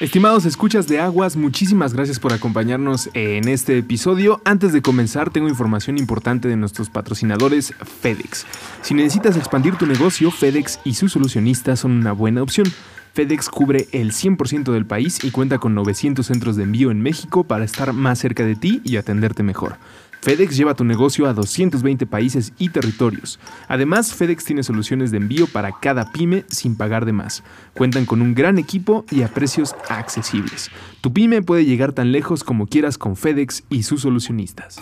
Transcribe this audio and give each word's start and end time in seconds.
Estimados 0.00 0.46
escuchas 0.46 0.88
de 0.88 0.98
Aguas, 0.98 1.36
muchísimas 1.36 1.92
gracias 1.92 2.18
por 2.18 2.32
acompañarnos 2.32 3.10
en 3.12 3.48
este 3.48 3.76
episodio. 3.76 4.40
Antes 4.46 4.72
de 4.72 4.80
comenzar, 4.80 5.28
tengo 5.28 5.46
información 5.46 5.98
importante 5.98 6.48
de 6.48 6.56
nuestros 6.56 6.88
patrocinadores 6.88 7.74
FedEx. 8.00 8.46
Si 8.80 8.94
necesitas 8.94 9.36
expandir 9.36 9.76
tu 9.76 9.84
negocio, 9.84 10.30
FedEx 10.30 10.80
y 10.84 10.94
sus 10.94 11.12
solucionistas 11.12 11.80
son 11.80 11.90
una 11.90 12.12
buena 12.12 12.42
opción. 12.42 12.66
FedEx 13.12 13.50
cubre 13.50 13.88
el 13.92 14.12
100% 14.12 14.72
del 14.72 14.86
país 14.86 15.22
y 15.22 15.32
cuenta 15.32 15.58
con 15.58 15.74
900 15.74 16.24
centros 16.24 16.56
de 16.56 16.62
envío 16.62 16.90
en 16.90 17.02
México 17.02 17.44
para 17.44 17.66
estar 17.66 17.92
más 17.92 18.20
cerca 18.20 18.46
de 18.46 18.56
ti 18.56 18.80
y 18.84 18.96
atenderte 18.96 19.42
mejor. 19.42 19.76
FedEx 20.22 20.54
lleva 20.54 20.74
tu 20.74 20.84
negocio 20.84 21.26
a 21.26 21.32
220 21.32 22.04
países 22.06 22.52
y 22.58 22.68
territorios. 22.68 23.40
Además, 23.68 24.12
FedEx 24.12 24.44
tiene 24.44 24.62
soluciones 24.62 25.10
de 25.10 25.16
envío 25.16 25.46
para 25.46 25.72
cada 25.80 26.12
pyme 26.12 26.44
sin 26.48 26.76
pagar 26.76 27.06
de 27.06 27.12
más. 27.12 27.42
Cuentan 27.74 28.04
con 28.04 28.20
un 28.20 28.34
gran 28.34 28.58
equipo 28.58 29.06
y 29.10 29.22
a 29.22 29.28
precios 29.28 29.74
accesibles. 29.88 30.70
Tu 31.00 31.10
pyme 31.12 31.40
puede 31.40 31.64
llegar 31.64 31.92
tan 31.92 32.12
lejos 32.12 32.44
como 32.44 32.66
quieras 32.66 32.98
con 32.98 33.16
FedEx 33.16 33.64
y 33.70 33.82
sus 33.82 34.02
solucionistas. 34.02 34.80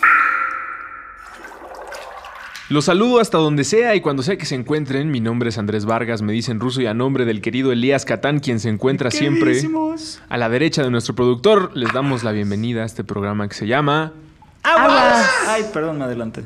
Los 2.67 2.85
saludo 2.85 3.19
hasta 3.19 3.37
donde 3.37 3.63
sea 3.63 3.95
y 3.95 4.01
cuando 4.01 4.21
sea 4.21 4.37
que 4.37 4.45
se 4.45 4.55
encuentren. 4.55 5.09
Mi 5.09 5.21
nombre 5.21 5.49
es 5.49 5.57
Andrés 5.57 5.85
Vargas, 5.85 6.21
me 6.21 6.33
dicen 6.33 6.59
ruso 6.59 6.81
y 6.81 6.85
a 6.85 6.93
nombre 6.93 7.23
del 7.25 7.41
querido 7.41 7.71
Elías 7.71 8.03
Catán, 8.05 8.39
quien 8.39 8.59
se 8.59 8.69
encuentra 8.69 9.09
siempre 9.09 9.59
a 10.27 10.37
la 10.37 10.49
derecha 10.49 10.83
de 10.83 10.91
nuestro 10.91 11.15
productor, 11.15 11.71
les 11.75 11.91
damos 11.93 12.23
la 12.23 12.31
bienvenida 12.31 12.83
a 12.83 12.85
este 12.85 13.03
programa 13.03 13.47
que 13.47 13.55
se 13.55 13.65
llama 13.65 14.13
¡Aguas! 14.63 15.29
Ay, 15.47 15.65
perdón, 15.73 15.97
me 15.97 16.05
adelanté. 16.05 16.43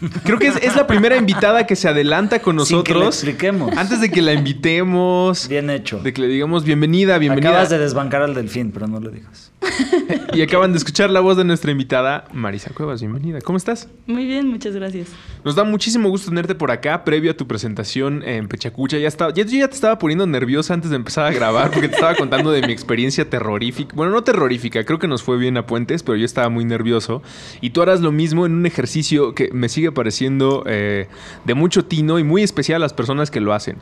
Creo 0.24 0.38
que 0.38 0.48
es, 0.48 0.76
la 0.76 0.86
primera 0.86 1.16
invitada 1.16 1.66
que 1.66 1.76
se 1.76 1.88
adelanta 1.88 2.40
con 2.40 2.56
nosotros. 2.56 3.16
Sin 3.16 3.26
que 3.26 3.30
expliquemos. 3.30 3.76
Antes 3.76 4.00
de 4.00 4.10
que 4.10 4.22
la 4.22 4.32
invitemos. 4.32 5.48
Bien 5.48 5.70
hecho. 5.70 5.98
De 6.00 6.12
que 6.12 6.22
le 6.22 6.28
digamos 6.28 6.64
bienvenida, 6.64 7.18
bienvenida. 7.18 7.50
Acabas 7.50 7.70
de 7.70 7.78
desbancar 7.78 8.22
al 8.22 8.34
delfín, 8.34 8.70
pero 8.70 8.86
no 8.86 9.00
lo 9.00 9.10
digas. 9.10 9.52
y 10.34 10.42
acaban 10.42 10.72
de 10.72 10.78
escuchar 10.78 11.10
la 11.10 11.20
voz 11.20 11.36
de 11.36 11.44
nuestra 11.44 11.70
invitada, 11.70 12.24
Marisa 12.32 12.70
Cuevas. 12.74 13.00
Bienvenida. 13.00 13.40
¿Cómo 13.40 13.58
estás? 13.58 13.88
Muy 14.06 14.26
bien, 14.26 14.48
muchas 14.48 14.74
gracias. 14.74 15.08
Nos 15.44 15.54
da 15.54 15.64
muchísimo 15.64 16.08
gusto 16.08 16.28
tenerte 16.28 16.54
por 16.54 16.70
acá, 16.70 17.04
previo 17.04 17.30
a 17.30 17.34
tu 17.34 17.46
presentación 17.46 18.22
en 18.24 18.48
Pechacucha. 18.48 18.98
Ya 18.98 19.08
estaba, 19.08 19.32
ya, 19.32 19.44
yo 19.44 19.58
ya 19.58 19.68
te 19.68 19.74
estaba 19.74 19.98
poniendo 19.98 20.26
nerviosa 20.26 20.74
antes 20.74 20.90
de 20.90 20.96
empezar 20.96 21.26
a 21.26 21.32
grabar, 21.32 21.70
porque 21.70 21.88
te 21.88 21.94
estaba 21.94 22.14
contando 22.14 22.50
de 22.50 22.66
mi 22.66 22.72
experiencia 22.72 23.28
terrorífica. 23.28 23.94
Bueno, 23.94 24.12
no 24.12 24.22
terrorífica, 24.24 24.84
creo 24.84 24.98
que 24.98 25.08
nos 25.08 25.22
fue 25.22 25.38
bien 25.38 25.56
a 25.56 25.66
Puentes, 25.66 26.02
pero 26.02 26.16
yo 26.16 26.24
estaba 26.24 26.48
muy 26.48 26.64
nervioso. 26.64 27.22
Y 27.60 27.70
tú 27.70 27.82
harás 27.82 28.00
lo 28.00 28.12
mismo 28.12 28.46
en 28.46 28.52
un 28.52 28.66
ejercicio 28.66 29.34
que 29.34 29.50
me 29.52 29.68
sigue 29.68 29.92
pareciendo 29.92 30.64
eh, 30.66 31.08
de 31.44 31.54
mucho 31.54 31.84
tino 31.84 32.18
y 32.18 32.24
muy 32.24 32.42
especial 32.42 32.76
a 32.76 32.84
las 32.84 32.92
personas 32.92 33.30
que 33.30 33.40
lo 33.40 33.52
hacen. 33.52 33.76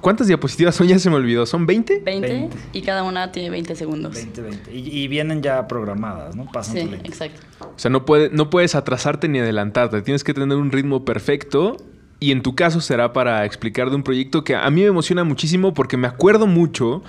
¿Cuántas 0.00 0.26
diapositivas 0.26 0.74
son? 0.74 0.86
Ya 0.88 0.98
se 0.98 1.10
me 1.10 1.16
olvidó. 1.16 1.44
¿Son 1.44 1.66
20? 1.66 2.00
20, 2.00 2.48
y 2.72 2.82
cada 2.82 3.02
una 3.02 3.30
tiene 3.30 3.50
20 3.50 3.76
segundos. 3.76 4.14
20, 4.14 4.40
20. 4.40 4.74
Y, 4.74 5.06
vienen 5.08 5.42
ya 5.42 5.68
programadas, 5.68 6.34
¿no? 6.34 6.46
Pasan 6.50 6.74
sí, 6.74 6.90
exacto. 7.04 7.40
O 7.60 7.78
sea, 7.78 7.90
no, 7.90 8.04
puede, 8.04 8.30
no 8.30 8.48
puedes 8.48 8.74
atrasarte 8.74 9.28
ni 9.28 9.38
adelantarte. 9.38 10.00
Tienes 10.02 10.24
que 10.24 10.32
tener 10.32 10.56
un 10.56 10.72
ritmo 10.72 11.04
perfecto. 11.04 11.76
Y 12.20 12.32
en 12.32 12.42
tu 12.42 12.56
caso 12.56 12.80
será 12.80 13.12
para 13.12 13.44
explicar 13.44 13.90
de 13.90 13.96
un 13.96 14.02
proyecto 14.02 14.42
que 14.42 14.56
a 14.56 14.68
mí 14.70 14.80
me 14.80 14.88
emociona 14.88 15.22
muchísimo 15.22 15.72
porque 15.72 15.96
me 15.96 16.08
acuerdo 16.08 16.48
mucho, 16.48 17.02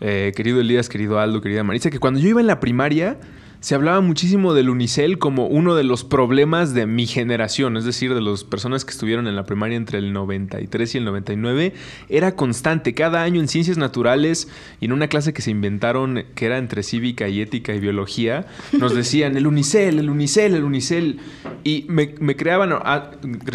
eh, 0.00 0.32
querido 0.34 0.60
Elías, 0.60 0.88
querido 0.88 1.20
Aldo, 1.20 1.40
querida 1.40 1.62
Marisa, 1.62 1.88
que 1.88 2.00
cuando 2.00 2.18
yo 2.18 2.28
iba 2.30 2.40
en 2.40 2.48
la 2.48 2.58
primaria 2.58 3.16
se 3.60 3.74
hablaba 3.74 4.00
muchísimo 4.00 4.54
del 4.54 4.68
Unicel 4.68 5.18
como 5.18 5.46
uno 5.46 5.74
de 5.74 5.84
los 5.84 6.04
problemas 6.04 6.74
de 6.74 6.86
mi 6.86 7.06
generación, 7.06 7.76
es 7.76 7.84
decir, 7.84 8.14
de 8.14 8.20
las 8.20 8.44
personas 8.44 8.84
que 8.84 8.90
estuvieron 8.90 9.26
en 9.26 9.36
la 9.36 9.44
primaria 9.44 9.76
entre 9.76 9.98
el 9.98 10.12
93 10.12 10.94
y 10.94 10.98
el 10.98 11.04
99. 11.04 11.74
Era 12.08 12.36
constante, 12.36 12.94
cada 12.94 13.22
año 13.22 13.40
en 13.40 13.48
ciencias 13.48 13.78
naturales 13.78 14.48
y 14.80 14.86
en 14.86 14.92
una 14.92 15.08
clase 15.08 15.32
que 15.32 15.42
se 15.42 15.50
inventaron 15.50 16.24
que 16.34 16.46
era 16.46 16.58
entre 16.58 16.82
cívica 16.82 17.28
y 17.28 17.40
ética 17.40 17.74
y 17.74 17.80
biología, 17.80 18.46
nos 18.78 18.94
decían 18.94 19.36
el 19.36 19.46
Unicel, 19.46 19.98
el 19.98 20.10
Unicel, 20.10 20.54
el 20.54 20.64
Unicel. 20.64 21.18
Y 21.64 21.86
me, 21.88 22.36
creaban, 22.36 22.70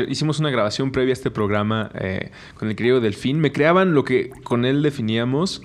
hicimos 0.09 0.39
una 0.39 0.49
grabación 0.49 0.91
previa 0.91 1.11
a 1.11 1.13
este 1.13 1.31
programa 1.31 1.91
eh, 1.93 2.31
con 2.55 2.69
el 2.69 2.75
querido 2.75 2.99
Delfín, 2.99 3.39
me 3.39 3.51
creaban 3.51 3.93
lo 3.93 4.03
que 4.03 4.31
con 4.43 4.65
él 4.65 4.81
definíamos 4.83 5.61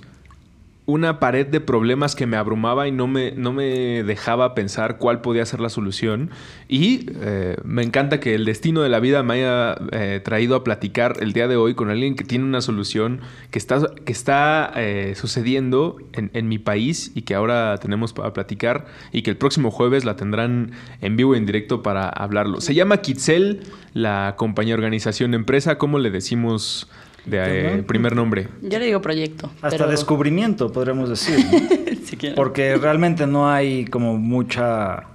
una 0.87 1.19
pared 1.19 1.45
de 1.45 1.59
problemas 1.59 2.15
que 2.15 2.25
me 2.25 2.37
abrumaba 2.37 2.87
y 2.87 2.93
no 2.93 3.07
me, 3.07 3.33
no 3.33 3.51
me 3.51 4.03
dejaba 4.03 4.55
pensar 4.55 4.97
cuál 4.97 5.19
podía 5.19 5.45
ser 5.45 5.59
la 5.59 5.67
solución. 5.67 6.31
Y 6.69 7.07
eh, 7.19 7.57
me 7.65 7.83
encanta 7.83 8.21
que 8.21 8.33
el 8.33 8.45
destino 8.45 8.81
de 8.81 8.87
la 8.87 9.01
vida 9.01 9.21
me 9.21 9.33
haya 9.33 9.75
eh, 9.91 10.21
traído 10.23 10.55
a 10.55 10.63
platicar 10.63 11.17
el 11.19 11.33
día 11.33 11.49
de 11.49 11.57
hoy 11.57 11.75
con 11.75 11.89
alguien 11.89 12.15
que 12.15 12.23
tiene 12.23 12.45
una 12.45 12.61
solución 12.61 13.19
que 13.51 13.59
está, 13.59 13.81
que 14.05 14.13
está 14.13 14.71
eh, 14.77 15.13
sucediendo 15.17 15.97
en, 16.13 16.31
en, 16.33 16.47
mi 16.47 16.57
país 16.57 17.11
y 17.13 17.23
que 17.23 17.35
ahora 17.35 17.77
tenemos 17.79 18.13
para 18.13 18.31
platicar 18.31 18.85
y 19.11 19.23
que 19.23 19.29
el 19.29 19.35
próximo 19.35 19.71
jueves 19.71 20.05
la 20.05 20.15
tendrán 20.15 20.71
en 21.01 21.17
vivo 21.17 21.35
y 21.35 21.37
en 21.37 21.45
directo 21.45 21.83
para 21.83 22.07
hablarlo. 22.07 22.61
Se 22.61 22.73
llama 22.73 23.01
Kitzel, 23.01 23.59
la 23.93 24.35
compañía, 24.37 24.73
organización, 24.73 25.33
empresa. 25.33 25.77
¿Cómo 25.77 25.99
le 25.99 26.11
decimos 26.11 26.87
de 27.27 27.79
eh, 27.79 27.83
primer 27.83 28.15
nombre. 28.15 28.47
Yo 28.61 28.79
le 28.79 28.85
digo 28.85 29.01
proyecto. 29.01 29.51
Hasta 29.61 29.87
descubrimiento, 29.87 30.71
podríamos 30.71 31.09
decir. 31.09 31.45
Porque 32.35 32.77
realmente 32.77 33.27
no 33.27 33.49
hay 33.49 33.85
como 33.85 34.17
mucha. 34.17 35.07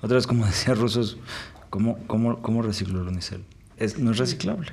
Otra 0.00 0.16
vez, 0.16 0.26
como 0.26 0.44
decía 0.46 0.74
Rusos, 0.74 1.18
¿cómo, 1.70 1.98
cómo, 2.06 2.42
cómo 2.42 2.62
reciclo 2.62 3.00
el 3.00 3.08
unicel? 3.08 3.44
Es, 3.76 3.98
no 3.98 4.10
es 4.10 4.18
reciclable. 4.18 4.72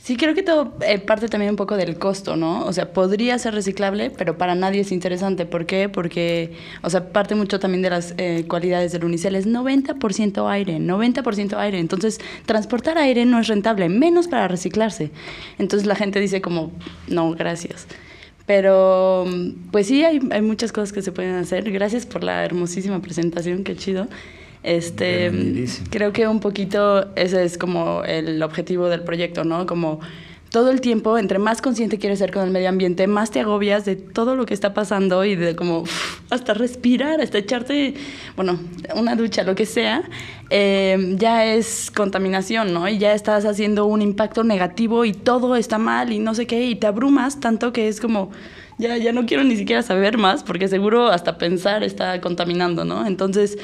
Sí, 0.00 0.16
creo 0.16 0.32
que 0.32 0.44
todo 0.44 0.74
eh, 0.82 1.00
parte 1.00 1.28
también 1.28 1.50
un 1.50 1.56
poco 1.56 1.76
del 1.76 1.98
costo, 1.98 2.36
¿no? 2.36 2.64
O 2.64 2.72
sea, 2.72 2.92
podría 2.92 3.36
ser 3.38 3.52
reciclable, 3.52 4.10
pero 4.10 4.38
para 4.38 4.54
nadie 4.54 4.80
es 4.82 4.92
interesante. 4.92 5.44
¿Por 5.44 5.66
qué? 5.66 5.88
Porque, 5.88 6.52
o 6.82 6.88
sea, 6.88 7.12
parte 7.12 7.34
mucho 7.34 7.58
también 7.58 7.82
de 7.82 7.90
las 7.90 8.14
eh, 8.16 8.44
cualidades 8.48 8.92
del 8.92 9.04
unicel. 9.04 9.34
Es 9.34 9.46
90% 9.46 10.48
aire, 10.50 10.78
90% 10.78 11.58
aire. 11.58 11.80
Entonces, 11.80 12.20
transportar 12.46 12.96
aire 12.96 13.26
no 13.26 13.40
es 13.40 13.48
rentable, 13.48 13.88
menos 13.88 14.28
para 14.28 14.46
reciclarse. 14.46 15.10
Entonces, 15.58 15.86
la 15.86 15.96
gente 15.96 16.20
dice 16.20 16.40
como, 16.40 16.70
no, 17.08 17.32
gracias. 17.32 17.88
Pero, 18.46 19.26
pues 19.72 19.88
sí, 19.88 20.04
hay, 20.04 20.20
hay 20.30 20.42
muchas 20.42 20.72
cosas 20.72 20.92
que 20.92 21.02
se 21.02 21.10
pueden 21.12 21.34
hacer. 21.34 21.70
Gracias 21.72 22.06
por 22.06 22.22
la 22.22 22.44
hermosísima 22.44 23.02
presentación, 23.02 23.64
qué 23.64 23.76
chido. 23.76 24.06
Este, 24.68 25.32
creo 25.88 26.12
que 26.12 26.28
un 26.28 26.40
poquito 26.40 27.06
ese 27.16 27.42
es 27.42 27.56
como 27.56 28.04
el 28.04 28.42
objetivo 28.42 28.90
del 28.90 29.00
proyecto, 29.00 29.42
¿no? 29.42 29.64
Como 29.64 30.00
todo 30.50 30.70
el 30.70 30.82
tiempo, 30.82 31.16
entre 31.16 31.38
más 31.38 31.62
consciente 31.62 31.98
quieres 31.98 32.18
ser 32.18 32.32
con 32.32 32.42
el 32.42 32.50
medio 32.50 32.68
ambiente, 32.68 33.06
más 33.06 33.30
te 33.30 33.40
agobias 33.40 33.86
de 33.86 33.96
todo 33.96 34.36
lo 34.36 34.44
que 34.44 34.52
está 34.52 34.74
pasando 34.74 35.24
y 35.24 35.36
de 35.36 35.56
como 35.56 35.84
hasta 36.28 36.52
respirar, 36.52 37.22
hasta 37.22 37.38
echarte, 37.38 37.94
bueno, 38.36 38.60
una 38.94 39.16
ducha, 39.16 39.42
lo 39.42 39.54
que 39.54 39.64
sea, 39.64 40.02
eh, 40.50 41.14
ya 41.16 41.46
es 41.46 41.90
contaminación, 41.90 42.74
¿no? 42.74 42.86
Y 42.90 42.98
ya 42.98 43.14
estás 43.14 43.46
haciendo 43.46 43.86
un 43.86 44.02
impacto 44.02 44.44
negativo 44.44 45.06
y 45.06 45.14
todo 45.14 45.56
está 45.56 45.78
mal 45.78 46.12
y 46.12 46.18
no 46.18 46.34
sé 46.34 46.46
qué, 46.46 46.66
y 46.66 46.76
te 46.76 46.86
abrumas 46.86 47.40
tanto 47.40 47.72
que 47.72 47.88
es 47.88 48.02
como, 48.02 48.30
ya, 48.78 48.96
ya 48.96 49.12
no 49.12 49.26
quiero 49.26 49.44
ni 49.44 49.56
siquiera 49.56 49.82
saber 49.82 50.18
más, 50.18 50.42
porque 50.42 50.68
seguro 50.68 51.08
hasta 51.08 51.36
pensar 51.36 51.82
está 51.82 52.20
contaminando, 52.20 52.84
¿no? 52.84 53.06
Entonces, 53.06 53.58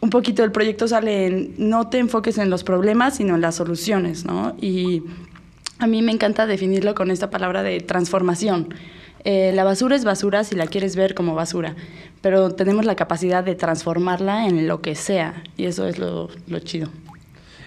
un 0.00 0.10
poquito 0.10 0.44
el 0.44 0.52
proyecto 0.52 0.86
sale 0.88 1.26
en 1.26 1.54
no 1.58 1.88
te 1.88 1.98
enfoques 1.98 2.38
en 2.38 2.50
los 2.50 2.64
problemas, 2.64 3.16
sino 3.16 3.34
en 3.34 3.40
las 3.40 3.56
soluciones, 3.56 4.24
¿no? 4.24 4.54
Y 4.60 5.02
a 5.78 5.86
mí 5.86 6.02
me 6.02 6.12
encanta 6.12 6.46
definirlo 6.46 6.94
con 6.94 7.10
esta 7.10 7.30
palabra 7.30 7.62
de 7.62 7.80
transformación. 7.80 8.74
Eh, 9.24 9.52
la 9.54 9.64
basura 9.64 9.96
es 9.96 10.04
basura 10.04 10.44
si 10.44 10.54
la 10.54 10.66
quieres 10.66 10.96
ver 10.96 11.14
como 11.14 11.34
basura, 11.34 11.74
pero 12.20 12.50
tenemos 12.52 12.84
la 12.84 12.94
capacidad 12.94 13.42
de 13.42 13.54
transformarla 13.54 14.46
en 14.46 14.68
lo 14.68 14.80
que 14.80 14.94
sea, 14.94 15.42
y 15.56 15.64
eso 15.64 15.86
es 15.86 15.98
lo, 15.98 16.30
chido. 16.60 16.88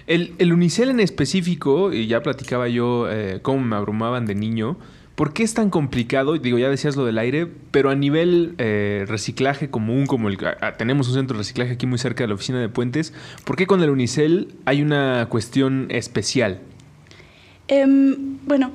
El, 0.06 0.34
el, 0.38 0.52
unicel 0.52 0.90
en 0.90 1.00
específico, 1.00 1.92
y 1.92 2.06
ya 2.06 2.22
platicaba 2.22 2.68
yo 2.68 3.10
eh, 3.10 3.40
cómo 3.42 3.60
me 3.60 3.76
abrumaban 3.76 4.26
de 4.26 4.34
niño, 4.34 4.78
¿Por 5.14 5.34
qué 5.34 5.42
es 5.42 5.52
tan 5.52 5.68
complicado? 5.68 6.38
Digo, 6.38 6.58
ya 6.58 6.70
decías 6.70 6.96
lo 6.96 7.04
del 7.04 7.18
aire, 7.18 7.46
pero 7.70 7.90
a 7.90 7.94
nivel 7.94 8.54
eh, 8.58 9.04
reciclaje 9.06 9.68
común, 9.68 10.06
como 10.06 10.28
el 10.28 10.38
tenemos 10.78 11.08
un 11.08 11.14
centro 11.14 11.36
de 11.36 11.42
reciclaje 11.42 11.72
aquí 11.72 11.86
muy 11.86 11.98
cerca 11.98 12.24
de 12.24 12.28
la 12.28 12.34
oficina 12.34 12.60
de 12.60 12.68
Puentes, 12.70 13.12
¿por 13.44 13.56
qué 13.56 13.66
con 13.66 13.82
el 13.82 13.90
Unicel 13.90 14.54
hay 14.64 14.80
una 14.80 15.26
cuestión 15.28 15.86
especial? 15.90 16.60
Em, 17.68 18.38
bueno, 18.46 18.72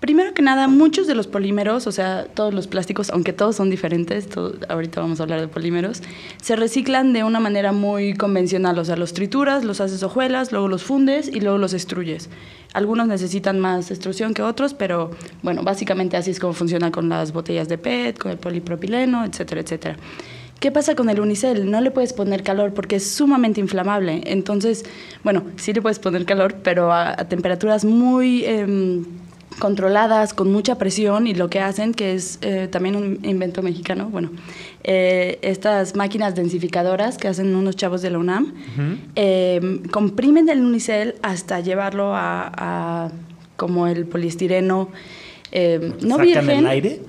Primero 0.00 0.34
que 0.34 0.42
nada, 0.42 0.68
muchos 0.68 1.06
de 1.06 1.14
los 1.14 1.26
polímeros, 1.26 1.86
o 1.86 1.92
sea, 1.92 2.26
todos 2.26 2.52
los 2.52 2.66
plásticos, 2.66 3.08
aunque 3.08 3.32
todos 3.32 3.56
son 3.56 3.70
diferentes, 3.70 4.28
ahorita 4.68 5.00
vamos 5.00 5.20
a 5.20 5.22
hablar 5.22 5.40
de 5.40 5.48
polímeros, 5.48 6.02
se 6.42 6.54
reciclan 6.54 7.14
de 7.14 7.24
una 7.24 7.40
manera 7.40 7.72
muy 7.72 8.12
convencional, 8.12 8.78
o 8.78 8.84
sea, 8.84 8.96
los 8.96 9.14
trituras, 9.14 9.64
los 9.64 9.80
haces 9.80 10.02
hojuelas, 10.02 10.52
luego 10.52 10.68
los 10.68 10.82
fundes 10.82 11.28
y 11.28 11.40
luego 11.40 11.56
los 11.56 11.72
extruyes. 11.72 12.28
Algunos 12.74 13.08
necesitan 13.08 13.58
más 13.58 13.90
extrusión 13.90 14.34
que 14.34 14.42
otros, 14.42 14.74
pero 14.74 15.12
bueno, 15.42 15.62
básicamente 15.62 16.18
así 16.18 16.30
es 16.30 16.40
como 16.40 16.52
funciona 16.52 16.90
con 16.90 17.08
las 17.08 17.32
botellas 17.32 17.66
de 17.68 17.78
PET, 17.78 18.18
con 18.18 18.32
el 18.32 18.38
polipropileno, 18.38 19.24
etcétera, 19.24 19.62
etcétera. 19.62 19.96
¿Qué 20.60 20.70
pasa 20.70 20.94
con 20.94 21.08
el 21.08 21.20
unicel? 21.20 21.70
No 21.70 21.80
le 21.80 21.90
puedes 21.90 22.12
poner 22.12 22.42
calor 22.42 22.74
porque 22.74 22.96
es 22.96 23.10
sumamente 23.10 23.60
inflamable. 23.60 24.22
Entonces, 24.26 24.84
bueno, 25.22 25.44
sí 25.56 25.72
le 25.72 25.80
puedes 25.80 25.98
poner 25.98 26.26
calor, 26.26 26.56
pero 26.62 26.92
a, 26.92 27.16
temperaturas 27.28 27.84
muy 27.84 28.44
em, 28.44 29.04
controladas, 29.58 30.34
con 30.34 30.52
mucha 30.52 30.76
presión, 30.76 31.26
y 31.26 31.34
lo 31.34 31.48
que 31.48 31.60
hacen, 31.60 31.94
que 31.94 32.14
es 32.14 32.38
eh, 32.42 32.68
también 32.70 32.96
un 32.96 33.18
invento 33.24 33.62
mexicano, 33.62 34.08
bueno, 34.10 34.30
eh, 34.84 35.38
estas 35.42 35.96
máquinas 35.96 36.34
densificadoras 36.34 37.18
que 37.18 37.28
hacen 37.28 37.54
unos 37.54 37.76
chavos 37.76 38.02
de 38.02 38.10
la 38.10 38.18
UNAM, 38.18 38.54
em, 39.14 39.82
comprimen 39.88 40.48
el 40.48 40.60
unicel 40.60 41.14
hasta 41.22 41.60
llevarlo 41.60 42.12
a, 42.14 43.10
como 43.56 43.86
el 43.86 44.06
poliestireno. 44.06 44.90
Em, 45.52 45.94
no 46.02 46.16
¿Sacan 46.16 46.50
el 46.50 46.66
aire? 46.66 47.00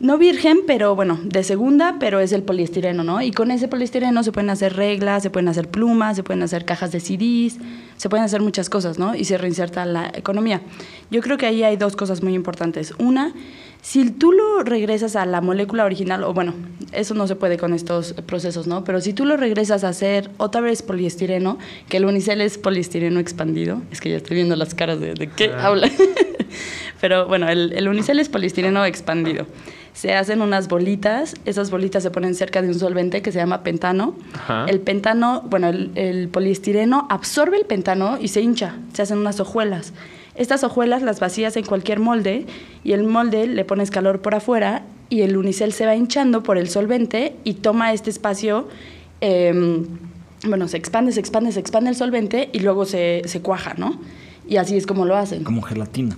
No 0.00 0.16
virgen, 0.16 0.60
pero 0.66 0.96
bueno, 0.96 1.20
de 1.22 1.44
segunda, 1.44 1.96
pero 2.00 2.20
es 2.20 2.32
el 2.32 2.42
poliestireno, 2.42 3.04
¿no? 3.04 3.20
Y 3.20 3.32
con 3.32 3.50
ese 3.50 3.68
poliestireno 3.68 4.22
se 4.22 4.32
pueden 4.32 4.48
hacer 4.48 4.74
reglas, 4.74 5.22
se 5.22 5.28
pueden 5.28 5.48
hacer 5.48 5.68
plumas, 5.68 6.16
se 6.16 6.22
pueden 6.22 6.42
hacer 6.42 6.64
cajas 6.64 6.90
de 6.90 7.00
CDs, 7.00 7.58
se 7.98 8.08
pueden 8.08 8.24
hacer 8.24 8.40
muchas 8.40 8.70
cosas, 8.70 8.98
¿no? 8.98 9.14
Y 9.14 9.26
se 9.26 9.36
reinserta 9.36 9.84
la 9.84 10.10
economía. 10.14 10.62
Yo 11.10 11.20
creo 11.20 11.36
que 11.36 11.44
ahí 11.44 11.62
hay 11.64 11.76
dos 11.76 11.96
cosas 11.96 12.22
muy 12.22 12.32
importantes. 12.32 12.94
Una, 12.96 13.34
si 13.82 14.10
tú 14.10 14.32
lo 14.32 14.62
regresas 14.62 15.16
a 15.16 15.26
la 15.26 15.42
molécula 15.42 15.84
original, 15.84 16.24
o 16.24 16.32
bueno, 16.32 16.54
eso 16.92 17.12
no 17.12 17.26
se 17.26 17.36
puede 17.36 17.58
con 17.58 17.74
estos 17.74 18.14
procesos, 18.24 18.66
¿no? 18.66 18.84
Pero 18.84 19.02
si 19.02 19.12
tú 19.12 19.26
lo 19.26 19.36
regresas 19.36 19.84
a 19.84 19.88
hacer 19.88 20.30
otra 20.38 20.62
vez 20.62 20.80
poliestireno, 20.80 21.58
que 21.90 21.98
el 21.98 22.06
unicel 22.06 22.40
es 22.40 22.56
poliestireno 22.56 23.20
expandido, 23.20 23.82
es 23.90 24.00
que 24.00 24.08
ya 24.08 24.16
estoy 24.16 24.36
viendo 24.36 24.56
las 24.56 24.74
caras 24.74 24.98
de, 24.98 25.12
de 25.12 25.26
qué 25.26 25.50
ah. 25.54 25.66
habla. 25.66 25.90
Pero 27.02 27.26
bueno, 27.26 27.50
el, 27.50 27.74
el 27.74 27.86
unicel 27.86 28.18
es 28.18 28.30
poliestireno 28.30 28.84
expandido 28.86 29.46
se 29.92 30.14
hacen 30.14 30.40
unas 30.40 30.68
bolitas, 30.68 31.34
esas 31.44 31.70
bolitas 31.70 32.02
se 32.02 32.10
ponen 32.10 32.34
cerca 32.34 32.62
de 32.62 32.68
un 32.68 32.78
solvente 32.78 33.22
que 33.22 33.32
se 33.32 33.38
llama 33.38 33.62
pentano. 33.62 34.14
El 34.66 34.80
pentano, 34.80 35.42
bueno, 35.48 35.68
el, 35.68 36.28
poliestireno 36.28 37.06
absorbe 37.10 37.56
el 37.56 37.66
pentano 37.66 38.18
y 38.20 38.28
se 38.28 38.40
hincha, 38.40 38.76
se 38.92 39.02
hacen 39.02 39.18
unas 39.18 39.40
hojuelas. 39.40 39.92
Estas 40.36 40.64
hojuelas 40.64 41.02
las 41.02 41.20
vacías 41.20 41.56
en 41.56 41.64
cualquier 41.64 41.98
molde 41.98 42.46
y 42.84 42.92
el 42.92 43.04
molde 43.04 43.46
le 43.46 43.64
pones 43.64 43.90
calor 43.90 44.22
por 44.22 44.34
afuera 44.34 44.84
y 45.10 45.22
el 45.22 45.36
unicel 45.36 45.72
se 45.72 45.86
va 45.86 45.96
hinchando 45.96 46.42
por 46.42 46.56
el 46.56 46.68
solvente 46.68 47.36
y 47.44 47.54
toma 47.54 47.92
este 47.92 48.10
espacio, 48.10 48.68
em, 49.20 49.86
bueno, 50.46 50.68
se 50.68 50.76
expande, 50.76 51.12
se 51.12 51.20
expande, 51.20 51.52
se 51.52 51.60
expande 51.60 51.90
el 51.90 51.96
solvente 51.96 52.48
y 52.52 52.60
luego 52.60 52.86
se, 52.86 53.22
se 53.26 53.42
cuaja, 53.42 53.74
¿no? 53.76 54.00
Y 54.48 54.56
así 54.56 54.76
es 54.76 54.86
como 54.86 55.04
lo 55.04 55.16
hacen. 55.16 55.44
Como 55.44 55.62
gelatina. 55.62 56.16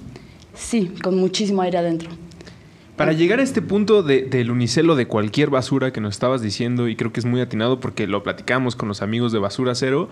Sí, 0.54 0.92
con 1.02 1.16
muchísimo 1.18 1.62
aire 1.62 1.78
adentro. 1.78 2.10
Para 2.96 3.12
llegar 3.12 3.40
a 3.40 3.42
este 3.42 3.62
punto 3.62 4.02
del 4.02 4.50
unicelo 4.50 4.96
de 4.96 5.06
cualquier 5.06 5.50
basura 5.50 5.92
que 5.92 6.00
nos 6.00 6.14
estabas 6.14 6.42
diciendo, 6.42 6.88
y 6.88 6.96
creo 6.96 7.12
que 7.12 7.20
es 7.20 7.26
muy 7.26 7.40
atinado 7.40 7.80
porque 7.80 8.06
lo 8.06 8.22
platicamos 8.22 8.76
con 8.76 8.88
los 8.88 9.00
amigos 9.00 9.32
de 9.32 9.38
Basura 9.38 9.74
Cero, 9.74 10.08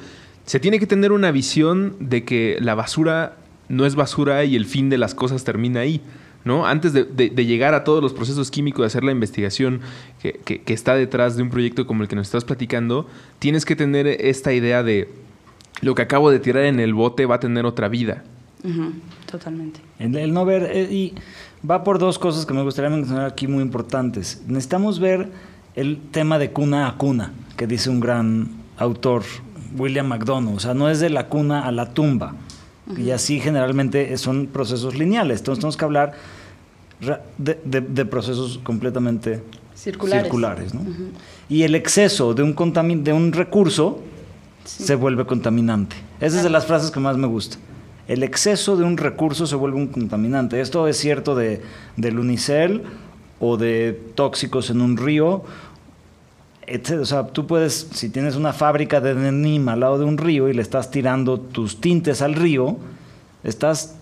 se 0.46 0.60
tiene 0.60 0.78
que 0.78 0.86
tener 0.86 1.12
una 1.12 1.30
visión 1.30 1.94
de 2.00 2.24
que 2.24 2.56
la 2.60 2.74
basura 2.74 3.36
no 3.68 3.86
es 3.86 3.94
basura 3.94 4.44
y 4.44 4.56
el 4.56 4.64
fin 4.64 4.88
de 4.88 4.98
las 4.98 5.14
cosas 5.14 5.44
termina 5.44 5.80
ahí. 5.80 6.00
¿no? 6.44 6.66
Antes 6.66 6.92
de, 6.92 7.04
llegar 7.44 7.74
a 7.74 7.84
todos 7.84 8.02
los 8.02 8.12
procesos 8.12 8.50
químicos, 8.50 8.82
de 8.82 8.86
hacer 8.86 9.04
la 9.04 9.12
investigación 9.12 9.80
que, 10.22 10.62
está 10.66 10.94
detrás 10.94 11.36
de 11.36 11.42
un 11.42 11.50
proyecto 11.50 11.86
como 11.86 12.02
el 12.02 12.08
que 12.08 12.16
nos 12.16 12.28
estás 12.28 12.44
platicando, 12.44 13.06
tienes 13.38 13.64
que 13.64 13.76
tener 13.76 14.06
esta 14.06 14.52
idea 14.52 14.82
de 14.82 15.08
lo 15.82 15.94
que 15.94 16.02
acabo 16.02 16.30
de 16.30 16.40
tirar 16.40 16.64
en 16.64 16.80
el 16.80 16.94
bote 16.94 17.26
va 17.26 17.36
a 17.36 17.40
tener 17.40 17.66
otra 17.66 17.88
vida. 17.88 18.24
totalmente. 19.30 19.80
El, 19.98 20.32
no 20.32 20.44
ver, 20.44 20.70
eh, 20.72 20.88
y 20.90 21.14
va 21.68 21.84
por 21.84 21.98
dos 21.98 22.18
cosas 22.18 22.46
que 22.46 22.54
me 22.54 22.62
gustaría 22.62 22.90
mencionar 22.90 23.26
aquí 23.26 23.46
muy 23.46 23.62
importantes. 23.62 24.42
Necesitamos 24.46 24.98
ver 24.98 25.30
el 25.74 26.00
tema 26.10 26.38
de 26.38 26.50
cuna 26.50 26.88
a 26.88 26.96
cuna, 26.96 27.32
que 27.56 27.66
dice 27.66 27.90
un 27.90 28.00
gran 28.00 28.48
autor, 28.76 29.22
William 29.76 30.06
McDonough. 30.06 30.56
O 30.56 30.60
sea, 30.60 30.74
no 30.74 30.88
es 30.88 31.00
de 31.00 31.10
la 31.10 31.28
cuna 31.28 31.66
a 31.66 31.72
la 31.72 31.90
tumba. 31.90 32.34
Y 32.96 33.10
así 33.10 33.38
generalmente 33.38 34.16
son 34.18 34.48
procesos 34.48 34.96
lineales. 34.96 35.38
Entonces 35.38 35.60
tenemos 35.60 35.76
que 35.76 35.84
hablar 35.84 36.12
de, 37.38 38.04
procesos 38.04 38.58
completamente 38.64 39.44
circulares. 39.76 40.72
Y 41.48 41.62
el 41.62 41.76
exceso 41.76 42.34
de 42.34 42.42
un, 42.42 43.04
de 43.04 43.12
un 43.12 43.32
recurso 43.32 44.00
se 44.64 44.96
vuelve 44.96 45.24
contaminante. 45.24 45.94
Esa 46.20 46.38
es 46.38 46.42
de 46.42 46.50
las 46.50 46.66
frases 46.66 46.90
que 46.90 46.98
más 46.98 47.16
me 47.16 47.28
gusta 47.28 47.58
el 48.10 48.24
exceso 48.24 48.76
de 48.76 48.82
un 48.82 48.96
recurso 48.96 49.46
se 49.46 49.54
vuelve 49.54 49.76
un 49.76 49.86
contaminante. 49.86 50.60
Esto 50.60 50.88
es 50.88 50.96
cierto 50.96 51.36
de, 51.36 51.62
del 51.96 52.18
unicel 52.18 52.82
o 53.38 53.56
de 53.56 53.92
tóxicos 54.16 54.68
en 54.70 54.80
un 54.80 54.96
río. 54.96 55.44
O 57.00 57.04
sea, 57.04 57.28
tú 57.28 57.46
puedes, 57.46 57.86
si 57.92 58.08
tienes 58.08 58.34
una 58.34 58.52
fábrica 58.52 59.00
de 59.00 59.14
denim 59.14 59.68
al 59.68 59.78
lado 59.78 59.96
de 59.96 60.06
un 60.06 60.18
río 60.18 60.48
y 60.48 60.54
le 60.54 60.60
estás 60.60 60.90
tirando 60.90 61.38
tus 61.38 61.80
tintes 61.80 62.20
al 62.20 62.34
río, 62.34 62.78
estás 63.44 63.94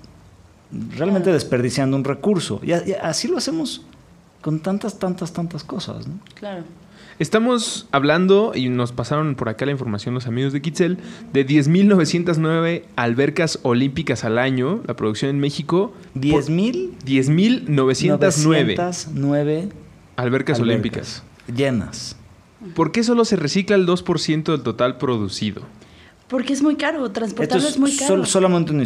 realmente 0.96 1.30
desperdiciando 1.30 1.94
un 1.94 2.04
recurso. 2.04 2.62
Y, 2.62 2.72
así 2.72 3.28
lo 3.28 3.36
hacemos 3.36 3.84
con 4.40 4.60
tantas, 4.60 4.98
tantas, 4.98 5.34
tantas 5.34 5.64
cosas. 5.64 6.06
¿no? 6.06 6.14
Claro. 6.32 6.64
Estamos 7.18 7.88
hablando, 7.90 8.52
y 8.54 8.68
nos 8.68 8.92
pasaron 8.92 9.34
por 9.34 9.48
acá 9.48 9.66
la 9.66 9.72
información 9.72 10.14
los 10.14 10.28
amigos 10.28 10.52
de 10.52 10.62
Kitzel, 10.62 10.98
de 11.32 11.44
10.909 11.44 12.84
albercas 12.94 13.58
olímpicas 13.62 14.22
al 14.22 14.38
año, 14.38 14.80
la 14.86 14.94
producción 14.94 15.30
en 15.30 15.40
México. 15.40 15.92
¿10.000? 16.14 16.92
10.909 17.04 19.68
albercas, 20.16 20.60
olímpicas. 20.60 21.24
Llenas. 21.52 22.14
¿Por 22.74 22.92
qué 22.92 23.02
solo 23.02 23.24
se 23.24 23.34
recicla 23.34 23.74
el 23.74 23.84
2% 23.86 24.52
del 24.52 24.62
total 24.62 24.98
producido? 24.98 25.62
Porque 26.28 26.52
es 26.52 26.62
muy 26.62 26.76
caro, 26.76 27.10
transportarlo 27.10 27.66
es, 27.66 27.78
muy 27.78 27.96
caro. 27.96 28.24
solamente 28.26 28.70
un 28.72 28.80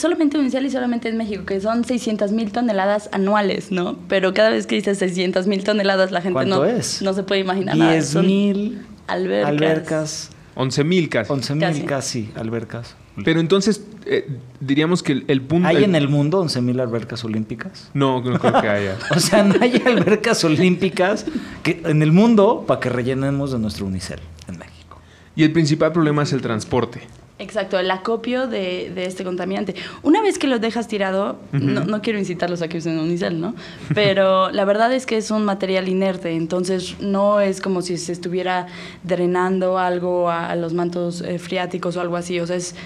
solamente 0.00 0.38
inicial 0.38 0.64
y 0.64 0.70
solamente 0.70 1.08
en 1.08 1.16
México, 1.16 1.44
que 1.44 1.60
son 1.60 1.84
600 1.84 2.32
mil 2.32 2.50
toneladas 2.52 3.08
anuales, 3.12 3.70
¿no? 3.70 3.98
Pero 4.08 4.32
cada 4.32 4.50
vez 4.50 4.66
que 4.66 4.76
dices 4.76 4.98
600 4.98 5.46
mil 5.46 5.64
toneladas, 5.64 6.10
la 6.10 6.22
gente 6.22 6.46
no, 6.46 6.62
no 6.64 7.14
se 7.14 7.22
puede 7.22 7.40
imaginar 7.40 7.76
10 7.76 8.16
mil 8.16 8.82
albercas. 9.06 9.50
albercas. 9.50 10.30
11 10.54 10.84
mil 10.84 11.08
casi. 11.08 11.32
11 11.32 11.54
mil 11.54 11.84
casi. 11.84 12.30
albercas. 12.34 12.96
Pero 13.24 13.40
entonces, 13.40 13.84
eh, 14.06 14.26
diríamos 14.60 15.02
que 15.02 15.24
el, 15.26 15.42
punto... 15.42 15.68
¿Hay 15.68 15.84
en 15.84 15.94
el 15.94 16.08
mundo 16.08 16.40
11 16.40 16.62
mil 16.62 16.80
albercas 16.80 17.24
olímpicas? 17.24 17.90
No, 17.92 18.22
no 18.22 18.38
creo 18.38 18.60
que 18.60 18.68
haya. 18.68 18.96
o 19.14 19.20
sea, 19.20 19.42
no 19.42 19.54
hay 19.60 19.82
albercas 19.84 20.42
olímpicas 20.44 21.26
que, 21.62 21.82
en 21.84 22.02
el 22.02 22.12
mundo 22.12 22.64
para 22.66 22.80
que 22.80 22.88
rellenemos 22.88 23.52
de 23.52 23.58
nuestro 23.58 23.84
unicel 23.86 24.20
en 24.48 24.58
México. 24.58 24.98
Y 25.36 25.44
el 25.44 25.52
principal 25.52 25.92
problema 25.92 26.22
es 26.22 26.32
el 26.32 26.40
transporte. 26.40 27.02
Exacto, 27.42 27.76
el 27.76 27.90
acopio 27.90 28.46
de, 28.46 28.92
este 29.04 29.24
contaminante. 29.24 29.74
Una 30.04 30.22
vez 30.22 30.38
que 30.38 30.46
lo 30.46 30.60
dejas 30.60 30.86
tirado, 30.86 31.40
no, 31.50 32.00
quiero 32.00 32.20
incitarlos 32.20 32.62
a 32.62 32.68
que 32.68 32.78
usen 32.78 33.00
unicel, 33.00 33.40
¿no? 33.40 33.56
Pero 33.94 34.50
la 34.52 34.64
verdad 34.64 34.92
es 34.92 35.06
que 35.06 35.16
es 35.16 35.32
un 35.32 35.44
material 35.44 35.88
inerte, 35.88 36.30
entonces 36.36 37.00
no 37.00 37.40
es 37.40 37.60
como 37.60 37.82
si 37.82 37.98
se 37.98 38.12
estuviera 38.12 38.68
drenando 39.02 39.76
algo 39.76 40.30
a, 40.30 40.54
los 40.54 40.72
mantos 40.72 41.20
eh, 41.20 41.40
friáticos 41.40 41.96
o 41.96 42.00
algo 42.00 42.14
así, 42.14 42.38
o 42.38 42.46
sea, 42.46 42.54
es, 42.54 42.76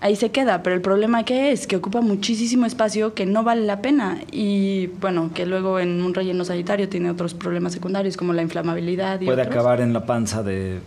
ahí 0.00 0.16
se 0.16 0.30
queda, 0.30 0.64
pero 0.64 0.74
el 0.74 0.82
problema 0.82 1.24
que 1.24 1.52
es 1.52 1.68
que 1.68 1.76
ocupa 1.76 2.00
muchísimo 2.00 2.66
espacio 2.66 3.14
que 3.14 3.26
no 3.26 3.44
vale 3.44 3.62
la 3.62 3.80
pena 3.80 4.18
y 4.32 4.88
bueno, 5.00 5.30
que 5.32 5.46
luego 5.46 5.78
en 5.78 6.02
un 6.02 6.14
relleno 6.14 6.44
sanitario 6.44 6.88
tiene 6.88 7.10
otros 7.10 7.34
problemas 7.34 7.74
secundarios 7.74 8.16
como 8.16 8.32
la 8.32 8.42
inflamabilidad 8.42 9.20
y 9.20 9.26
Puede 9.26 9.42
acabar 9.42 9.80
en 9.80 9.92
la 9.92 10.04
panza 10.04 10.42
de 10.42 10.80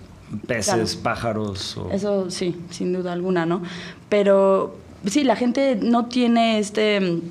peces, 0.48 0.96
pájaros. 0.96 1.78
Eso 1.92 2.30
sí, 2.30 2.56
sin 2.70 2.94
duda 2.94 3.14
alguna, 3.14 3.46
¿no? 3.46 3.62
Pero 4.10 4.76
sí, 5.06 5.24
la 5.24 5.36
gente 5.36 5.78
no 5.82 6.06
tiene 6.08 6.60
este 6.60 7.00
mm, 7.00 7.22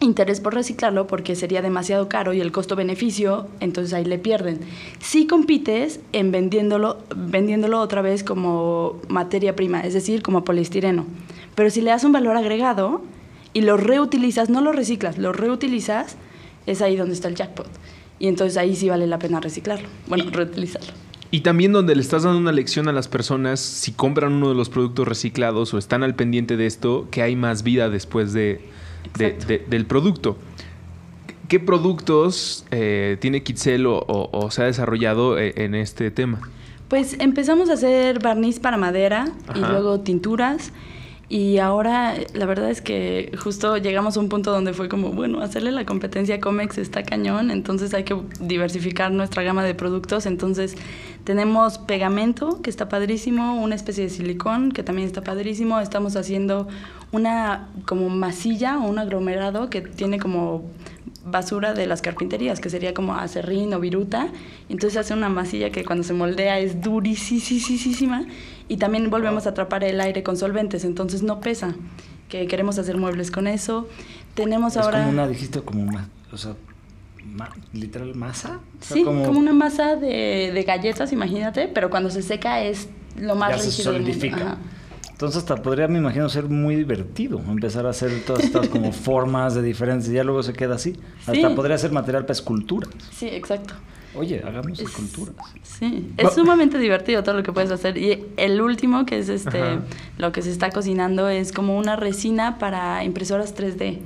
interés 0.00 0.40
por 0.40 0.54
reciclarlo 0.54 1.06
porque 1.06 1.36
sería 1.36 1.62
demasiado 1.62 2.08
caro 2.08 2.32
y 2.32 2.40
el 2.40 2.52
costo-beneficio, 2.52 3.48
entonces 3.60 3.92
ahí 3.94 4.04
le 4.04 4.18
pierden. 4.18 4.60
Si 5.00 5.26
compites 5.26 6.00
en 6.12 6.32
vendiéndolo, 6.32 6.98
vendiéndolo 7.14 7.80
otra 7.80 8.02
vez 8.02 8.22
como 8.24 9.00
materia 9.08 9.56
prima, 9.56 9.80
es 9.80 9.94
decir, 9.94 10.22
como 10.22 10.44
poliestireno. 10.44 11.06
Pero 11.54 11.70
si 11.70 11.80
le 11.80 11.90
das 11.90 12.04
un 12.04 12.12
valor 12.12 12.36
agregado 12.36 13.02
y 13.52 13.62
lo 13.62 13.76
reutilizas, 13.76 14.50
no 14.50 14.60
lo 14.60 14.72
reciclas, 14.72 15.18
lo 15.18 15.32
reutilizas, 15.32 16.16
es 16.66 16.82
ahí 16.82 16.96
donde 16.96 17.14
está 17.14 17.28
el 17.28 17.34
jackpot. 17.34 17.68
Y 18.18 18.28
entonces 18.28 18.56
ahí 18.56 18.76
sí 18.76 18.88
vale 18.88 19.06
la 19.06 19.18
pena 19.18 19.40
reciclarlo, 19.40 19.88
bueno, 20.06 20.24
reutilizarlo. 20.30 21.05
Y 21.30 21.40
también 21.40 21.72
donde 21.72 21.94
le 21.94 22.00
estás 22.02 22.22
dando 22.22 22.38
una 22.38 22.52
lección 22.52 22.88
a 22.88 22.92
las 22.92 23.08
personas, 23.08 23.58
si 23.60 23.92
compran 23.92 24.32
uno 24.32 24.48
de 24.48 24.54
los 24.54 24.68
productos 24.68 25.06
reciclados 25.08 25.74
o 25.74 25.78
están 25.78 26.02
al 26.02 26.14
pendiente 26.14 26.56
de 26.56 26.66
esto, 26.66 27.08
que 27.10 27.22
hay 27.22 27.34
más 27.36 27.62
vida 27.62 27.90
después 27.90 28.32
de, 28.32 28.60
de- 29.18 29.26
Exacto. 29.26 29.46
de- 29.48 29.64
del 29.68 29.86
producto. 29.86 30.36
¿Qué 31.48 31.60
productos 31.60 32.64
eh, 32.70 33.18
tiene 33.20 33.42
Kitzel 33.42 33.86
o, 33.86 33.98
o- 33.98 34.30
o 34.32 34.50
se 34.50 34.62
ha 34.62 34.64
desarrollado 34.66 35.38
eh, 35.38 35.52
en 35.56 35.74
este 35.74 36.10
tema? 36.10 36.40
Pues 36.88 37.16
empezamos 37.18 37.68
a 37.70 37.74
hacer 37.74 38.20
barniz 38.22 38.60
para 38.60 38.76
madera 38.76 39.26
y 39.54 39.58
luego 39.58 40.00
tinturas. 40.00 40.72
Y 41.28 41.58
ahora 41.58 42.14
la 42.34 42.46
verdad 42.46 42.70
es 42.70 42.80
que 42.80 43.32
justo 43.36 43.78
llegamos 43.78 44.16
a 44.16 44.20
un 44.20 44.28
punto 44.28 44.52
donde 44.52 44.72
fue 44.72 44.88
como, 44.88 45.10
bueno, 45.10 45.40
hacerle 45.40 45.72
la 45.72 45.84
competencia 45.84 46.36
a 46.36 46.40
Comex 46.40 46.78
está 46.78 47.02
cañón, 47.02 47.50
entonces 47.50 47.94
hay 47.94 48.04
que 48.04 48.16
diversificar 48.38 49.10
nuestra 49.10 49.42
gama 49.42 49.64
de 49.64 49.74
productos. 49.74 50.24
Entonces 50.26 50.76
tenemos 51.24 51.78
pegamento, 51.78 52.62
que 52.62 52.70
está 52.70 52.88
padrísimo, 52.88 53.60
una 53.60 53.74
especie 53.74 54.04
de 54.04 54.10
silicón, 54.10 54.70
que 54.70 54.84
también 54.84 55.08
está 55.08 55.24
padrísimo. 55.24 55.80
Estamos 55.80 56.14
haciendo 56.14 56.68
una 57.10 57.70
como 57.86 58.08
masilla 58.08 58.78
o 58.78 58.88
un 58.88 59.00
aglomerado 59.00 59.68
que 59.68 59.80
tiene 59.80 60.20
como 60.20 60.70
basura 61.24 61.74
de 61.74 61.88
las 61.88 62.02
carpinterías, 62.02 62.60
que 62.60 62.70
sería 62.70 62.94
como 62.94 63.14
acerrín 63.16 63.74
o 63.74 63.80
viruta. 63.80 64.28
Entonces 64.68 64.96
hace 64.96 65.12
una 65.12 65.28
masilla 65.28 65.70
que 65.70 65.84
cuando 65.84 66.04
se 66.04 66.12
moldea 66.12 66.60
es 66.60 66.80
durisísima. 66.80 68.26
Y 68.68 68.78
también 68.78 69.10
volvemos 69.10 69.46
a 69.46 69.50
atrapar 69.50 69.84
el 69.84 70.00
aire 70.00 70.22
con 70.22 70.36
solventes, 70.36 70.84
entonces 70.84 71.22
no 71.22 71.40
pesa. 71.40 71.74
Que 72.28 72.46
queremos 72.48 72.78
hacer 72.78 72.96
muebles 72.96 73.30
con 73.30 73.46
eso. 73.46 73.88
Tenemos 74.34 74.76
Es 74.76 74.82
ahora... 74.82 74.98
como 75.00 75.10
una, 75.10 75.28
dijiste, 75.28 75.60
como 75.60 75.84
ma- 75.84 76.08
o 76.32 76.36
sea, 76.36 76.54
ma- 77.24 77.50
literal 77.72 78.14
masa. 78.14 78.60
O 78.80 78.84
sea, 78.84 78.96
Sí, 78.96 79.04
como... 79.04 79.28
una 79.30 79.52
masa 79.52 79.94
de, 79.96 80.50
de 80.52 80.62
galletas, 80.64 81.12
imagínate, 81.12 81.68
pero 81.68 81.88
cuando 81.90 82.10
se 82.10 82.22
seca 82.22 82.60
es 82.62 82.88
lo 83.16 83.36
más 83.36 83.52
ya 83.52 83.58
se 83.58 83.66
rígido 83.68 83.92
solidifica. 83.92 84.56
Entonces 85.12 85.38
hasta 85.38 85.56
podría, 85.56 85.88
me 85.88 85.98
imagino, 85.98 86.28
ser 86.28 86.44
muy 86.44 86.74
divertido 86.76 87.40
empezar 87.48 87.86
a 87.86 87.90
hacer 87.90 88.10
todas 88.26 88.44
estas 88.44 88.68
como 88.68 88.92
formas 88.92 89.54
de 89.54 89.62
diferentes 89.62 90.08
y 90.10 90.12
ya 90.12 90.24
luego 90.24 90.42
se 90.42 90.52
queda 90.52 90.74
así. 90.74 90.94
Hasta 91.20 91.32
Sí. 91.32 91.42
podría 91.54 91.78
ser 91.78 91.92
material 91.92 92.24
para 92.24 92.32
esculturas. 92.32 92.90
Sí, 93.12 93.26
exacto. 93.28 93.74
Oye, 94.18 94.42
hagamos 94.44 94.78
Es- 94.78 94.86
esculturas. 94.88 95.34
Sí, 95.62 96.10
es 96.16 96.32
sumamente 96.34 96.78
divertido 96.78 97.22
todo 97.22 97.34
lo 97.36 97.42
que 97.42 97.52
puedes 97.52 97.70
hacer. 97.70 97.96
Y 97.98 98.24
el 98.36 98.60
último, 98.60 99.04
que 99.06 99.18
es 99.18 99.28
este 99.28 99.60
Ajá. 99.60 99.80
lo 100.18 100.32
que 100.32 100.42
se 100.42 100.50
está 100.50 100.70
cocinando, 100.70 101.28
es 101.28 101.52
como 101.52 101.76
una 101.76 101.96
resina 101.96 102.58
para 102.58 103.04
impresoras 103.04 103.54
3D. 103.54 103.98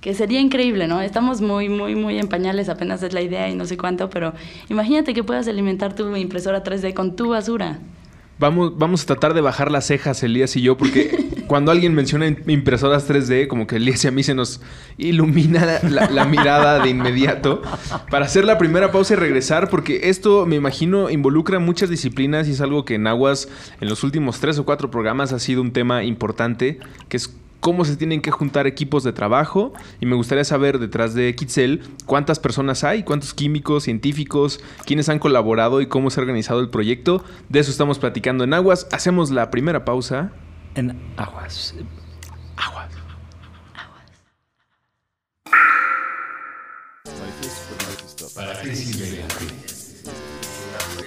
Que 0.00 0.14
sería 0.14 0.40
increíble, 0.40 0.86
¿no? 0.88 1.02
Estamos 1.02 1.42
muy, 1.42 1.68
muy, 1.68 1.94
muy 1.94 2.18
en 2.18 2.26
pañales, 2.28 2.70
apenas 2.70 3.02
es 3.02 3.12
la 3.12 3.20
idea 3.20 3.50
y 3.50 3.54
no 3.54 3.66
sé 3.66 3.76
cuánto, 3.76 4.08
pero 4.08 4.32
imagínate 4.70 5.12
que 5.12 5.22
puedas 5.22 5.46
alimentar 5.46 5.94
tu 5.94 6.16
impresora 6.16 6.64
3D 6.64 6.94
con 6.94 7.16
tu 7.16 7.28
basura. 7.28 7.80
Vamos, 8.38 8.78
vamos 8.78 9.02
a 9.02 9.06
tratar 9.06 9.34
de 9.34 9.42
bajar 9.42 9.70
las 9.70 9.86
cejas, 9.86 10.22
Elías 10.22 10.56
y 10.56 10.62
yo, 10.62 10.78
porque 10.78 11.39
cuando 11.50 11.72
alguien 11.72 11.94
menciona 11.96 12.28
im- 12.28 12.48
impresoras 12.48 13.10
3D, 13.10 13.48
como 13.48 13.66
que 13.66 13.74
Elías 13.74 14.04
y 14.04 14.06
a 14.06 14.12
mí 14.12 14.22
se 14.22 14.36
nos 14.36 14.60
ilumina 14.98 15.80
la, 15.90 16.08
la 16.08 16.24
mirada 16.24 16.78
de 16.78 16.90
inmediato. 16.90 17.60
Para 18.08 18.26
hacer 18.26 18.44
la 18.44 18.56
primera 18.56 18.92
pausa 18.92 19.14
y 19.14 19.16
regresar, 19.16 19.68
porque 19.68 20.02
esto, 20.10 20.46
me 20.46 20.54
imagino, 20.54 21.10
involucra 21.10 21.58
muchas 21.58 21.90
disciplinas 21.90 22.46
y 22.46 22.52
es 22.52 22.60
algo 22.60 22.84
que 22.84 22.94
en 22.94 23.08
Aguas, 23.08 23.48
en 23.80 23.88
los 23.88 24.04
últimos 24.04 24.38
tres 24.38 24.60
o 24.60 24.64
cuatro 24.64 24.92
programas, 24.92 25.32
ha 25.32 25.40
sido 25.40 25.60
un 25.60 25.72
tema 25.72 26.04
importante, 26.04 26.78
que 27.08 27.16
es 27.16 27.34
cómo 27.58 27.84
se 27.84 27.96
tienen 27.96 28.22
que 28.22 28.30
juntar 28.30 28.68
equipos 28.68 29.02
de 29.02 29.12
trabajo. 29.12 29.72
Y 30.00 30.06
me 30.06 30.14
gustaría 30.14 30.44
saber, 30.44 30.78
detrás 30.78 31.14
de 31.14 31.34
Kitzel, 31.34 31.82
cuántas 32.06 32.38
personas 32.38 32.84
hay, 32.84 33.02
cuántos 33.02 33.34
químicos, 33.34 33.82
científicos, 33.82 34.60
quiénes 34.86 35.08
han 35.08 35.18
colaborado 35.18 35.80
y 35.80 35.86
cómo 35.86 36.10
se 36.10 36.20
ha 36.20 36.22
organizado 36.22 36.60
el 36.60 36.68
proyecto. 36.70 37.24
De 37.48 37.58
eso 37.58 37.72
estamos 37.72 37.98
platicando 37.98 38.44
en 38.44 38.54
Aguas. 38.54 38.86
Hacemos 38.92 39.32
la 39.32 39.50
primera 39.50 39.84
pausa. 39.84 40.30
En 40.74 41.14
aguas. 41.16 41.74
Aguas. 42.56 42.92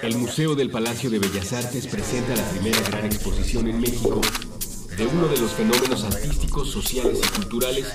El 0.02 0.18
Museo 0.18 0.56
del 0.56 0.70
Palacio 0.70 1.10
de 1.10 1.20
Bellas 1.20 1.54
Artes 1.54 1.88
presenta 1.88 2.36
la 2.36 2.44
primera 2.50 2.80
gran 2.90 3.06
exposición 3.06 3.68
en 3.68 3.80
México 3.80 4.20
de 4.98 5.08
uno 5.08 5.28
de 5.28 5.38
los 5.38 5.52
fenómenos 5.54 6.04
artísticos, 6.04 6.70
sociales 6.70 7.22
y 7.24 7.36
culturales 7.36 7.88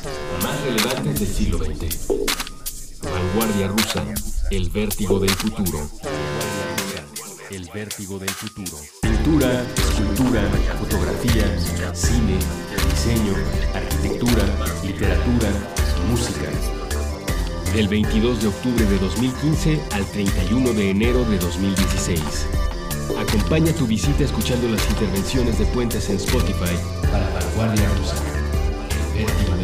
más 0.43 0.61
relevantes 0.63 1.21
del 1.21 1.29
siglo 1.29 1.59
XX. 1.59 2.09
Vanguardia 3.03 3.69
rusa, 3.69 4.05
el 4.51 4.71
vértigo 4.71 5.21
del 5.21 5.31
futuro. 5.31 5.89
El 7.51 7.67
vértigo 7.73 8.19
del 8.19 8.29
futuro. 8.29 8.77
Pintura, 9.01 9.63
escultura, 9.75 10.43
fotografía, 10.79 11.95
cine, 11.95 12.37
diseño, 12.91 13.33
arquitectura, 13.75 14.45
literatura, 14.85 15.49
música. 16.11 16.51
Del 17.73 17.89
22 17.89 18.43
de 18.43 18.49
octubre 18.49 18.85
de 18.85 18.99
2015 18.99 19.81
al 19.93 20.05
31 20.11 20.73
de 20.75 20.91
enero 20.91 21.25
de 21.25 21.39
2016. 21.39 22.21
Acompaña 23.19 23.73
tu 23.73 23.87
visita 23.87 24.25
escuchando 24.25 24.69
las 24.69 24.87
intervenciones 24.91 25.59
de 25.59 25.65
Puentes 25.67 26.11
en 26.11 26.17
Spotify 26.17 26.77
para 27.11 27.31
Vanguardia 27.31 27.89
Rusa. 27.95 28.17
El 28.91 29.25
vértigo 29.25 29.58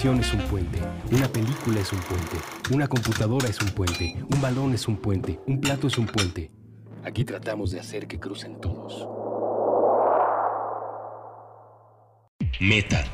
es 0.00 0.32
un 0.32 0.40
puente, 0.48 0.78
una 1.12 1.28
película 1.28 1.78
es 1.78 1.92
un 1.92 1.98
puente, 1.98 2.38
una 2.70 2.88
computadora 2.88 3.48
es 3.48 3.60
un 3.60 3.68
puente, 3.68 4.16
un 4.32 4.40
balón 4.40 4.72
es 4.72 4.88
un 4.88 4.96
puente, 4.96 5.38
un 5.46 5.60
plato 5.60 5.88
es 5.88 5.98
un 5.98 6.06
puente. 6.06 6.50
Aquí 7.04 7.22
tratamos 7.22 7.70
de 7.70 7.80
hacer 7.80 8.06
que 8.06 8.18
crucen 8.18 8.58
todos. 8.62 9.06
Meta. 12.60 13.04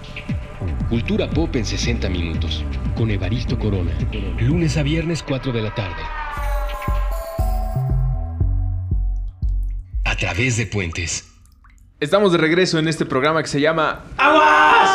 Cultura 0.89 1.29
pop 1.29 1.57
en 1.57 1.65
60 1.65 2.09
minutos. 2.09 2.65
Con 2.97 3.11
Evaristo 3.11 3.59
Corona. 3.59 3.91
Lunes 4.39 4.77
a 4.77 4.85
viernes 4.85 5.25
4 5.25 5.51
de 5.51 5.63
la 5.63 5.75
tarde. 5.75 6.03
A 10.05 10.15
través 10.17 10.57
de 10.57 10.67
puentes. 10.67 11.33
Estamos 11.99 12.31
de 12.31 12.39
regreso 12.39 12.79
en 12.79 12.87
este 12.87 13.05
programa 13.05 13.43
que 13.43 13.49
se 13.49 13.61
llama 13.61 14.05
Aguas. 14.17 14.86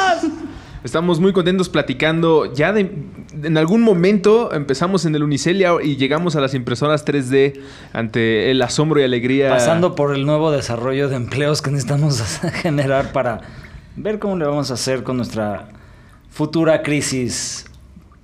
Estamos 0.83 1.19
muy 1.19 1.31
contentos 1.31 1.69
platicando. 1.69 2.51
Ya 2.53 2.73
de, 2.73 2.91
en 3.43 3.57
algún 3.57 3.81
momento 3.81 4.51
empezamos 4.53 5.05
en 5.05 5.13
el 5.15 5.23
Unicel 5.23 5.63
y 5.83 5.95
llegamos 5.97 6.35
a 6.35 6.41
las 6.41 6.53
impresoras 6.55 7.05
3D 7.05 7.59
ante 7.93 8.49
el 8.49 8.61
asombro 8.61 8.99
y 8.99 9.03
alegría. 9.03 9.49
Pasando 9.49 9.93
por 9.93 10.15
el 10.15 10.25
nuevo 10.25 10.51
desarrollo 10.51 11.07
de 11.07 11.15
empleos 11.17 11.61
que 11.61 11.69
necesitamos 11.69 12.19
generar 12.53 13.11
para 13.11 13.41
ver 13.95 14.17
cómo 14.17 14.37
le 14.37 14.45
vamos 14.45 14.71
a 14.71 14.73
hacer 14.73 15.03
con 15.03 15.17
nuestra 15.17 15.69
futura 16.31 16.81
crisis 16.81 17.65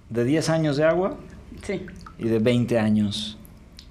de 0.09 0.23
10 0.23 0.49
años 0.49 0.77
de 0.77 0.85
agua 0.85 1.15
Sí. 1.63 1.85
y 2.17 2.27
de 2.27 2.39
20 2.39 2.79
años 2.79 3.37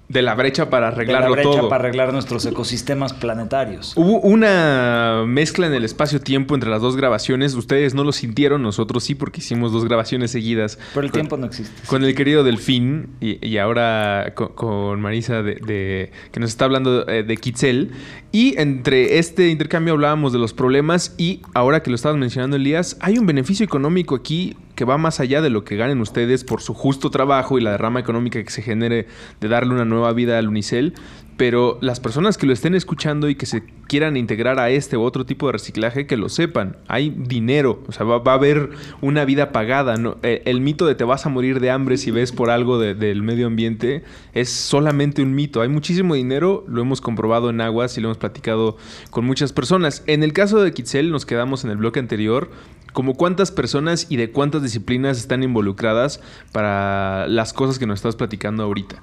de 0.08 0.22
la 0.22 0.34
brecha 0.34 0.70
para 0.70 0.86
de 0.86 0.90
la 0.92 0.96
arreglarlo 0.96 1.32
brecha 1.32 1.50
todo. 1.50 1.68
para 1.68 1.82
arreglar 1.84 2.12
nuestros 2.12 2.46
ecosistemas 2.46 3.12
planetarios. 3.12 3.92
Hubo 3.96 4.20
una 4.20 5.24
mezcla 5.26 5.66
en 5.66 5.74
el 5.74 5.84
espacio-tiempo 5.84 6.54
entre 6.54 6.70
las 6.70 6.80
dos 6.80 6.96
grabaciones. 6.96 7.54
Ustedes 7.54 7.94
no 7.94 8.04
lo 8.04 8.12
sintieron, 8.12 8.62
nosotros 8.62 9.02
sí, 9.04 9.14
porque 9.16 9.40
hicimos 9.40 9.72
dos 9.72 9.84
grabaciones 9.84 10.30
seguidas. 10.30 10.78
Pero 10.94 11.06
el 11.06 11.10
Con- 11.10 11.20
tiempo 11.20 11.36
no 11.36 11.46
existe. 11.46 11.72
Con 11.88 12.04
el 12.04 12.14
querido 12.14 12.44
Delfín 12.44 13.08
y, 13.20 13.44
y 13.46 13.58
ahora 13.58 14.32
con, 14.36 14.48
con 14.48 15.00
Marisa 15.00 15.42
de, 15.42 15.56
de- 15.56 16.12
que 16.30 16.38
nos 16.40 16.50
está 16.50 16.66
hablando 16.66 17.08
eh, 17.08 17.22
de 17.24 17.36
Kitzel. 17.36 17.90
Y 18.32 18.54
entre 18.60 19.18
este 19.18 19.48
intercambio 19.48 19.94
hablábamos 19.94 20.32
de 20.32 20.38
los 20.38 20.52
problemas 20.52 21.14
y 21.18 21.40
ahora 21.54 21.82
que 21.82 21.90
lo 21.90 21.96
estabas 21.96 22.18
mencionando 22.18 22.56
Elías, 22.56 22.96
hay 23.00 23.18
un 23.18 23.26
beneficio 23.26 23.64
económico 23.64 24.14
aquí 24.14 24.56
que 24.76 24.84
va 24.84 24.98
más 24.98 25.18
allá 25.18 25.40
de 25.42 25.50
lo 25.50 25.64
que 25.64 25.76
ganen 25.76 26.00
ustedes 26.00 26.44
por 26.44 26.62
su 26.62 26.74
justo 26.74 27.10
trabajo 27.10 27.58
y 27.58 27.62
la 27.62 27.72
derrama 27.72 27.98
económica 27.98 28.42
que 28.44 28.50
se 28.50 28.62
genere 28.62 29.08
de 29.40 29.48
darle 29.48 29.74
una 29.74 29.84
nueva 29.84 30.12
vida 30.12 30.38
al 30.38 30.48
Unicel. 30.48 30.94
Pero 31.36 31.76
las 31.82 32.00
personas 32.00 32.38
que 32.38 32.46
lo 32.46 32.54
estén 32.54 32.74
escuchando 32.74 33.28
y 33.28 33.34
que 33.34 33.44
se 33.44 33.62
quieran 33.88 34.16
integrar 34.16 34.58
a 34.58 34.70
este 34.70 34.96
u 34.96 35.02
otro 35.02 35.26
tipo 35.26 35.46
de 35.46 35.52
reciclaje, 35.52 36.06
que 36.06 36.16
lo 36.16 36.30
sepan. 36.30 36.78
Hay 36.88 37.10
dinero, 37.10 37.82
o 37.86 37.92
sea, 37.92 38.06
va, 38.06 38.22
a 38.32 38.34
haber 38.34 38.70
una 39.02 39.24
vida 39.26 39.52
pagada. 39.52 39.96
Eh, 40.22 40.42
El, 40.46 40.60
mito 40.60 40.86
de 40.86 40.94
te 40.94 41.04
vas 41.04 41.26
a 41.26 41.28
morir 41.28 41.60
de 41.60 41.70
hambre 41.70 41.98
si 41.98 42.10
ves 42.10 42.32
por 42.32 42.48
algo 42.48 42.78
de- 42.78 42.94
del 42.94 43.22
medio 43.22 43.46
ambiente 43.46 44.02
es 44.32 44.48
solamente 44.50 45.22
un 45.22 45.34
mito. 45.34 45.60
Hay 45.60 45.68
muchísimo 45.68 46.14
dinero, 46.14 46.64
lo 46.68 46.80
hemos 46.80 47.02
comprobado 47.02 47.50
en 47.50 47.60
Aguas 47.60 47.98
y 47.98 48.00
lo 48.00 48.08
hemos 48.08 48.18
platicado 48.18 48.78
con 49.10 49.26
muchas 49.26 49.52
personas. 49.52 50.02
En 50.06 50.22
el 50.22 50.32
caso 50.32 50.62
de 50.62 50.72
Kitzel, 50.72 51.10
nos 51.10 51.26
quedamos 51.26 51.64
en 51.64 51.70
el 51.70 51.76
bloque 51.76 52.00
anterior. 52.00 52.50
Como 52.94 53.14
cuántas 53.14 53.50
personas 53.50 54.06
y 54.08 54.16
de 54.16 54.30
cuántas 54.30 54.62
disciplinas 54.62 55.18
están 55.18 55.42
involucradas 55.42 56.22
para 56.52 57.28
las 57.28 57.52
cosas 57.52 57.78
que 57.78 57.86
nos 57.86 57.98
estás 57.98 58.16
platicando 58.16 58.62
ahorita. 58.62 59.02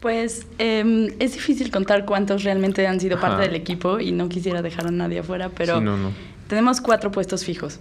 Pues 0.00 0.46
em, 0.58 1.08
es 1.18 1.32
difícil 1.32 1.70
contar 1.70 2.04
cuántos 2.04 2.44
realmente 2.44 2.86
han 2.86 3.00
sido 3.00 3.18
parte 3.18 3.42
del 3.42 3.56
equipo 3.56 3.98
y 3.98 4.12
no 4.12 4.28
quisiera 4.28 4.62
dejar 4.62 4.86
a 4.86 4.90
nadie 4.90 5.20
afuera, 5.20 5.50
pero 5.54 5.82
tenemos 6.46 6.80
cuatro 6.80 7.10
puestos 7.10 7.44
fijos. 7.44 7.80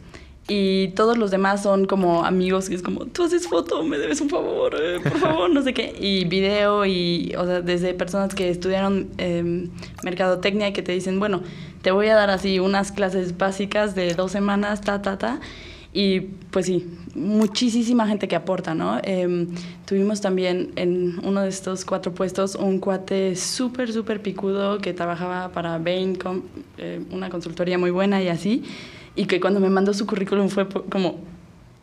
Y 0.49 0.89
todos 0.89 1.17
los 1.17 1.29
demás 1.29 1.61
son 1.61 1.85
como 1.85 2.23
amigos 2.23 2.69
que 2.69 2.75
es 2.75 2.81
como, 2.81 3.05
tú 3.05 3.23
haces 3.23 3.49
foto, 3.49 3.83
me 3.83 3.97
debes 3.97 4.21
un 4.21 4.29
favor, 4.29 4.77
eh, 4.81 4.99
por 5.01 5.11
favor, 5.19 5.49
no 5.49 5.61
sé 5.61 5.73
qué. 5.73 5.93
Y 5.99 6.23
video 6.23 6.85
y, 6.85 7.33
o 7.37 7.45
sea, 7.45 7.61
desde 7.61 7.93
personas 7.93 8.33
que 8.33 8.49
estudiaron 8.49 9.09
eh, 9.17 9.67
mercadotecnia 10.03 10.69
y 10.69 10.73
que 10.73 10.81
te 10.81 10.93
dicen, 10.93 11.19
bueno, 11.19 11.43
te 11.81 11.91
voy 11.91 12.07
a 12.07 12.15
dar 12.15 12.29
así 12.29 12.59
unas 12.59 12.93
clases 12.93 13.37
básicas 13.37 13.93
de 13.93 14.13
dos 14.13 14.31
semanas, 14.31 14.79
ta, 14.79 15.01
ta, 15.01 15.17
ta. 15.17 15.41
Y 15.99 16.19
pues 16.51 16.67
sí, 16.67 16.85
muchísima 17.15 18.07
gente 18.07 18.27
que 18.27 18.35
aporta, 18.35 18.75
¿no? 18.75 18.99
Em, 19.01 19.47
tuvimos 19.87 20.21
también 20.21 20.71
en 20.75 21.17
uno 21.25 21.41
de 21.41 21.49
estos 21.49 21.85
cuatro 21.85 22.13
puestos 22.13 22.53
un 22.53 22.77
cuate 22.77 23.35
súper, 23.35 23.91
súper 23.91 24.21
picudo 24.21 24.77
que 24.77 24.93
trabajaba 24.93 25.51
para 25.51 25.79
Bain, 25.79 26.13
con, 26.13 26.43
eh, 26.77 27.01
una 27.09 27.31
consultoría 27.31 27.79
muy 27.79 27.89
buena 27.89 28.21
y 28.21 28.27
así 28.27 28.63
y 29.15 29.25
que 29.25 29.39
cuando 29.39 29.59
me 29.59 29.71
mandó 29.71 29.91
su 29.91 30.05
currículum 30.05 30.49
fue 30.49 30.69
como, 30.69 31.15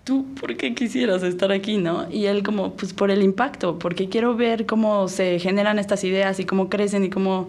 ¿tú 0.05 0.25
por 0.41 0.57
qué 0.57 0.77
quisieras 0.77 1.25
estar 1.25 1.51
aquí, 1.51 1.79
no? 1.79 2.07
Y 2.09 2.27
él 2.27 2.45
como, 2.45 2.75
pues 2.75 2.93
por 2.93 3.11
el 3.11 3.21
impacto, 3.21 3.81
porque 3.81 4.09
quiero 4.09 4.37
ver 4.37 4.65
cómo 4.65 5.09
se 5.09 5.41
generan 5.41 5.81
estas 5.81 6.05
ideas 6.05 6.39
y 6.39 6.45
cómo 6.45 6.69
crecen 6.69 7.03
y 7.03 7.11
cómo, 7.11 7.49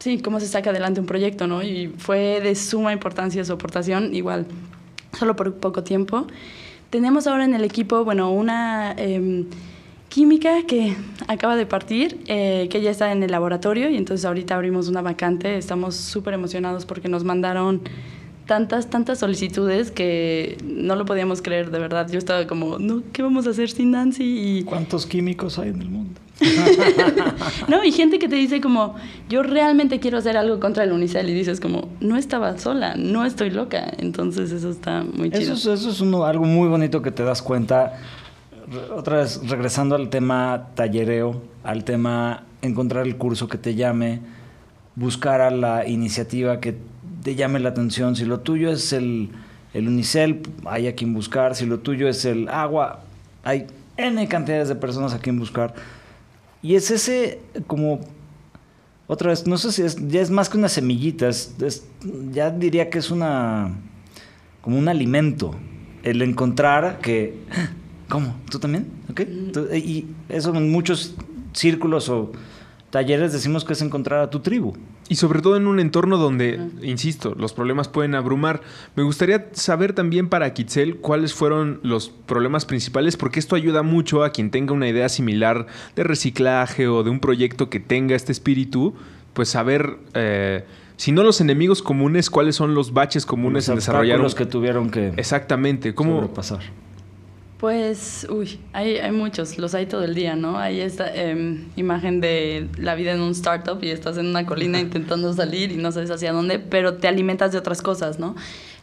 sí, 0.00 0.18
cómo 0.18 0.40
se 0.40 0.48
saca 0.48 0.70
adelante 0.70 0.98
un 0.98 1.06
proyecto, 1.06 1.46
¿no? 1.46 1.62
Y 1.62 1.92
fue 1.96 2.40
de 2.40 2.56
suma 2.56 2.92
importancia 2.92 3.44
su 3.44 3.52
aportación, 3.52 4.12
igual, 4.16 4.46
solo 5.18 5.36
por 5.36 5.54
poco 5.54 5.82
tiempo. 5.82 6.26
Tenemos 6.90 7.26
ahora 7.26 7.44
en 7.44 7.54
el 7.54 7.64
equipo, 7.64 8.04
bueno, 8.04 8.30
una 8.30 8.92
em, 8.98 9.46
química 10.08 10.66
que 10.66 10.94
acaba 11.26 11.56
de 11.56 11.64
partir, 11.64 12.20
eh, 12.26 12.68
que 12.70 12.82
ya 12.82 12.90
está 12.90 13.12
en 13.12 13.22
el 13.22 13.30
laboratorio 13.30 13.88
y 13.88 13.96
entonces 13.96 14.26
ahorita 14.26 14.54
abrimos 14.54 14.88
una 14.88 15.00
vacante. 15.00 15.56
Estamos 15.56 15.96
súper 15.96 16.34
emocionados 16.34 16.84
porque 16.84 17.08
nos 17.08 17.24
mandaron 17.24 17.80
tantas, 18.46 18.90
tantas 18.90 19.20
solicitudes 19.20 19.90
que 19.90 20.58
no 20.64 20.96
lo 20.96 21.06
podíamos 21.06 21.40
creer, 21.40 21.70
de 21.70 21.78
verdad. 21.78 22.10
Yo 22.10 22.18
estaba 22.18 22.46
como, 22.46 22.78
no, 22.78 23.02
¿qué 23.12 23.22
vamos 23.22 23.46
a 23.46 23.50
hacer 23.50 23.70
sin 23.70 23.92
Nancy? 23.92 24.58
Y... 24.58 24.64
¿Cuántos 24.64 25.06
químicos 25.06 25.58
hay 25.58 25.70
en 25.70 25.80
el 25.80 25.88
mundo? 25.88 26.21
no, 27.68 27.84
y 27.84 27.92
gente 27.92 28.18
que 28.18 28.28
te 28.28 28.36
dice 28.36 28.60
como, 28.60 28.94
yo 29.28 29.42
realmente 29.42 30.00
quiero 30.00 30.18
hacer 30.18 30.36
algo 30.36 30.60
contra 30.60 30.84
el 30.84 30.92
Unicel 30.92 31.28
y 31.30 31.34
dices 31.34 31.60
como, 31.60 31.88
no 32.00 32.16
estaba 32.16 32.58
sola, 32.58 32.94
no 32.96 33.24
estoy 33.24 33.50
loca. 33.50 33.92
Entonces 33.98 34.52
eso 34.52 34.70
está 34.70 35.02
muy 35.02 35.30
chido. 35.30 35.54
Eso, 35.54 35.72
eso 35.72 35.90
es 35.90 36.00
uno, 36.00 36.24
algo 36.24 36.44
muy 36.44 36.68
bonito 36.68 37.02
que 37.02 37.10
te 37.10 37.22
das 37.22 37.42
cuenta. 37.42 37.98
Otra 38.94 39.18
vez, 39.18 39.40
regresando 39.48 39.94
al 39.94 40.08
tema 40.08 40.68
tallereo, 40.74 41.42
al 41.64 41.84
tema 41.84 42.44
encontrar 42.62 43.06
el 43.06 43.16
curso 43.16 43.48
que 43.48 43.58
te 43.58 43.74
llame, 43.74 44.20
buscar 44.94 45.40
a 45.40 45.50
la 45.50 45.86
iniciativa 45.86 46.60
que 46.60 46.76
te 47.22 47.34
llame 47.34 47.60
la 47.60 47.70
atención. 47.70 48.16
Si 48.16 48.24
lo 48.24 48.40
tuyo 48.40 48.70
es 48.70 48.92
el, 48.92 49.30
el 49.74 49.88
unicel, 49.88 50.42
hay 50.64 50.86
a 50.86 50.94
quien 50.94 51.12
buscar. 51.12 51.54
Si 51.54 51.66
lo 51.66 51.80
tuyo 51.80 52.08
es 52.08 52.24
el 52.24 52.48
agua, 52.48 53.00
hay 53.44 53.66
N 53.96 54.26
cantidades 54.28 54.68
de 54.68 54.74
personas 54.74 55.14
a 55.14 55.18
quien 55.18 55.38
buscar. 55.38 55.74
Y 56.62 56.74
es 56.76 56.90
ese 56.90 57.40
como... 57.66 58.00
Otra 59.08 59.30
vez, 59.30 59.46
no 59.46 59.58
sé 59.58 59.72
si 59.72 59.82
es, 59.82 59.96
ya 60.08 60.20
es 60.20 60.30
más 60.30 60.48
que 60.48 60.56
una 60.56 60.68
semillita, 60.68 61.28
ya 62.32 62.50
diría 62.50 62.88
que 62.88 62.98
es 62.98 63.10
una... 63.10 63.74
como 64.60 64.78
un 64.78 64.88
alimento. 64.88 65.54
El 66.02 66.22
encontrar 66.22 67.00
que... 67.00 67.36
¿Cómo? 68.08 68.36
¿Tú 68.50 68.58
también? 68.58 68.86
Y 69.74 70.06
eso 70.28 70.54
en 70.54 70.70
muchos 70.70 71.14
círculos 71.52 72.08
o 72.08 72.32
talleres 72.92 73.32
decimos 73.32 73.64
que 73.64 73.72
es 73.72 73.80
encontrar 73.80 74.20
a 74.20 74.28
tu 74.28 74.40
tribu. 74.40 74.74
Y 75.08 75.16
sobre 75.16 75.40
todo 75.40 75.56
en 75.56 75.66
un 75.66 75.80
entorno 75.80 76.18
donde, 76.18 76.60
insisto, 76.82 77.34
los 77.36 77.54
problemas 77.54 77.88
pueden 77.88 78.14
abrumar. 78.14 78.60
Me 78.94 79.02
gustaría 79.02 79.48
saber 79.52 79.94
también 79.94 80.28
para 80.28 80.52
Kitzel 80.52 80.98
cuáles 80.98 81.32
fueron 81.32 81.80
los 81.82 82.10
problemas 82.10 82.66
principales, 82.66 83.16
porque 83.16 83.40
esto 83.40 83.56
ayuda 83.56 83.82
mucho 83.82 84.22
a 84.22 84.30
quien 84.30 84.50
tenga 84.50 84.74
una 84.74 84.88
idea 84.88 85.08
similar 85.08 85.66
de 85.96 86.04
reciclaje 86.04 86.86
o 86.86 87.02
de 87.02 87.08
un 87.08 87.18
proyecto 87.18 87.70
que 87.70 87.80
tenga 87.80 88.14
este 88.14 88.30
espíritu, 88.30 88.94
pues 89.32 89.48
saber, 89.48 89.96
eh, 90.12 90.66
si 90.96 91.12
no 91.12 91.22
los 91.22 91.40
enemigos 91.40 91.82
comunes, 91.82 92.28
cuáles 92.28 92.56
son 92.56 92.74
los 92.74 92.92
baches 92.92 93.24
comunes 93.24 93.70
en 93.70 93.76
desarrollar. 93.76 94.20
Los 94.20 94.34
que 94.34 94.44
tuvieron 94.44 94.90
que 94.90 95.14
Exactamente. 95.16 95.94
¿Cómo, 95.94 96.28
pasar 96.34 96.60
pues, 97.62 98.26
uy, 98.28 98.58
hay, 98.72 98.96
hay 98.96 99.12
muchos, 99.12 99.56
los 99.56 99.72
hay 99.76 99.86
todo 99.86 100.02
el 100.02 100.16
día, 100.16 100.34
¿no? 100.34 100.58
Hay 100.58 100.80
esta 100.80 101.14
em, 101.14 101.68
imagen 101.76 102.20
de 102.20 102.66
la 102.76 102.96
vida 102.96 103.12
en 103.12 103.20
un 103.20 103.30
startup 103.30 103.78
y 103.84 103.90
estás 103.90 104.18
en 104.18 104.26
una 104.26 104.44
colina 104.44 104.80
intentando 104.80 105.32
salir 105.32 105.70
y 105.70 105.76
no 105.76 105.92
sabes 105.92 106.10
hacia 106.10 106.32
dónde, 106.32 106.58
pero 106.58 106.94
te 106.94 107.06
alimentas 107.06 107.52
de 107.52 107.58
otras 107.58 107.80
cosas, 107.80 108.18
¿no? 108.18 108.34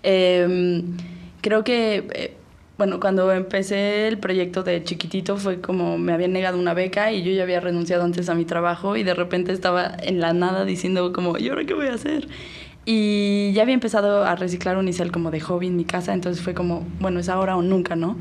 Em, 0.02 0.96
creo 1.42 1.66
que, 1.66 2.08
eh, 2.14 2.38
bueno, 2.78 3.02
cuando 3.02 3.30
empecé 3.34 4.08
el 4.08 4.18
proyecto 4.18 4.64
de 4.64 4.82
Chiquitito 4.82 5.36
fue 5.36 5.60
como 5.60 5.98
me 5.98 6.14
habían 6.14 6.32
negado 6.32 6.58
una 6.58 6.74
beca 6.74 7.12
y 7.12 7.22
yo 7.22 7.34
ya 7.34 7.44
había 7.44 7.60
renunciado 7.60 8.06
antes 8.06 8.30
a 8.30 8.34
mi 8.34 8.46
trabajo 8.46 8.96
y 8.96 9.04
de 9.04 9.14
repente 9.14 9.52
estaba 9.52 9.92
en 10.02 10.22
la 10.22 10.32
nada 10.32 10.64
diciendo 10.64 11.12
como, 11.12 11.38
¿y 11.38 11.50
ahora 11.50 11.66
qué 11.66 11.74
voy 11.74 11.88
a 11.88 11.96
hacer? 11.96 12.30
Y 12.86 13.52
ya 13.52 13.64
había 13.64 13.74
empezado 13.74 14.24
a 14.24 14.38
reciclar 14.38 14.78
unicel 14.78 15.12
como 15.12 15.32
de 15.32 15.42
hobby 15.42 15.68
en 15.68 15.76
mi 15.76 15.84
casa, 15.84 16.14
entonces 16.14 16.42
fue 16.42 16.54
como, 16.54 16.88
bueno, 17.02 17.20
es 17.20 17.28
ahora 17.28 17.58
o 17.58 17.62
nunca, 17.62 17.98
¿no? 17.98 18.16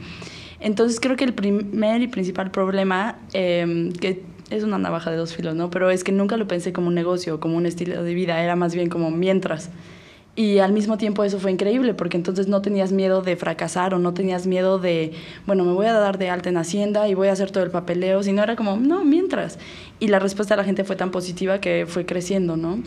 Entonces 0.61 1.01
creo 1.01 1.17
que 1.17 1.25
el 1.25 1.35
primer 1.35 2.03
y 2.03 2.09
principal 2.09 2.51
problema, 2.51 3.19
em, 3.33 3.93
que 3.93 4.23
es 4.51 4.65
una 4.65 4.79
navaja 4.79 5.11
de 5.11 5.17
dos 5.17 5.35
filos, 5.35 5.55
¿no? 5.55 5.71
Pero 5.71 5.91
es 5.91 6.05
que 6.05 6.13
nunca 6.13 6.37
lo 6.37 6.49
pensé 6.49 6.73
como 6.73 6.89
un 6.89 6.95
negocio, 6.95 7.39
como 7.41 7.57
un 7.57 7.67
estilo 7.67 8.03
de 8.03 8.15
vida, 8.15 8.43
era 8.43 8.57
más 8.57 8.75
bien 8.75 8.89
como 8.89 9.11
mientras. 9.11 9.71
Y 10.35 10.59
al 10.59 10.73
mismo 10.73 10.99
tiempo 10.99 11.25
eso 11.25 11.41
fue 11.41 11.51
increíble, 11.51 11.95
porque 11.95 12.17
entonces 12.17 12.47
no 12.47 12.63
tenías 12.63 12.93
miedo 12.93 13.23
de 13.23 13.37
fracasar 13.37 13.93
o 13.93 13.99
no 13.99 14.15
tenías 14.15 14.47
miedo 14.47 14.79
de, 14.79 15.13
bueno, 15.47 15.65
me 15.65 15.73
voy 15.73 15.87
a 15.87 15.93
dar 15.93 16.17
de 16.17 16.31
alta 16.31 16.49
en 16.49 16.57
Hacienda 16.57 17.09
y 17.09 17.15
voy 17.15 17.29
a 17.29 17.33
hacer 17.33 17.51
todo 17.51 17.65
el 17.65 17.71
papeleo, 17.71 18.23
sino 18.23 18.43
era 18.43 18.55
como, 18.55 18.77
no, 18.77 19.05
mientras. 19.05 19.59
Y 19.99 20.09
la 20.09 20.21
respuesta 20.21 20.55
de 20.55 20.59
la 20.59 20.65
gente 20.65 20.85
fue 20.85 20.97
tan 20.97 21.11
positiva 21.11 21.61
que 21.61 21.87
fue 21.89 22.07
creciendo, 22.07 22.57
¿no? 22.57 22.81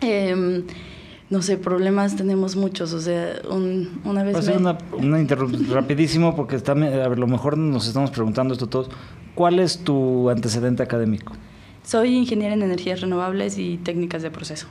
Eh, 0.00 0.64
no 1.30 1.42
sé, 1.42 1.56
problemas 1.58 2.16
tenemos 2.16 2.56
muchos. 2.56 2.92
O 2.92 3.00
sea, 3.00 3.40
una 4.04 4.22
vez. 4.22 4.46
Me... 4.46 4.56
Una, 4.56 4.78
una 4.92 5.20
interrupción 5.20 5.66
rapidísimo, 5.70 6.34
porque 6.34 6.56
está, 6.56 6.72
a 6.72 7.08
lo 7.08 7.26
mejor 7.26 7.58
nos 7.58 7.86
estamos 7.86 8.10
preguntando 8.10 8.54
esto 8.54 8.66
todos. 8.66 8.90
¿Cuál 9.34 9.58
es 9.60 9.78
tu 9.78 10.30
antecedente 10.30 10.82
académico? 10.82 11.32
Soy 11.84 12.16
ingeniera 12.16 12.54
en 12.54 12.62
energías 12.62 13.00
renovables 13.00 13.58
y 13.58 13.78
técnicas 13.78 14.22
de 14.22 14.30
proceso. 14.30 14.66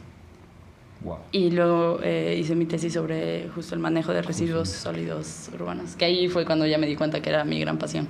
Wow. 1.02 1.18
Y 1.32 1.52
luego 1.52 2.00
eh, 2.04 2.38
hice 2.40 2.56
mi 2.56 2.66
tesis 2.66 2.94
sobre 2.94 3.50
justo 3.50 3.76
el 3.76 3.82
manejo 3.82 4.14
de 4.14 4.22
residuos 4.22 4.70
sólidos 4.70 5.50
urbanos, 5.54 5.96
que 5.96 6.06
ahí 6.06 6.28
fue 6.28 6.44
cuando 6.44 6.66
ya 6.66 6.78
me 6.78 6.88
di 6.88 6.96
cuenta 6.96 7.22
que 7.22 7.30
era 7.30 7.46
mi 7.46 7.60
gran 7.60 7.78
pasión. 7.78 8.08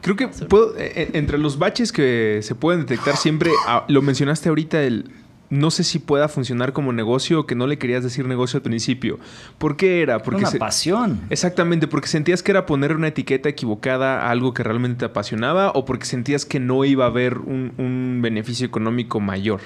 Creo 0.00 0.16
que 0.16 0.28
puedo, 0.28 0.76
eh, 0.78 0.92
eh, 0.96 1.10
entre 1.12 1.36
los 1.36 1.58
baches 1.58 1.92
que 1.92 2.40
se 2.42 2.54
pueden 2.54 2.80
detectar 2.80 3.16
siempre, 3.16 3.50
ah, 3.66 3.84
lo 3.88 4.00
mencionaste 4.00 4.48
ahorita, 4.48 4.82
el, 4.82 5.10
no 5.50 5.70
sé 5.70 5.84
si 5.84 5.98
pueda 5.98 6.28
funcionar 6.28 6.72
como 6.72 6.92
negocio 6.92 7.40
o 7.40 7.46
que 7.46 7.54
no 7.54 7.66
le 7.66 7.78
querías 7.78 8.02
decir 8.02 8.26
negocio 8.26 8.58
al 8.58 8.62
principio. 8.62 9.18
¿Por 9.58 9.76
qué 9.76 10.00
era? 10.00 10.20
Porque 10.20 10.44
una 10.44 10.50
pasión. 10.52 11.20
Exactamente, 11.28 11.88
porque 11.88 12.08
sentías 12.08 12.42
que 12.42 12.52
era 12.52 12.66
poner 12.66 12.94
una 12.94 13.08
etiqueta 13.08 13.48
equivocada 13.48 14.22
a 14.22 14.30
algo 14.30 14.54
que 14.54 14.62
realmente 14.62 15.00
te 15.00 15.04
apasionaba 15.04 15.72
o 15.74 15.84
porque 15.84 16.06
sentías 16.06 16.46
que 16.46 16.60
no 16.60 16.84
iba 16.84 17.04
a 17.04 17.08
haber 17.08 17.38
un 17.38 18.20
beneficio 18.22 18.66
económico 18.66 19.20
mayor. 19.20 19.60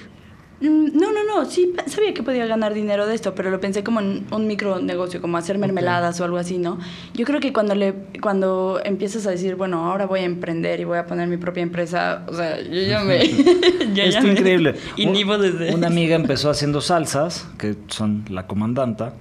Mm, 0.64 0.98
no, 0.98 1.12
no, 1.12 1.24
no, 1.24 1.44
sí 1.44 1.74
sabía 1.86 2.14
que 2.14 2.22
podía 2.22 2.46
ganar 2.46 2.72
dinero 2.72 3.06
de 3.06 3.14
esto, 3.14 3.34
pero 3.34 3.50
lo 3.50 3.60
pensé 3.60 3.84
como 3.84 4.00
en 4.00 4.26
un 4.30 4.46
micro 4.46 4.80
negocio, 4.80 5.20
como 5.20 5.36
hacer 5.36 5.58
mermeladas 5.58 6.18
o 6.20 6.24
algo 6.24 6.38
así, 6.38 6.56
¿no? 6.56 6.78
Yo 7.12 7.26
creo 7.26 7.38
que 7.38 7.52
cuando 7.52 7.74
le 7.74 7.94
cuando 8.22 8.80
empiezas 8.82 9.26
a 9.26 9.30
decir, 9.30 9.56
bueno, 9.56 9.90
ahora 9.90 10.06
voy 10.06 10.20
a 10.20 10.24
emprender 10.24 10.80
y 10.80 10.84
voy 10.84 10.96
a 10.96 11.04
poner 11.04 11.28
mi 11.28 11.36
propia 11.36 11.62
empresa, 11.62 12.24
o 12.26 12.34
sea, 12.34 12.58
yo 12.62 12.80
ya 12.80 13.00
me 13.00 13.22
Es 13.94 14.24
increíble. 14.24 14.76
Inhibo 14.96 15.36
desde 15.36 15.74
Una 15.74 15.88
amiga 15.88 16.16
empezó 16.16 16.48
haciendo 16.48 16.80
salsas, 16.80 17.46
que 17.58 17.74
son 17.88 18.24
la 18.30 18.46
comandanta. 18.46 19.12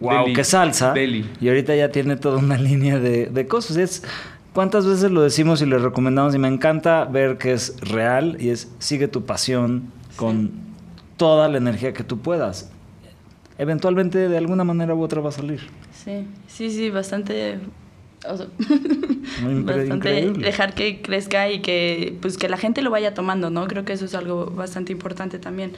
Wow, 0.00 0.34
qué 0.34 0.44
salsa. 0.44 0.92
Y 0.98 1.48
ahorita 1.48 1.76
ya 1.76 1.90
tiene 1.90 2.16
toda 2.16 2.38
una 2.38 2.58
línea 2.58 2.98
de, 2.98 3.26
de 3.26 3.46
cosas. 3.46 3.76
Es 3.76 4.02
¿Cuántas 4.52 4.84
veces 4.84 5.10
lo 5.10 5.22
decimos 5.22 5.62
y 5.62 5.66
le 5.66 5.78
recomendamos? 5.78 6.34
Y 6.34 6.38
me 6.38 6.48
encanta 6.48 7.06
ver 7.06 7.38
que 7.38 7.52
es 7.52 7.80
real 7.80 8.36
y 8.38 8.50
es 8.50 8.70
sigue 8.80 9.08
tu 9.08 9.24
pasión, 9.24 9.90
con 10.16 10.50
toda 11.16 11.48
la 11.48 11.58
energía 11.58 11.92
que 11.92 12.04
tú 12.04 12.18
puedas. 12.18 12.70
Eventualmente, 13.58 14.28
de 14.28 14.38
alguna 14.38 14.64
manera 14.64 14.94
u 14.94 15.02
otra, 15.02 15.20
va 15.20 15.28
a 15.28 15.32
salir. 15.32 15.60
Sí, 15.92 16.26
sí, 16.48 16.70
sí, 16.70 16.90
bastante 16.90 17.58
bastante 19.64 20.30
dejar 20.30 20.74
que 20.74 21.02
crezca 21.02 21.50
y 21.50 21.60
que 21.60 22.16
pues 22.20 22.38
que 22.38 22.48
la 22.48 22.56
gente 22.56 22.82
lo 22.82 22.90
vaya 22.90 23.14
tomando, 23.14 23.50
¿no? 23.50 23.66
Creo 23.66 23.84
que 23.84 23.92
eso 23.92 24.04
es 24.04 24.14
algo 24.14 24.46
bastante 24.46 24.92
importante 24.92 25.38
también. 25.38 25.72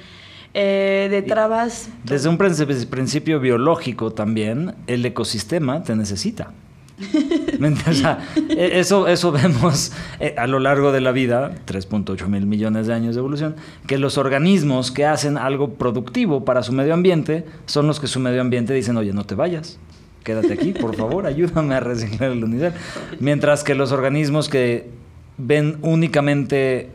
Eh, 0.52 1.08
de 1.10 1.22
trabas. 1.22 1.88
Desde 2.04 2.28
un 2.28 2.38
principio 2.38 3.40
biológico 3.40 4.12
también, 4.12 4.74
el 4.86 5.04
ecosistema 5.04 5.82
te 5.82 5.96
necesita. 5.96 6.52
O 7.88 7.92
sea, 7.92 8.18
e- 8.48 8.78
eso, 8.78 9.08
eso 9.08 9.32
vemos 9.32 9.92
eh, 10.20 10.34
a 10.38 10.46
lo 10.46 10.58
largo 10.58 10.92
de 10.92 11.00
la 11.00 11.12
vida, 11.12 11.54
3.8 11.66 12.26
mil 12.28 12.46
millones 12.46 12.86
de 12.86 12.94
años 12.94 13.14
de 13.14 13.20
evolución, 13.20 13.56
que 13.86 13.98
los 13.98 14.18
organismos 14.18 14.90
que 14.90 15.04
hacen 15.04 15.36
algo 15.36 15.74
productivo 15.74 16.44
para 16.44 16.62
su 16.62 16.72
medio 16.72 16.94
ambiente 16.94 17.44
son 17.66 17.86
los 17.86 18.00
que 18.00 18.06
su 18.06 18.20
medio 18.20 18.40
ambiente 18.40 18.74
dicen, 18.74 18.96
oye, 18.96 19.12
no 19.12 19.24
te 19.24 19.34
vayas. 19.34 19.78
Quédate 20.22 20.52
aquí, 20.54 20.72
por 20.72 20.96
favor, 20.96 21.26
ayúdame 21.26 21.74
a 21.74 21.80
reciclar 21.80 22.32
el 22.32 22.44
unicel. 22.44 22.72
Mientras 23.20 23.64
que 23.64 23.74
los 23.74 23.92
organismos 23.92 24.48
que 24.48 24.88
ven 25.36 25.78
únicamente, 25.82 26.90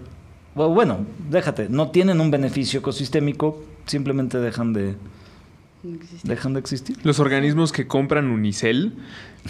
bueno, 0.56 1.06
déjate, 1.30 1.68
no 1.70 1.92
tienen 1.92 2.22
un 2.22 2.32
beneficio 2.32 2.80
ecosistémico, 2.80 3.62
simplemente 3.86 4.40
dejan 4.40 4.74
de, 4.74 4.96
dejan 6.24 6.54
de 6.54 6.60
existir. 6.60 6.98
Los 7.04 7.20
organismos 7.20 7.72
que 7.72 7.88
compran 7.88 8.30
unicel. 8.30 8.94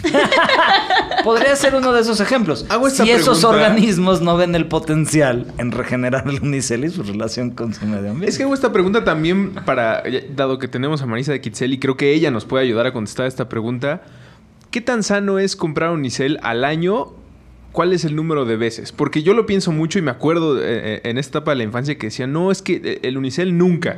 Podría 1.24 1.56
ser 1.56 1.76
uno 1.76 1.92
de 1.92 2.02
esos 2.02 2.20
ejemplos. 2.20 2.66
Hago 2.70 2.88
esta 2.88 3.04
si 3.04 3.12
esos 3.12 3.44
organismos 3.44 4.22
no 4.22 4.38
ven 4.38 4.56
el 4.56 4.68
potencial 4.68 5.52
en 5.58 5.72
regenerar 5.72 6.28
el 6.28 6.42
unicel 6.42 6.86
y 6.86 6.90
su 6.90 7.04
relación 7.04 7.52
con 7.52 7.74
su 7.74 7.86
medio 7.86 8.12
ambiente. 8.12 8.30
Es 8.30 8.38
que 8.38 8.44
hago 8.44 8.54
esta 8.54 8.72
pregunta 8.72 9.04
también 9.04 9.54
para, 9.66 10.04
dado 10.36 10.60
que 10.60 10.68
tenemos 10.68 11.02
a 11.02 11.06
Marisa 11.06 11.32
de 11.32 11.42
Kitzel 11.42 11.74
y 11.74 11.80
creo 11.80 11.98
que 11.98 12.14
ella 12.14 12.32
nos 12.32 12.46
puede 12.46 12.64
ayudar 12.64 12.88
a 12.88 12.94
contestar 12.94 13.28
esta 13.28 13.50
pregunta. 13.50 14.02
¿Qué 14.72 14.82
tan 14.82 15.04
sano 15.04 15.40
es 15.40 15.56
comprar 15.56 15.92
unicel 15.92 16.40
al 16.44 16.64
año? 16.64 17.14
¿Cuál 17.72 17.94
es 17.94 18.06
el 18.06 18.16
número 18.16 18.46
de 18.46 18.56
veces? 18.56 18.92
Porque 18.92 19.24
yo 19.24 19.34
lo 19.34 19.46
pienso 19.46 19.72
mucho 19.72 20.00
y 20.00 20.02
me 20.02 20.12
acuerdo 20.12 20.60
eh, 20.60 20.64
eh, 20.66 21.02
en 21.04 21.18
esta 21.18 21.40
etapa 21.40 21.52
de 21.52 21.58
la 21.58 21.64
infancia 21.64 21.98
que 21.98 22.08
decía, 22.08 22.28
no, 22.28 22.52
es 22.52 22.62
que 22.62 22.82
eh, 22.84 23.00
el 23.04 23.18
unicel 23.18 23.58
nunca. 23.58 23.98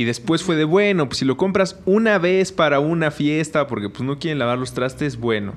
Y 0.00 0.04
después 0.04 0.42
fue 0.42 0.56
de, 0.56 0.64
bueno, 0.64 1.10
pues 1.10 1.18
si 1.18 1.26
lo 1.26 1.36
compras 1.36 1.76
una 1.84 2.16
vez 2.16 2.52
para 2.52 2.80
una 2.80 3.10
fiesta 3.10 3.66
porque 3.66 3.90
pues 3.90 4.00
no 4.00 4.18
quieren 4.18 4.38
lavar 4.38 4.56
los 4.56 4.72
trastes, 4.72 5.18
bueno. 5.18 5.52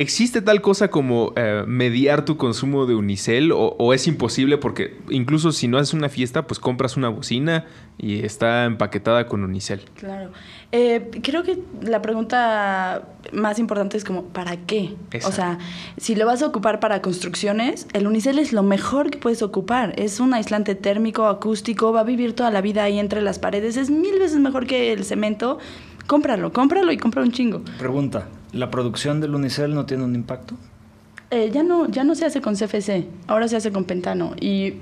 ¿Existe 0.00 0.40
tal 0.40 0.62
cosa 0.62 0.88
como 0.88 1.34
eh, 1.36 1.62
mediar 1.66 2.24
tu 2.24 2.38
consumo 2.38 2.86
de 2.86 2.94
unicel 2.94 3.52
o, 3.52 3.76
o 3.78 3.92
es 3.92 4.06
imposible 4.06 4.56
porque 4.56 4.96
incluso 5.10 5.52
si 5.52 5.68
no 5.68 5.76
haces 5.76 5.92
una 5.92 6.08
fiesta, 6.08 6.46
pues 6.46 6.58
compras 6.58 6.96
una 6.96 7.10
bocina 7.10 7.66
y 7.98 8.24
está 8.24 8.64
empaquetada 8.64 9.26
con 9.26 9.44
unicel? 9.44 9.82
Claro. 9.96 10.30
Eh, 10.72 11.10
creo 11.22 11.42
que 11.42 11.58
la 11.82 12.00
pregunta 12.00 13.08
más 13.34 13.58
importante 13.58 13.98
es 13.98 14.04
como, 14.04 14.24
¿para 14.24 14.56
qué? 14.56 14.94
Exacto. 15.10 15.28
O 15.28 15.32
sea, 15.32 15.58
si 15.98 16.14
lo 16.14 16.24
vas 16.24 16.40
a 16.40 16.46
ocupar 16.46 16.80
para 16.80 17.02
construcciones, 17.02 17.86
el 17.92 18.06
unicel 18.06 18.38
es 18.38 18.54
lo 18.54 18.62
mejor 18.62 19.10
que 19.10 19.18
puedes 19.18 19.42
ocupar. 19.42 19.92
Es 19.98 20.18
un 20.18 20.32
aislante 20.32 20.74
térmico, 20.76 21.26
acústico, 21.26 21.92
va 21.92 22.00
a 22.00 22.04
vivir 22.04 22.34
toda 22.34 22.50
la 22.50 22.62
vida 22.62 22.84
ahí 22.84 22.98
entre 22.98 23.20
las 23.20 23.38
paredes. 23.38 23.76
Es 23.76 23.90
mil 23.90 24.18
veces 24.18 24.38
mejor 24.38 24.66
que 24.66 24.94
el 24.94 25.04
cemento. 25.04 25.58
Cómpralo, 26.06 26.54
cómpralo 26.54 26.90
y 26.90 26.96
compra 26.96 27.22
un 27.22 27.32
chingo. 27.32 27.60
Pregunta, 27.78 28.26
¿la 28.52 28.70
producción 28.70 29.20
del 29.20 29.34
unicel 29.34 29.74
no 29.74 29.86
tiene 29.86 30.04
un 30.04 30.14
impacto? 30.14 30.56
Eh, 31.30 31.50
ya, 31.52 31.62
no, 31.62 31.88
ya 31.88 32.02
no 32.02 32.14
se 32.14 32.26
hace 32.26 32.40
con 32.40 32.56
CFC, 32.56 33.06
ahora 33.28 33.46
se 33.46 33.56
hace 33.56 33.70
con 33.70 33.84
pentano. 33.84 34.34
Y 34.40 34.74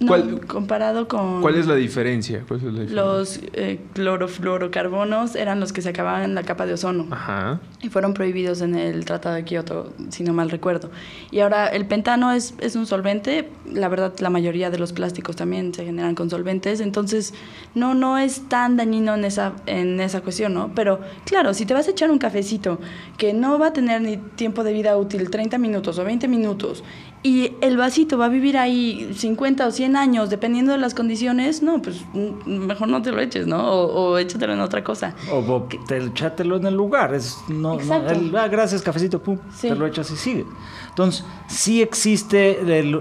no, 0.00 0.08
¿Cuál- 0.08 0.46
comparado 0.46 1.06
con... 1.06 1.40
¿Cuál 1.40 1.54
es 1.54 1.66
la 1.66 1.76
diferencia? 1.76 2.44
¿Cuál 2.48 2.58
es 2.58 2.64
la 2.64 2.70
diferencia? 2.70 2.96
Los 3.02 3.40
eh, 3.52 3.80
clorofluorocarbonos 3.92 5.36
eran 5.36 5.60
los 5.60 5.72
que 5.72 5.82
se 5.82 5.90
acababan 5.90 6.22
en 6.24 6.34
la 6.34 6.42
capa 6.42 6.66
de 6.66 6.74
ozono. 6.74 7.06
Ajá. 7.10 7.60
Y 7.80 7.88
fueron 7.88 8.12
prohibidos 8.14 8.60
en 8.60 8.74
el 8.74 9.04
Tratado 9.04 9.36
de 9.36 9.44
Kioto, 9.44 9.92
si 10.10 10.24
no 10.24 10.32
mal 10.32 10.50
recuerdo. 10.50 10.90
Y 11.30 11.40
ahora 11.40 11.68
el 11.68 11.86
pentano 11.86 12.32
es, 12.32 12.54
es 12.60 12.76
un 12.76 12.86
solvente. 12.86 13.50
La 13.70 13.88
verdad, 13.88 14.12
la 14.18 14.30
mayoría 14.30 14.70
de 14.70 14.78
los 14.78 14.92
plásticos 14.92 15.36
también 15.36 15.72
se 15.74 15.84
generan 15.84 16.14
con 16.14 16.28
solventes. 16.28 16.80
Entonces, 16.80 17.34
no, 17.74 17.94
no 17.94 18.18
es 18.18 18.48
tan 18.48 18.76
dañino 18.76 19.14
en 19.14 19.24
esa, 19.24 19.52
en 19.66 20.00
esa 20.00 20.20
cuestión, 20.22 20.54
¿no? 20.54 20.72
Pero 20.74 21.00
claro, 21.24 21.54
si 21.54 21.66
te 21.66 21.74
vas 21.74 21.86
a 21.86 21.92
echar 21.92 22.10
un 22.10 22.18
cafecito 22.18 22.80
que 23.16 23.32
no 23.32 23.58
va 23.58 23.68
a 23.68 23.72
tener 23.72 24.00
ni 24.02 24.16
tiempo 24.16 24.64
de 24.64 24.72
vida 24.72 24.96
útil, 24.96 25.30
30 25.30 25.58
minutos 25.58 25.98
o 25.98 26.04
20 26.04 26.26
minutos, 26.28 26.82
y 27.26 27.52
el 27.62 27.76
vasito 27.78 28.18
va 28.18 28.26
a 28.26 28.28
vivir 28.28 28.56
ahí 28.58 29.10
50 29.14 29.66
o 29.66 29.70
100 29.70 29.96
años, 29.96 30.28
dependiendo 30.30 30.72
de 30.72 30.78
las 30.78 30.94
condiciones, 30.94 31.62
no, 31.62 31.80
pues 31.82 32.04
mm, 32.12 32.46
mejor 32.66 32.88
no 32.88 33.00
te 33.02 33.10
lo 33.12 33.20
eches, 33.20 33.46
¿no? 33.46 33.66
O, 33.72 34.10
o 34.12 34.18
échatelo 34.18 34.52
en 34.52 34.60
otra 34.60 34.84
cosa. 34.84 35.14
O 35.32 35.40
bo- 35.42 35.66
te, 35.88 35.96
echátelo 35.96 36.56
en 36.58 36.66
el 36.66 36.74
lugar. 36.74 37.14
Es, 37.14 37.38
no, 37.48 37.56
no, 37.56 37.80
Exacto. 37.80 38.12
el- 38.12 38.36
ah, 38.36 38.46
gracias, 38.48 38.82
cafecito, 38.82 39.22
pum, 39.22 39.38
Sí. 39.56 39.68
te 39.68 39.74
lo 39.74 39.86
echas 39.86 40.10
y 40.10 40.16
sigue. 40.16 40.44
Entonces, 40.90 41.24
sí 41.48 41.80
existe 41.82 42.60
el 42.78 43.00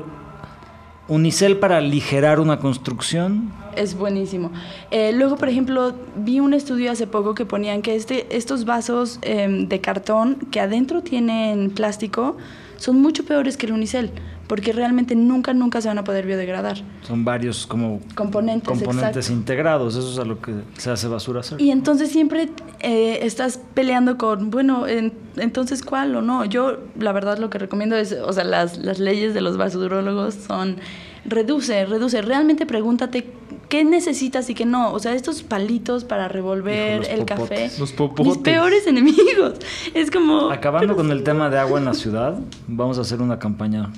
unicel 1.08 1.58
para 1.58 1.78
aligerar 1.78 2.40
una 2.40 2.60
construcción. 2.60 3.52
Es 3.76 3.96
buenísimo. 3.96 4.52
Eh, 4.92 5.12
luego, 5.14 5.36
por 5.36 5.50
ejemplo, 5.50 5.94
vi 6.16 6.40
un 6.40 6.54
estudio 6.54 6.92
hace 6.92 7.08
poco 7.08 7.34
que 7.34 7.46
ponían 7.46 7.82
que 7.82 7.96
este, 7.96 8.36
estos 8.36 8.66
vasos 8.66 9.20
em, 9.22 9.68
de 9.68 9.82
cartón 9.82 10.36
que 10.52 10.60
adentro 10.60 11.02
tienen 11.02 11.72
plástico 11.72 12.38
son 12.78 13.02
mucho 13.02 13.26
peores 13.26 13.58
que 13.58 13.66
el 13.66 13.74
unicel, 13.74 14.12
porque 14.48 14.74
realmente 14.74 15.16
nunca, 15.16 15.54
nunca 15.54 15.80
se 15.82 15.88
van 15.88 15.98
a 15.98 16.04
poder 16.04 16.26
biodegradar. 16.26 16.78
Son 17.02 17.24
varios 17.26 17.66
como 17.66 18.02
Componentes, 18.16 18.68
componentes 18.68 19.30
integrados. 19.30 19.96
Eso 19.96 20.12
es 20.12 20.20
a 20.20 20.26
lo 20.26 20.42
que 20.42 20.54
se 20.78 20.92
hace 20.92 21.08
basura 21.08 21.40
hacer. 21.40 21.60
Y 21.62 21.72
entonces 21.72 22.12
siempre 22.12 22.50
eh, 22.82 23.20
estás 23.24 23.60
peleando 23.74 24.18
con, 24.18 24.50
bueno, 24.52 24.86
en- 24.88 25.14
entonces 25.38 25.82
cuál 25.82 26.16
o 26.16 26.22
no. 26.22 26.46
Yo, 26.46 26.78
la 27.00 27.12
verdad, 27.14 27.38
lo 27.38 27.50
que 27.50 27.58
recomiendo 27.58 27.96
es, 27.96 28.12
o 28.14 28.34
sea, 28.34 28.44
las, 28.44 28.78
las 28.78 29.00
leyes 29.00 29.34
de 29.34 29.42
los 29.42 29.58
basurólogos 29.58 30.36
son, 30.36 30.78
reduce, 31.26 31.86
reduce. 31.86 32.22
Realmente 32.22 32.66
pregúntate 32.66 33.28
qué 33.70 33.84
necesitas 33.86 34.50
y 34.50 34.54
qué 34.56 34.66
no. 34.66 34.92
O 34.94 35.00
sea, 35.00 35.14
estos 35.16 35.42
palitos 35.42 36.04
para 36.04 36.28
revolver 36.28 37.02
Hijo, 37.02 37.02
los 37.04 37.10
el 37.20 37.26
popotes. 37.26 37.60
café. 37.72 37.80
Los 37.80 37.92
popotes. 37.94 38.26
Mis 38.28 38.38
peores 38.40 38.86
enemigos. 38.88 39.54
Es 39.94 40.12
como... 40.12 40.50
Acabando 40.52 40.96
con 40.98 41.10
el 41.12 41.24
tema 41.24 41.50
de 41.50 41.58
agua 41.60 41.80
en 41.80 41.86
la 41.86 41.94
ciudad, 41.94 42.38
vamos 42.68 42.98
a 42.98 43.02
hacer 43.02 43.22
una 43.22 43.40
campaña. 43.40 43.90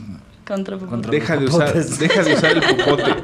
Contra, 0.46 0.78
Contra- 0.78 1.12
Deja 1.12 1.38
de, 1.38 1.46
usar, 1.46 1.74
deja 2.00 2.24
de 2.24 2.34
usar 2.36 2.52
el 2.58 2.76
popote. 2.78 3.16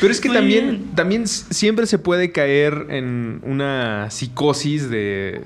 Pero 0.00 0.12
es 0.12 0.20
que 0.20 0.28
Muy 0.28 0.36
también, 0.38 0.68
bien. 0.70 0.94
también 0.94 1.26
siempre 1.26 1.86
se 1.86 1.98
puede 1.98 2.32
caer 2.32 2.86
en 2.90 3.40
una 3.44 4.10
psicosis 4.10 4.88
de 4.88 5.42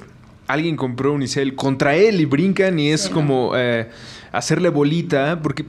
alguien 0.46 0.76
compró 0.76 1.12
unicel 1.12 1.56
contra 1.56 1.96
él 1.96 2.20
y 2.20 2.24
brincan 2.24 2.78
y 2.78 2.90
es 2.92 3.02
Sí, 3.02 3.08
¿no? 3.10 3.14
como 3.16 3.52
eh, 3.56 3.88
hacerle 4.30 4.68
bolita 4.68 5.40
porque 5.42 5.64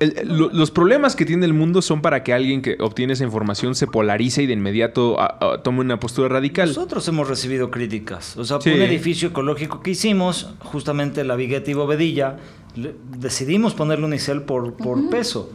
el- 0.00 0.14
el- 0.18 0.28
lo- 0.36 0.50
los 0.52 0.70
problemas 0.70 1.16
que 1.16 1.24
tiene 1.24 1.46
el 1.46 1.54
mundo 1.54 1.80
son 1.80 2.02
para 2.02 2.22
que 2.22 2.34
alguien 2.34 2.60
que 2.60 2.76
obtiene 2.80 3.14
esa 3.14 3.24
información 3.24 3.74
se 3.74 3.86
polarice 3.86 4.42
y 4.42 4.46
de 4.46 4.52
inmediato 4.52 5.18
a- 5.18 5.38
a- 5.40 5.62
tome 5.62 5.80
una 5.80 5.98
postura 5.98 6.28
radical. 6.28 6.68
Nosotros 6.68 7.06
hemos 7.08 7.28
recibido 7.28 7.70
críticas. 7.70 8.36
O 8.36 8.44
sea, 8.44 8.60
Sí. 8.60 8.70
un 8.70 8.82
edificio 8.82 9.28
ecológico 9.28 9.80
que 9.80 9.92
hicimos, 9.92 10.54
justamente 10.60 11.24
la 11.24 11.36
Vigueta 11.36 11.70
y 11.70 11.74
Bovedilla, 11.74 12.36
decidimos 12.74 13.74
ponerle 13.74 14.04
unicel 14.06 14.42
por, 14.42 14.74
por 14.74 15.08
peso. 15.10 15.50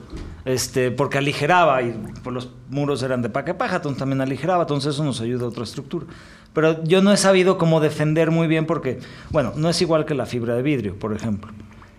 Este, 0.45 0.91
porque 0.91 1.17
aligeraba 1.17 1.81
y 1.81 1.95
pues, 2.23 2.33
los 2.33 2.49
muros 2.69 3.01
eran 3.01 3.21
de 3.23 3.29
paca 3.29 3.57
paja, 3.57 3.77
entonces 3.77 3.97
también 3.97 4.21
aligeraba, 4.21 4.63
entonces 4.63 4.93
eso 4.93 5.03
nos 5.03 5.19
ayuda 5.21 5.45
a 5.45 5.47
otra 5.47 5.63
estructura. 5.63 6.05
Pero 6.53 6.83
yo 6.83 7.01
no 7.01 7.11
he 7.11 7.17
sabido 7.17 7.57
cómo 7.57 7.79
defender 7.81 8.29
muy 8.31 8.47
bien 8.47 8.65
porque, 8.67 8.99
bueno, 9.31 9.53
no 9.55 9.69
es 9.69 9.81
igual 9.81 10.05
que 10.05 10.13
la 10.13 10.25
fibra 10.27 10.55
de 10.55 10.61
vidrio, 10.61 10.97
por 10.99 11.13
ejemplo. 11.13 11.51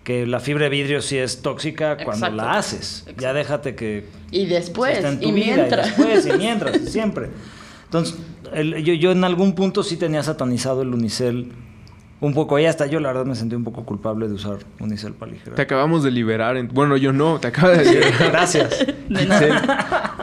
Que 0.05 0.25
la 0.25 0.39
fibra 0.39 0.63
de 0.63 0.69
vidrio 0.69 1.01
sí 1.01 1.17
es 1.17 1.41
tóxica 1.41 1.97
cuando 1.97 2.27
Exacto. 2.27 2.35
la 2.37 2.57
haces. 2.57 3.05
Ya 3.17 3.33
déjate 3.33 3.75
que 3.75 4.07
Y 4.31 4.45
después, 4.45 5.03
en 5.03 5.19
tu 5.19 5.27
y 5.27 5.31
vida, 5.33 5.55
mientras. 5.57 5.87
y 5.87 5.89
después, 6.03 6.25
y 6.27 6.31
mientras, 6.37 6.75
y 6.81 6.87
siempre. 6.87 7.29
Entonces, 7.83 8.15
el- 8.53 8.81
yo, 8.85 8.93
yo 8.93 9.11
en 9.11 9.25
algún 9.25 9.53
punto 9.53 9.83
sí 9.83 9.97
tenía 9.97 10.23
satanizado 10.23 10.81
el 10.83 10.93
unicel 10.93 11.51
un 12.19 12.33
poco. 12.33 12.55
Ahí 12.55 12.65
hasta 12.65 12.85
yo, 12.87 12.99
la 12.99 13.09
verdad, 13.09 13.25
me 13.25 13.35
sentí 13.35 13.55
un 13.55 13.63
poco 13.63 13.85
culpable 13.85 14.27
de 14.27 14.33
usar 14.33 14.57
unicel 14.79 15.13
para 15.13 15.31
aligerar. 15.31 15.55
Te 15.55 15.61
acabamos 15.61 16.03
de 16.03 16.11
liberar. 16.11 16.57
en- 16.57 16.67
bueno, 16.69 16.97
yo 16.97 17.13
no, 17.13 17.39
te 17.39 17.47
acabo 17.47 17.69
de 17.69 17.83
liberar. 17.91 18.31
Gracias. 18.31 18.85
De. 19.07 19.25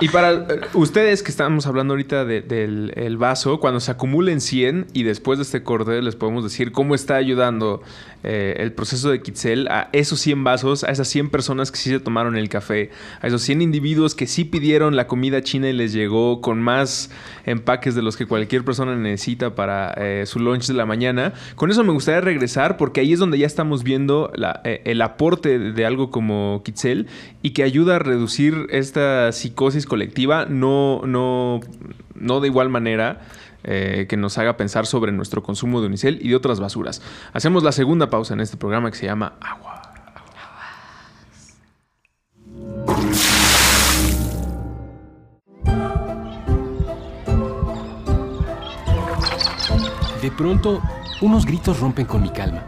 Y 0.01 0.09
para 0.11 0.33
eh, 0.33 0.47
ustedes 0.75 1.23
que 1.23 1.31
estamos 1.31 1.67
hablando 1.67 1.95
ahorita 1.95 2.27
de- 2.27 2.43
del 2.43 2.93
el 2.97 3.17
vaso, 3.17 3.61
cuando 3.61 3.81
se 3.81 3.91
acumulen 3.91 4.41
100 4.43 4.89
y 4.93 5.05
después 5.05 5.39
de 5.39 5.43
este 5.45 5.63
corte 5.63 6.03
les 6.03 6.17
podemos 6.17 6.45
decir 6.45 6.71
cómo 6.73 6.95
está 6.95 7.15
ayudando 7.17 7.81
eh, 8.25 8.57
el 8.59 8.73
proceso 8.73 9.11
de 9.11 9.23
Kitzel 9.23 9.69
a 9.69 9.89
esos 9.93 10.21
100 10.21 10.45
vasos, 10.45 10.85
a 10.85 10.89
esas 10.91 11.09
100 11.09 11.31
personas 11.31 11.71
que 11.71 11.79
sí 11.79 11.89
se 11.91 12.01
tomaron 12.01 12.37
el 12.37 12.49
café, 12.51 12.91
a 13.23 13.27
esos 13.29 13.41
100 13.43 13.63
individuos 13.63 14.15
que 14.15 14.27
sí 14.27 14.45
pidieron 14.45 14.97
la 14.97 15.07
comida 15.07 15.41
china 15.43 15.69
y 15.71 15.73
les 15.73 15.93
llegó 15.95 16.43
con 16.43 16.61
más 16.61 17.11
empaques 17.47 17.95
de 17.95 18.03
los 18.03 18.17
que 18.19 18.27
cualquier 18.27 18.65
persona 18.65 18.95
necesita 18.97 19.55
para 19.55 19.95
eh, 19.97 20.25
su 20.27 20.41
lunch 20.41 20.67
de 20.67 20.75
la 20.75 20.85
mañana. 20.85 21.33
Con 21.55 21.71
eso 21.71 21.84
me 21.85 21.93
gustaría 21.93 22.21
regresar 22.21 22.77
porque 22.77 23.01
ahí 23.01 23.13
es 23.13 23.19
donde 23.19 23.39
ya 23.39 23.47
estamos 23.47 23.85
viendo 23.85 24.33
eh, 24.65 24.83
el 24.85 25.01
aporte 25.03 25.59
de, 25.59 25.73
de 25.73 25.87
algo 25.87 26.11
como 26.11 26.63
Kitzel 26.65 27.07
y 27.43 27.51
que 27.51 27.63
ayuda 27.63 27.97
a 27.97 27.99
reducir 27.99 28.67
esta 28.71 29.31
psicosis 29.33 29.87
colectiva, 29.87 30.47
no, 30.47 31.03
no, 31.07 31.61
no 32.15 32.41
de 32.41 32.49
igual 32.49 32.69
manera. 32.71 33.21
eh, 33.67 34.05
que 34.09 34.19
nos 34.19 34.37
haga 34.37 34.59
pensar 34.59 34.85
sobre 34.85 35.11
nuestro 35.11 35.43
consumo 35.43 35.81
de 35.81 35.87
unicel 35.87 36.19
y 36.21 36.29
de 36.29 36.37
otras 36.37 36.61
basuras. 36.61 37.01
Hacemos 37.33 37.63
la 37.63 37.73
segunda 37.73 38.11
pausa 38.11 38.35
en 38.35 38.41
este 38.41 38.59
programa 38.59 38.91
que 38.91 38.99
se 38.99 39.07
llama 39.07 39.33
Agua. 39.41 39.81
De 50.23 50.31
pronto, 50.31 50.81
unos 51.21 51.47
gritos 51.47 51.81
rompen 51.81 52.07
con 52.07 52.23
mi 52.23 52.31
calma. 52.31 52.65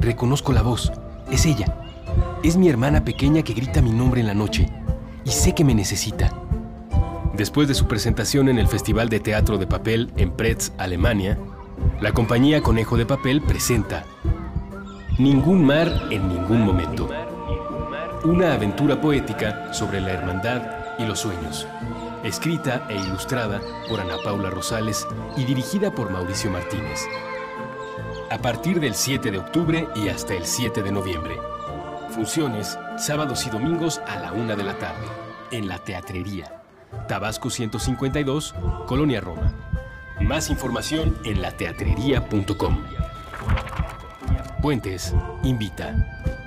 Reconozco 0.00 0.52
la 0.52 0.62
voz. 0.62 0.92
Es 1.30 1.46
ella. 1.46 1.74
Es 2.42 2.56
mi 2.56 2.68
hermana 2.68 3.04
pequeña 3.04 3.42
que 3.42 3.54
grita 3.54 3.82
mi 3.82 3.90
nombre 3.90 4.20
en 4.20 4.26
la 4.26 4.34
noche. 4.34 4.68
Y 5.24 5.30
sé 5.30 5.54
que 5.54 5.64
me 5.64 5.74
necesita. 5.74 6.32
Después 7.34 7.68
de 7.68 7.74
su 7.74 7.86
presentación 7.86 8.48
en 8.48 8.58
el 8.58 8.68
Festival 8.68 9.08
de 9.08 9.20
Teatro 9.20 9.58
de 9.58 9.66
Papel 9.66 10.12
en 10.16 10.30
Pretz, 10.32 10.72
Alemania, 10.78 11.38
la 12.00 12.12
compañía 12.12 12.62
Conejo 12.62 12.96
de 12.96 13.06
Papel 13.06 13.42
presenta 13.42 14.04
Ningún 15.18 15.64
mar 15.64 16.08
en 16.10 16.28
ningún 16.28 16.62
momento. 16.62 17.08
Una 18.24 18.54
aventura 18.54 19.00
poética 19.00 19.72
sobre 19.72 20.00
la 20.00 20.12
hermandad 20.12 20.62
y 20.98 21.04
los 21.04 21.20
sueños. 21.20 21.66
Escrita 22.24 22.86
e 22.88 22.96
ilustrada 22.96 23.60
por 23.88 24.00
Ana 24.00 24.16
Paula 24.22 24.50
Rosales 24.50 25.06
y 25.36 25.44
dirigida 25.44 25.92
por 25.92 26.10
Mauricio 26.10 26.50
Martínez. 26.50 27.06
A 28.30 28.36
partir 28.36 28.78
del 28.78 28.94
7 28.94 29.30
de 29.30 29.38
octubre 29.38 29.88
y 29.96 30.08
hasta 30.08 30.34
el 30.34 30.44
7 30.44 30.82
de 30.82 30.92
noviembre. 30.92 31.38
Funciones 32.10 32.78
sábados 32.98 33.46
y 33.46 33.50
domingos 33.50 34.02
a 34.06 34.18
la 34.18 34.32
una 34.32 34.54
de 34.54 34.64
la 34.64 34.76
tarde 34.76 35.06
en 35.50 35.66
la 35.66 35.78
Teatrería. 35.78 36.62
Tabasco 37.06 37.48
152, 37.48 38.54
Colonia 38.86 39.22
Roma. 39.22 39.54
Más 40.20 40.50
información 40.50 41.16
en 41.24 41.40
lateatrería.com. 41.40 42.84
Puentes 44.60 45.14
invita. 45.42 46.37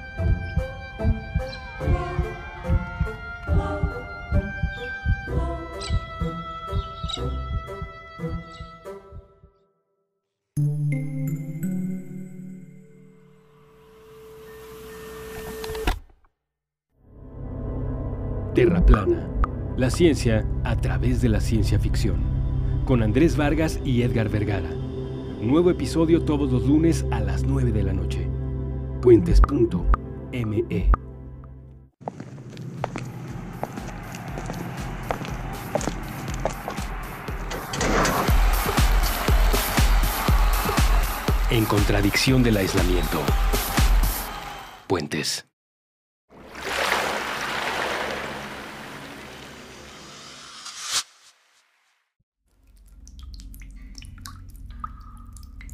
Ciencia 19.91 20.47
a 20.63 20.77
través 20.77 21.21
de 21.21 21.27
la 21.27 21.41
ciencia 21.41 21.77
ficción. 21.77 22.21
Con 22.85 23.03
Andrés 23.03 23.35
Vargas 23.35 23.77
y 23.83 24.03
Edgar 24.03 24.29
Vergara. 24.29 24.69
Nuevo 25.41 25.69
episodio 25.69 26.23
todos 26.23 26.49
los 26.49 26.65
lunes 26.65 27.05
a 27.11 27.19
las 27.19 27.43
9 27.43 27.73
de 27.73 27.83
la 27.83 27.91
noche. 27.91 28.25
Puentes.me. 29.01 30.91
En 41.49 41.65
contradicción 41.65 42.41
del 42.43 42.57
aislamiento. 42.57 43.19
Puentes. 44.87 45.50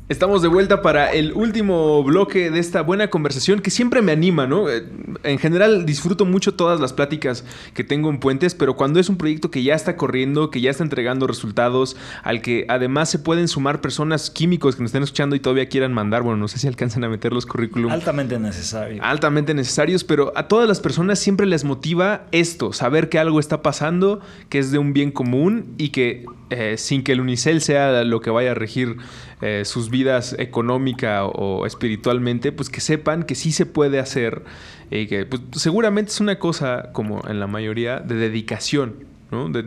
Estamos 0.10 0.42
de 0.42 0.48
vuelta 0.48 0.82
para 0.82 1.12
el 1.12 1.34
último 1.34 2.02
bloque 2.02 2.50
de 2.50 2.60
esta 2.60 2.82
buena 2.82 3.10
conversación 3.10 3.60
que 3.60 3.72
siempre 3.72 4.02
me 4.02 4.14
anima, 4.14 4.48
¿no? 4.48 4.70
Eh, 4.70 4.86
En 5.24 5.38
general 5.38 5.86
disfruto 5.86 6.24
mucho 6.24 6.54
todas 6.54 6.80
las 6.80 6.94
pláticas 6.94 7.44
que 7.74 7.84
tengo 7.84 8.10
en 8.10 8.20
Puentes, 8.20 8.56
pero 8.56 8.78
cuando 8.78 9.02
es 9.02 9.10
un 9.10 9.18
proyecto 9.18 9.52
que 9.52 9.64
ya 9.64 9.76
está 9.76 9.98
corriendo, 9.98 10.50
que 10.50 10.62
ya 10.62 10.72
está 10.72 10.84
entregando 10.84 11.28
resultados, 11.28 11.98
al 12.24 12.42
que 12.42 12.66
además 12.70 13.10
se 13.10 13.20
pueden 13.20 13.50
sumar 13.50 13.82
personas 13.82 14.30
químicos 14.30 14.78
que 14.78 14.82
nos 14.82 14.90
estén 14.90 15.04
escuchando 15.04 15.36
y 15.36 15.42
todavía 15.42 15.68
quieran 15.68 15.92
mandar, 15.92 16.22
bueno, 16.22 16.38
no 16.38 16.48
sé 16.48 16.58
si 16.58 16.68
alcanzan 16.68 17.04
a 17.04 17.10
meter 17.10 17.34
los 17.34 17.46
currículum. 17.46 17.92
Altamente 17.92 18.40
necesario. 18.40 19.04
altamente 19.04 19.54
necesarios, 19.54 20.06
pero 20.06 20.32
a 20.38 20.48
todas 20.48 20.70
las 20.70 20.80
personas 20.80 21.20
siempre 21.20 21.46
les 21.46 21.66
motiva 21.66 22.28
esto, 22.32 22.72
saber 22.72 23.10
que 23.10 23.20
algo 23.20 23.42
está 23.42 23.62
pasando, 23.62 24.22
que 24.48 24.60
es 24.60 24.72
de 24.72 24.78
un 24.78 24.94
bien 24.94 25.12
común 25.12 25.74
y 25.78 25.90
que 25.90 26.26
eh, 26.50 26.76
sin 26.78 27.04
que 27.04 27.12
el 27.12 27.20
unicel 27.20 27.60
sea 27.60 28.06
lo 28.06 28.22
que 28.22 28.30
vaya 28.30 28.52
a 28.52 28.54
regir 28.54 28.96
eh, 29.42 29.64
sus 29.66 29.90
vidas 29.90 30.36
económica 30.40 31.26
o 31.26 31.66
espiritualmente, 31.66 32.52
pues 32.52 32.70
que 32.70 32.82
sepan 32.82 33.24
que 33.24 33.36
sí 33.36 33.52
se 33.52 33.66
puede 33.66 34.00
hacer 34.00 34.44
y 34.90 35.08
que 35.08 35.26
pues, 35.26 35.42
seguramente 35.52 36.12
es 36.12 36.20
una 36.20 36.40
cosa, 36.40 36.92
como 36.94 37.22
en 37.28 37.40
la 37.40 37.48
mayoría, 37.48 38.00
de 38.00 38.16
dedicación, 38.16 39.06
¿no? 39.32 39.50
De 39.50 39.64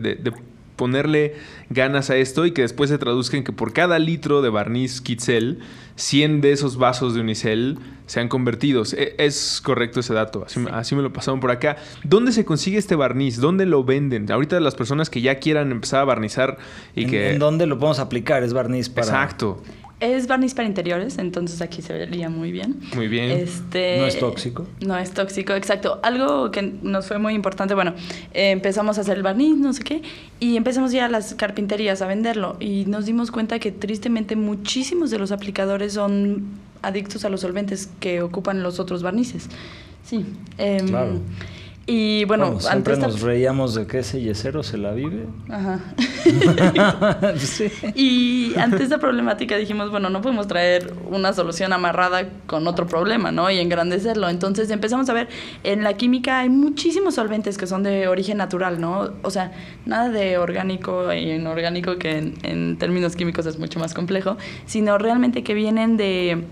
ponerle 0.85 1.35
ganas 1.69 2.09
a 2.09 2.15
esto 2.17 2.47
y 2.47 2.53
que 2.53 2.63
después 2.63 2.89
se 2.89 2.97
traduzca 2.97 3.37
en 3.37 3.43
que 3.43 3.51
por 3.51 3.71
cada 3.71 3.99
litro 3.99 4.41
de 4.41 4.49
barniz 4.49 4.99
Kitzel, 4.99 5.59
100 5.95 6.41
de 6.41 6.51
esos 6.53 6.77
vasos 6.77 7.13
de 7.13 7.21
unicel 7.21 7.77
sean 8.07 8.27
convertidos. 8.29 8.93
E- 8.93 9.13
Es 9.19 9.61
correcto 9.63 9.99
ese 9.99 10.15
dato, 10.15 10.43
así, 10.43 10.59
me- 10.59 10.71
así 10.71 10.95
me 10.95 11.03
lo 11.03 11.13
pasaron 11.13 11.39
por 11.39 11.51
acá. 11.51 11.77
¿Dónde 12.03 12.31
se 12.31 12.45
consigue 12.45 12.79
este 12.79 12.95
barniz? 12.95 13.37
¿Dónde 13.39 13.67
lo 13.67 13.83
venden? 13.83 14.31
Ahorita 14.31 14.59
las 14.59 14.73
personas 14.73 15.11
que 15.11 15.21
ya 15.21 15.35
quieran 15.35 15.71
empezar 15.71 15.99
a 16.01 16.05
barnizar 16.05 16.57
y 16.95 17.03
¿En, 17.03 17.09
que... 17.11 17.31
en 17.33 17.37
dónde 17.39 17.67
lo 17.67 17.77
podemos 17.77 17.99
aplicar? 17.99 18.41
Es 18.41 18.53
barniz 18.53 18.89
para... 18.89 19.05
Exacto, 19.05 19.61
Es 20.01 20.25
barniz 20.25 20.55
para 20.55 20.67
interiores, 20.67 21.19
entonces 21.19 21.61
aquí 21.61 21.83
se 21.83 21.93
vería 21.93 22.27
muy 22.27 22.51
bien. 22.51 22.79
muy 22.95 23.07
bien. 23.07 23.29
Este, 23.29 23.97
No 23.99 24.07
es 24.07 24.17
tóxico. 24.17 24.67
No 24.83 24.97
es 24.97 25.11
tóxico, 25.11 25.53
exacto. 25.53 25.99
Algo 26.01 26.49
que 26.49 26.63
nos 26.81 27.05
fue 27.05 27.19
muy 27.19 27.35
importante, 27.35 27.75
bueno, 27.75 27.93
eh, 28.33 28.49
empezamos 28.49 28.97
a 28.97 29.01
hacer 29.01 29.17
el 29.17 29.23
barniz, 29.23 29.57
no 29.57 29.71
sé 29.73 29.83
qué, 29.83 30.01
y 30.39 30.57
empezamos 30.57 30.91
ya 30.91 31.05
a 31.05 31.09
las 31.09 31.35
carpinterías 31.35 32.01
a 32.01 32.07
venderlo. 32.07 32.57
Y 32.59 32.85
nos 32.87 33.05
dimos 33.05 33.29
cuenta 33.29 33.59
que 33.59 33.71
tristemente 33.71 34.35
muchísimos 34.35 35.11
de 35.11 35.19
los 35.19 35.31
aplicadores 35.31 35.93
son 35.93 36.45
adictos 36.81 37.23
a 37.23 37.29
los 37.29 37.41
solventes 37.41 37.87
que 37.99 38.23
ocupan 38.23 38.63
los 38.63 38.79
otros 38.79 39.03
barnices. 39.03 39.49
Sí. 40.03 40.25
em, 40.57 40.87
Claro. 40.87 41.19
Y 41.87 42.25
bueno, 42.25 42.45
ante 42.45 42.61
siempre 42.61 42.93
esta... 42.93 43.07
nos 43.07 43.21
reíamos 43.21 43.73
de 43.73 43.87
que 43.87 43.99
ese 43.99 44.21
yesero 44.21 44.61
se 44.61 44.77
la 44.77 44.91
vive. 44.91 45.25
Ajá. 45.49 45.79
sí. 47.37 47.71
Y 47.95 48.53
ante 48.57 48.83
esta 48.83 48.99
problemática 48.99 49.57
dijimos, 49.57 49.89
bueno, 49.89 50.09
no 50.09 50.21
podemos 50.21 50.47
traer 50.47 50.93
una 51.09 51.33
solución 51.33 51.73
amarrada 51.73 52.29
con 52.45 52.67
otro 52.67 52.85
problema, 52.85 53.31
¿no? 53.31 53.49
Y 53.49 53.57
engrandecerlo. 53.57 54.29
Entonces 54.29 54.69
empezamos 54.69 55.09
a 55.09 55.13
ver, 55.13 55.27
en 55.63 55.83
la 55.83 55.93
química 55.93 56.41
hay 56.41 56.49
muchísimos 56.49 57.15
solventes 57.15 57.57
que 57.57 57.65
son 57.65 57.81
de 57.81 58.07
origen 58.07 58.37
natural, 58.37 58.79
¿no? 58.79 59.13
O 59.23 59.31
sea, 59.31 59.51
nada 59.85 60.09
de 60.09 60.37
orgánico 60.37 61.09
e 61.09 61.35
inorgánico, 61.35 61.97
que 61.97 62.17
en, 62.17 62.33
en 62.43 62.77
términos 62.77 63.15
químicos 63.15 63.47
es 63.47 63.57
mucho 63.57 63.79
más 63.79 63.95
complejo, 63.95 64.37
sino 64.65 64.97
realmente 64.99 65.43
que 65.43 65.55
vienen 65.55 65.97
de... 65.97 66.43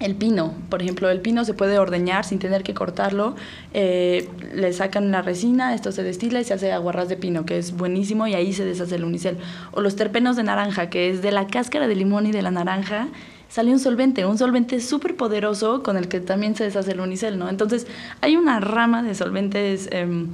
El 0.00 0.14
pino, 0.14 0.54
por 0.68 0.80
ejemplo, 0.80 1.10
el 1.10 1.20
pino 1.20 1.44
se 1.44 1.54
puede 1.54 1.76
ordeñar 1.78 2.24
sin 2.24 2.38
tener 2.38 2.62
que 2.62 2.72
cortarlo. 2.72 3.34
eh, 3.74 4.28
le 4.54 4.72
sacan 4.72 5.10
la 5.10 5.22
resina, 5.22 5.74
esto 5.74 5.90
se 5.90 6.04
destila 6.04 6.40
y 6.40 6.44
se 6.44 6.54
hace 6.54 6.72
aguarrás 6.72 7.08
de 7.08 7.16
pino, 7.16 7.44
que 7.44 7.58
es 7.58 7.76
buenísimo 7.76 8.26
y 8.28 8.34
ahí 8.34 8.52
se 8.52 8.64
deshace 8.64 8.94
el 8.94 9.04
unicel. 9.04 9.38
O 9.72 9.80
los 9.80 9.96
terpenos 9.96 10.36
de 10.36 10.44
naranja, 10.44 10.88
que 10.88 11.10
es 11.10 11.20
de 11.20 11.32
la 11.32 11.48
cáscara 11.48 11.88
de 11.88 11.96
limón 11.96 12.26
y 12.26 12.32
de 12.32 12.42
la 12.42 12.52
naranja, 12.52 13.08
sale 13.48 13.72
un 13.72 13.80
solvente, 13.80 14.24
un 14.24 14.38
solvente 14.38 14.80
súper 14.80 15.16
poderoso 15.16 15.82
con 15.82 15.96
el 15.96 16.06
que 16.06 16.20
también 16.20 16.54
se 16.54 16.64
deshace 16.64 16.92
el 16.92 17.00
unicel, 17.00 17.36
¿no? 17.38 17.48
Entonces, 17.48 17.88
hay 18.20 18.36
una 18.36 18.60
rama 18.60 19.02
de 19.02 19.16
solventes 19.16 19.88
em, 19.90 20.28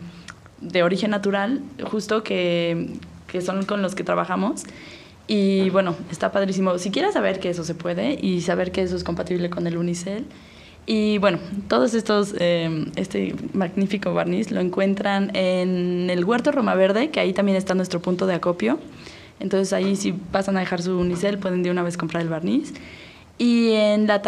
de 0.60 0.82
origen 0.82 1.10
natural, 1.10 1.62
justo 1.90 2.22
que, 2.22 2.98
que 3.28 3.40
son 3.40 3.64
con 3.64 3.80
los 3.80 3.94
que 3.94 4.04
trabajamos. 4.04 4.64
Y 5.26 5.70
bueno, 5.70 5.96
está 6.10 6.32
padrísimo. 6.32 6.78
Si 6.78 6.90
quieres 6.90 7.14
saber 7.14 7.40
que 7.40 7.50
eso 7.50 7.64
se 7.64 7.74
puede 7.74 8.18
y 8.20 8.42
saber 8.42 8.72
que 8.72 8.82
eso 8.82 8.96
es 8.96 9.04
compatible 9.04 9.48
con 9.50 9.66
el 9.66 9.76
Unicel. 9.76 10.26
Y 10.86 11.16
bueno, 11.16 11.38
todos 11.66 11.94
estos, 11.94 12.34
eh, 12.38 12.86
este 12.96 13.34
magnífico 13.54 14.12
barniz 14.12 14.50
lo 14.50 14.60
encuentran 14.60 15.34
en 15.34 16.10
el 16.10 16.24
Huerto 16.24 16.52
Roma 16.52 16.74
Verde, 16.74 17.10
que 17.10 17.20
ahí 17.20 17.32
también 17.32 17.56
está 17.56 17.74
nuestro 17.74 18.02
punto 18.02 18.26
de 18.26 18.34
acopio. 18.34 18.78
Entonces 19.40 19.72
ahí 19.72 19.96
si 19.96 20.12
pasan 20.12 20.56
a 20.58 20.60
dejar 20.60 20.82
su 20.82 20.98
Unicel 20.98 21.38
pueden 21.38 21.62
de 21.62 21.70
una 21.70 21.82
vez 21.82 21.96
comprar 21.96 22.22
el 22.22 22.28
barniz. 22.28 22.74
Y 23.38 23.72
en 23.72 24.06
la, 24.06 24.20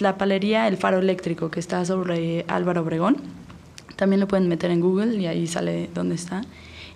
la 0.00 0.18
palería 0.18 0.66
El 0.66 0.76
Faro 0.76 0.98
Eléctrico, 0.98 1.50
que 1.50 1.60
está 1.60 1.84
sobre 1.84 2.44
Álvaro 2.48 2.82
Obregón. 2.82 3.18
También 3.94 4.18
lo 4.18 4.26
pueden 4.26 4.48
meter 4.48 4.70
en 4.72 4.80
Google 4.80 5.14
y 5.16 5.26
ahí 5.26 5.46
sale 5.46 5.90
dónde 5.94 6.16
está. 6.16 6.42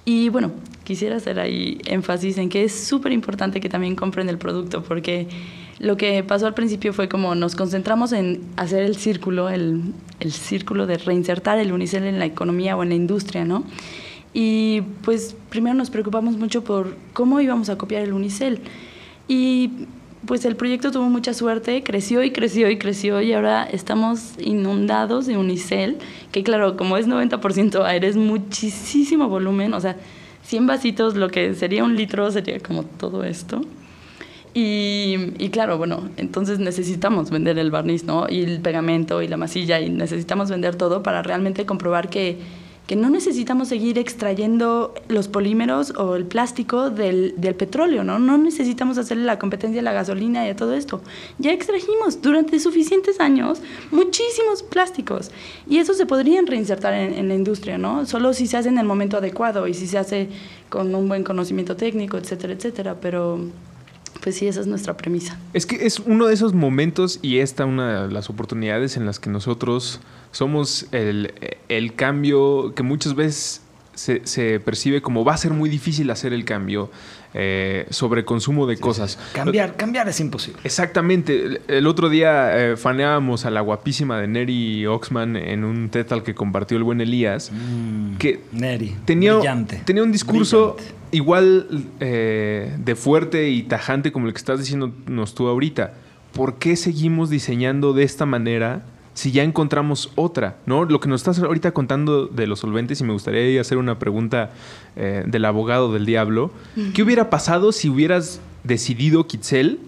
Y 0.04 0.28
bueno, 0.28 0.50
quisiera 0.84 1.16
hacer 1.16 1.40
ahí 1.40 1.78
énfasis 1.86 2.38
en 2.38 2.48
que 2.48 2.64
es 2.64 2.72
súper 2.72 3.12
importante 3.12 3.60
que 3.60 3.68
también 3.68 3.96
compren 3.96 4.28
el 4.28 4.38
producto, 4.38 4.82
porque 4.82 5.26
lo 5.78 5.96
que 5.96 6.22
pasó 6.22 6.46
al 6.46 6.54
principio 6.54 6.92
fue 6.92 7.08
como 7.08 7.34
nos 7.34 7.56
concentramos 7.56 8.12
en 8.12 8.42
hacer 8.56 8.84
el 8.84 8.96
círculo, 8.96 9.48
el, 9.48 9.82
el 10.20 10.32
círculo 10.32 10.86
de 10.86 10.98
reinsertar 10.98 11.58
el 11.58 11.72
unicel 11.72 12.04
en 12.04 12.18
la 12.18 12.26
economía 12.26 12.76
o 12.76 12.82
en 12.82 12.90
la 12.90 12.94
industria, 12.94 13.44
¿no? 13.44 13.64
Y 14.32 14.82
pues 15.02 15.36
primero 15.48 15.74
nos 15.74 15.90
preocupamos 15.90 16.36
mucho 16.36 16.64
por 16.64 16.96
cómo 17.12 17.40
íbamos 17.40 17.68
a 17.68 17.78
copiar 17.78 18.02
el 18.02 18.12
unicel. 18.12 18.60
Y 19.28 19.70
pues 20.26 20.44
el 20.44 20.56
proyecto 20.56 20.90
tuvo 20.90 21.08
mucha 21.08 21.34
suerte, 21.34 21.82
creció 21.82 22.22
y 22.22 22.30
creció 22.30 22.70
y 22.70 22.78
creció 22.78 23.20
y 23.20 23.32
ahora 23.32 23.64
estamos 23.64 24.34
inundados 24.38 25.26
de 25.26 25.36
unicel, 25.36 25.98
que 26.32 26.42
claro, 26.42 26.76
como 26.76 26.96
es 26.96 27.06
90% 27.06 27.84
aire, 27.84 28.08
es 28.08 28.16
muchísimo 28.16 29.28
volumen, 29.28 29.74
o 29.74 29.80
sea, 29.80 29.96
100 30.44 30.66
vasitos, 30.66 31.16
lo 31.16 31.28
que 31.28 31.54
sería 31.54 31.84
un 31.84 31.96
litro 31.96 32.30
sería 32.30 32.60
como 32.60 32.84
todo 32.84 33.24
esto. 33.24 33.62
Y, 34.52 35.32
y, 35.38 35.48
claro, 35.48 35.78
bueno, 35.78 36.08
entonces 36.16 36.60
necesitamos 36.60 37.30
vender 37.30 37.58
el 37.58 37.72
barniz, 37.72 38.04
¿no? 38.04 38.26
Y 38.28 38.42
el 38.42 38.60
pegamento 38.60 39.20
y 39.20 39.26
la 39.26 39.36
masilla 39.36 39.80
y 39.80 39.90
necesitamos 39.90 40.48
vender 40.48 40.76
todo 40.76 41.02
para 41.02 41.22
realmente 41.22 41.66
comprobar 41.66 42.08
que 42.08 42.38
que 42.86 42.96
no 42.96 43.08
necesitamos 43.08 43.68
seguir 43.68 43.98
extrayendo 43.98 44.94
los 45.08 45.28
polímeros 45.28 45.94
o 45.96 46.16
el 46.16 46.26
plástico 46.26 46.90
del, 46.90 47.34
del, 47.38 47.54
petróleo, 47.54 48.04
¿no? 48.04 48.18
No 48.18 48.36
necesitamos 48.36 48.98
hacerle 48.98 49.24
la 49.24 49.38
competencia 49.38 49.80
a 49.80 49.84
la 49.84 49.92
gasolina 49.92 50.46
y 50.46 50.50
a 50.50 50.56
todo 50.56 50.74
esto. 50.74 51.00
Ya 51.38 51.52
extrajimos 51.52 52.20
durante 52.20 52.60
suficientes 52.60 53.20
años 53.20 53.60
muchísimos 53.90 54.62
plásticos 54.62 55.30
y 55.66 55.78
eso 55.78 55.94
se 55.94 56.04
podrían 56.04 56.46
reinsertar 56.46 56.92
en, 56.92 57.14
en, 57.14 57.28
la 57.28 57.34
industria, 57.34 57.78
¿no? 57.78 58.04
Solo 58.04 58.34
si 58.34 58.46
se 58.46 58.58
hace 58.58 58.68
en 58.68 58.78
el 58.78 58.86
momento 58.86 59.16
adecuado 59.16 59.66
y 59.66 59.72
si 59.72 59.86
se 59.86 59.96
hace 59.96 60.28
con 60.68 60.94
un 60.94 61.08
buen 61.08 61.24
conocimiento 61.24 61.76
técnico, 61.76 62.18
etcétera, 62.18 62.52
etcétera, 62.52 62.96
pero 63.00 63.40
pues 64.24 64.36
sí, 64.36 64.46
esa 64.46 64.60
es 64.60 64.66
nuestra 64.66 64.96
premisa. 64.96 65.38
Es 65.52 65.66
que 65.66 65.84
es 65.84 65.98
uno 66.00 66.26
de 66.26 66.34
esos 66.34 66.54
momentos 66.54 67.18
y 67.20 67.38
esta 67.38 67.66
una 67.66 68.06
de 68.06 68.12
las 68.12 68.30
oportunidades 68.30 68.96
en 68.96 69.04
las 69.04 69.20
que 69.20 69.28
nosotros 69.28 70.00
somos 70.34 70.86
el, 70.92 71.32
el 71.68 71.94
cambio 71.94 72.74
que 72.74 72.82
muchas 72.82 73.14
veces 73.14 73.62
se, 73.94 74.22
se, 74.26 74.58
percibe 74.58 75.00
como 75.00 75.24
va 75.24 75.34
a 75.34 75.36
ser 75.36 75.52
muy 75.52 75.70
difícil 75.70 76.10
hacer 76.10 76.32
el 76.32 76.44
cambio 76.44 76.90
eh, 77.32 77.86
sobre 77.90 78.24
consumo 78.24 78.66
de 78.66 78.74
Sí, 78.74 78.82
cosas. 78.82 79.12
sí. 79.12 79.18
Cambiar, 79.32 79.76
cambiar 79.76 80.08
es 80.08 80.18
imposible. 80.18 80.60
Exactamente. 80.64 81.44
El, 81.44 81.60
el 81.68 81.86
otro 81.86 82.08
día 82.08 82.56
eh, 82.72 82.76
faneábamos 82.76 83.44
a 83.44 83.50
la 83.50 83.60
guapísima 83.60 84.18
de 84.20 84.26
Neri 84.26 84.84
Oxman 84.86 85.36
en 85.36 85.62
un 85.62 85.88
TED 85.90 86.06
Talk 86.06 86.24
que 86.24 86.34
compartió 86.34 86.76
el 86.76 86.82
buen 86.82 87.00
Elías. 87.00 87.52
Mm, 87.52 88.16
Que 88.16 88.40
Neri, 88.50 88.96
tenía, 89.04 89.34
brillante. 89.36 89.80
tenía 89.84 90.02
un 90.02 90.10
discurso 90.10 90.74
Brillante. 90.74 90.94
igual 91.12 91.84
eh, 92.00 92.74
de 92.78 92.94
fuerte 92.96 93.48
y 93.50 93.62
tajante 93.62 94.10
como 94.10 94.26
el 94.26 94.32
que 94.32 94.38
estás 94.38 94.58
diciéndonos 94.58 95.34
tú 95.36 95.46
ahorita. 95.46 95.94
¿Por 96.32 96.58
qué 96.58 96.74
seguimos 96.74 97.30
diseñando 97.30 97.92
de 97.92 98.02
esta 98.02 98.26
manera 98.26 98.82
si 99.14 99.30
ya 99.32 99.42
encontramos 99.42 100.12
otra? 100.16 100.58
¿no? 100.66 100.84
Lo 100.84 101.00
que 101.00 101.08
nos 101.08 101.20
estás 101.20 101.38
ahorita 101.38 101.72
contando 101.72 102.26
de 102.26 102.46
los 102.46 102.60
solventes, 102.60 103.00
y 103.00 103.04
me 103.04 103.12
gustaría 103.12 103.60
hacer 103.60 103.78
una 103.78 103.98
pregunta 103.98 104.50
eh, 104.96 105.24
del 105.26 105.44
abogado 105.44 105.92
del 105.92 106.04
diablo. 106.04 106.50
¿Qué 106.92 107.02
hubiera 107.02 107.30
pasado 107.30 107.72
si 107.72 107.88
hubieras 107.88 108.40
decidido, 108.64 109.26
Kitzel, 109.26 109.80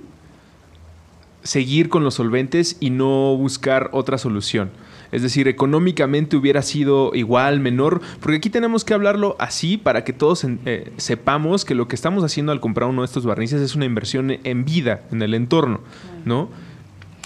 seguir 1.43 1.89
con 1.89 2.03
los 2.03 2.15
solventes 2.15 2.77
y 2.81 2.91
no 2.91 3.37
buscar 3.37 3.91
otra 3.93 4.17
solución? 4.17 4.71
Es 5.12 5.23
decir, 5.23 5.49
económicamente 5.49 6.37
hubiera 6.37 6.62
sido 6.62 7.12
igual, 7.15 7.61
menor, 7.61 8.01
porque 8.21 8.37
aquí 8.37 8.51
tenemos 8.51 8.85
que 8.85 8.95
hablarlo 8.95 9.37
así 9.39 9.77
para 9.77 10.05
que 10.05 10.12
todos 10.12 10.45
eh, 10.45 10.93
sepamos 10.97 11.65
que 11.65 11.75
lo 11.75 11.89
que 11.89 11.95
estamos 11.95 12.25
haciendo 12.25 12.53
al 12.53 12.61
comprar 12.61 12.89
uno 12.89 13.03
de 13.03 13.07
estos 13.07 13.25
barnices 13.25 13.61
es 13.61 13.75
una 13.75 13.85
inversión 13.85 14.39
en 14.43 14.65
vida, 14.65 15.03
en 15.12 15.23
el 15.23 15.35
entorno, 15.35 15.81
¿no? 16.25 16.49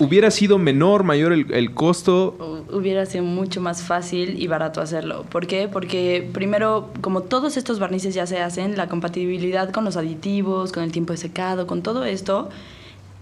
Hubiera 0.00 0.30
sido 0.30 0.56
menor, 0.56 1.04
mayor 1.04 1.32
el, 1.32 1.52
el 1.52 1.74
costo. 1.74 2.64
Hubiera 2.72 3.04
sido 3.04 3.22
mucho 3.22 3.60
más 3.60 3.82
fácil 3.82 4.42
y 4.42 4.46
barato 4.46 4.80
hacerlo. 4.80 5.26
¿Por 5.30 5.46
qué? 5.46 5.68
Porque 5.68 6.26
primero, 6.32 6.88
como 7.02 7.20
todos 7.20 7.58
estos 7.58 7.78
barnices 7.78 8.14
ya 8.14 8.26
se 8.26 8.40
hacen, 8.40 8.78
la 8.78 8.88
compatibilidad 8.88 9.70
con 9.70 9.84
los 9.84 9.98
aditivos, 9.98 10.72
con 10.72 10.84
el 10.84 10.90
tiempo 10.90 11.12
de 11.12 11.18
secado, 11.18 11.66
con 11.66 11.82
todo 11.82 12.06
esto, 12.06 12.48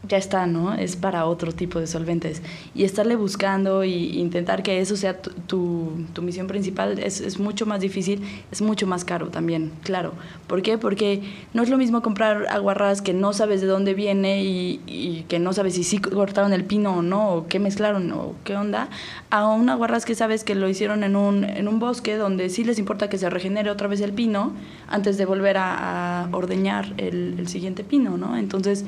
ya 0.07 0.17
está, 0.17 0.47
¿no? 0.47 0.75
Es 0.75 0.97
para 0.97 1.27
otro 1.27 1.53
tipo 1.53 1.81
de 1.81 1.87
solventes. 1.87 2.43
Y 2.75 2.85
estarle 2.85 3.17
buscando 3.17 3.85
y 3.85 4.19
intentar 4.19 4.63
que 4.63 4.81
eso 4.81 4.97
sea 4.97 5.21
tu, 5.21 6.07
tu, 6.13 6.23
misión 6.23 6.47
principal 6.47 6.99
es, 6.99 7.21
es, 7.21 7.39
mucho 7.39 7.67
más 7.67 7.81
difícil, 7.81 8.23
es 8.53 8.63
mucho 8.63 8.87
más 8.87 9.05
caro 9.05 9.29
también, 9.29 9.73
claro. 9.83 10.13
¿Por 10.47 10.63
qué? 10.63 10.79
Porque 10.79 11.23
no 11.53 11.63
es 11.63 11.69
lo 11.69 11.77
mismo 11.79 12.01
comprar 12.03 12.47
aguarrás 12.49 13.03
que 13.03 13.13
no 13.13 13.33
sabes 13.33 13.61
de 13.61 13.67
dónde 13.67 13.95
viene 13.95 14.45
y, 14.45 14.81
y 14.87 15.25
que 15.29 15.39
no 15.39 15.53
sabes 15.53 15.75
si 15.75 15.85
sí 15.85 15.99
cortaron 15.99 16.53
el 16.53 16.65
pino 16.65 16.99
o 16.99 17.03
no, 17.03 17.35
o 17.35 17.49
qué 17.49 17.59
mezclaron 17.59 18.11
o 18.13 18.35
qué 18.45 18.57
onda, 18.57 18.89
a 19.31 19.49
un 19.49 19.69
aguarrás 19.69 20.05
que 20.05 20.15
sabes 20.15 20.45
que 20.45 20.55
lo 20.55 20.69
hicieron 20.69 21.03
en 21.03 21.17
un, 21.17 21.45
en 21.45 21.67
un 21.67 21.81
bosque 21.81 22.17
donde 22.17 22.51
sí 22.51 22.65
les 22.65 22.79
importa 22.79 23.09
que 23.09 23.19
se 23.19 23.29
regenere 23.31 23.71
otra 23.71 23.89
vez 23.89 24.01
el 24.01 24.13
pino 24.13 24.53
antes 24.87 25.19
de 25.19 25.27
volver 25.27 25.57
a, 25.57 26.25
a 26.25 26.29
ordeñar 26.33 26.95
el, 26.99 27.35
el 27.39 27.49
siguiente 27.49 27.83
pino, 27.83 28.17
¿no? 28.17 28.37
Entonces... 28.37 28.85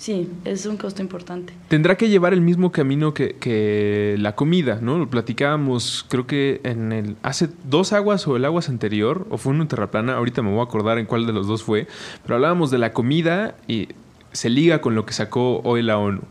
Sí, 0.00 0.30
es 0.46 0.64
un 0.64 0.78
costo 0.78 1.02
importante. 1.02 1.52
Tendrá 1.68 1.94
que 1.98 2.08
llevar 2.08 2.32
el 2.32 2.40
mismo 2.40 2.72
camino 2.72 3.12
que, 3.12 3.36
que, 3.36 4.16
la 4.18 4.34
comida, 4.34 4.78
¿no? 4.80 4.96
Lo 4.96 5.10
platicábamos, 5.10 6.06
creo 6.08 6.26
que 6.26 6.62
en 6.64 6.92
el 6.92 7.16
hace 7.22 7.50
dos 7.64 7.92
aguas 7.92 8.26
o 8.26 8.34
el 8.34 8.46
aguas 8.46 8.70
anterior, 8.70 9.26
o 9.28 9.36
fue 9.36 9.52
en 9.52 9.60
un 9.60 9.68
terraplana, 9.68 10.14
ahorita 10.14 10.40
me 10.40 10.52
voy 10.52 10.60
a 10.60 10.62
acordar 10.62 10.96
en 10.96 11.04
cuál 11.04 11.26
de 11.26 11.34
los 11.34 11.46
dos 11.46 11.64
fue, 11.64 11.86
pero 12.22 12.36
hablábamos 12.36 12.70
de 12.70 12.78
la 12.78 12.94
comida 12.94 13.56
y 13.68 13.88
se 14.32 14.48
liga 14.48 14.80
con 14.80 14.94
lo 14.94 15.04
que 15.04 15.12
sacó 15.12 15.60
hoy 15.64 15.82
la 15.82 15.98
ONU. 15.98 16.22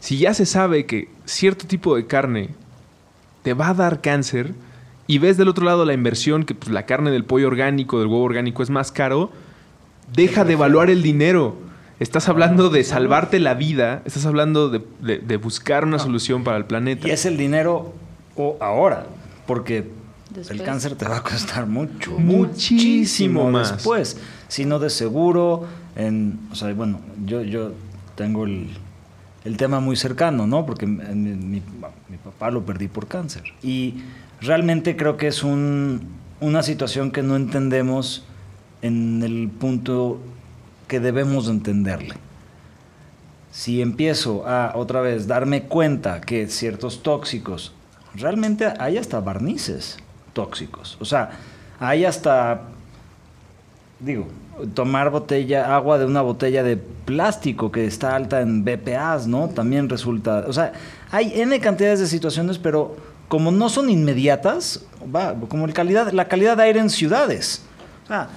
Si 0.00 0.18
ya 0.18 0.34
se 0.34 0.44
sabe 0.44 0.86
que 0.86 1.08
cierto 1.24 1.68
tipo 1.68 1.94
de 1.94 2.08
carne 2.08 2.48
te 3.44 3.54
va 3.54 3.68
a 3.68 3.74
dar 3.74 4.00
cáncer 4.00 4.52
y 5.06 5.18
ves 5.18 5.36
del 5.36 5.46
otro 5.46 5.64
lado 5.64 5.84
la 5.84 5.94
inversión, 5.94 6.42
que 6.42 6.56
pues, 6.56 6.72
la 6.72 6.86
carne 6.86 7.12
del 7.12 7.24
pollo 7.24 7.46
orgánico, 7.46 8.00
del 8.00 8.08
huevo 8.08 8.24
orgánico 8.24 8.64
es 8.64 8.70
más 8.70 8.90
caro, 8.90 9.30
deja 10.12 10.42
de 10.42 10.54
evaluar 10.54 10.90
el 10.90 11.04
dinero. 11.04 11.61
Estás 12.02 12.28
hablando 12.28 12.68
de 12.68 12.82
salvarte 12.82 13.38
la 13.38 13.54
vida, 13.54 14.02
estás 14.04 14.26
hablando 14.26 14.68
de, 14.68 14.82
de, 15.00 15.18
de 15.18 15.36
buscar 15.36 15.84
una 15.84 15.98
no. 15.98 16.02
solución 16.02 16.42
para 16.42 16.56
el 16.56 16.64
planeta. 16.64 17.06
Y 17.06 17.12
es 17.12 17.26
el 17.26 17.36
dinero 17.36 17.94
o 18.34 18.56
ahora, 18.58 19.06
porque 19.46 19.88
después. 20.30 20.50
el 20.50 20.66
cáncer 20.66 20.96
te 20.96 21.06
va 21.06 21.18
a 21.18 21.22
costar 21.22 21.66
mucho, 21.66 22.10
muchísimo, 22.18 23.44
muchísimo 23.44 23.50
más 23.52 23.76
después. 23.76 24.16
Si 24.48 24.64
no 24.64 24.80
de 24.80 24.90
seguro, 24.90 25.68
en, 25.94 26.40
o 26.50 26.56
sea, 26.56 26.74
bueno, 26.74 26.98
yo, 27.24 27.42
yo 27.42 27.70
tengo 28.16 28.46
el, 28.46 28.70
el 29.44 29.56
tema 29.56 29.78
muy 29.78 29.94
cercano, 29.94 30.48
¿no? 30.48 30.66
Porque 30.66 30.88
mi, 30.88 31.04
mi, 31.14 31.62
mi, 32.08 32.16
papá 32.16 32.50
lo 32.50 32.66
perdí 32.66 32.88
por 32.88 33.06
cáncer. 33.06 33.44
Y 33.62 33.94
realmente 34.40 34.96
creo 34.96 35.16
que 35.16 35.28
es 35.28 35.44
un, 35.44 36.00
una 36.40 36.64
situación 36.64 37.12
que 37.12 37.22
no 37.22 37.36
entendemos 37.36 38.24
en 38.82 39.22
el 39.22 39.48
punto 39.48 40.18
que 40.92 41.00
debemos 41.00 41.48
entenderle. 41.48 42.16
Si 43.50 43.80
empiezo 43.80 44.46
a 44.46 44.72
otra 44.76 45.00
vez 45.00 45.26
darme 45.26 45.62
cuenta 45.62 46.20
que 46.20 46.46
ciertos 46.48 47.02
tóxicos, 47.02 47.72
realmente 48.14 48.70
hay 48.78 48.98
hasta 48.98 49.18
barnices 49.20 49.96
tóxicos, 50.34 50.98
o 51.00 51.06
sea, 51.06 51.30
hay 51.80 52.04
hasta, 52.04 52.64
digo, 54.00 54.28
tomar 54.74 55.08
botella, 55.08 55.74
agua 55.74 55.96
de 55.96 56.04
una 56.04 56.20
botella 56.20 56.62
de 56.62 56.76
plástico 56.76 57.72
que 57.72 57.86
está 57.86 58.14
alta 58.14 58.42
en 58.42 58.62
BPAs, 58.62 59.26
¿no? 59.26 59.48
También 59.48 59.88
resulta, 59.88 60.44
o 60.46 60.52
sea, 60.52 60.74
hay 61.10 61.40
N 61.40 61.58
cantidades 61.60 62.00
de 62.00 62.06
situaciones, 62.06 62.58
pero 62.58 62.96
como 63.28 63.50
no 63.50 63.70
son 63.70 63.88
inmediatas, 63.88 64.84
va, 65.02 65.34
como 65.48 65.64
el 65.64 65.72
calidad, 65.72 66.12
la 66.12 66.28
calidad 66.28 66.58
de 66.58 66.64
aire 66.64 66.80
en 66.80 66.90
ciudades. 66.90 67.62
O 68.04 68.08
sea, 68.08 68.28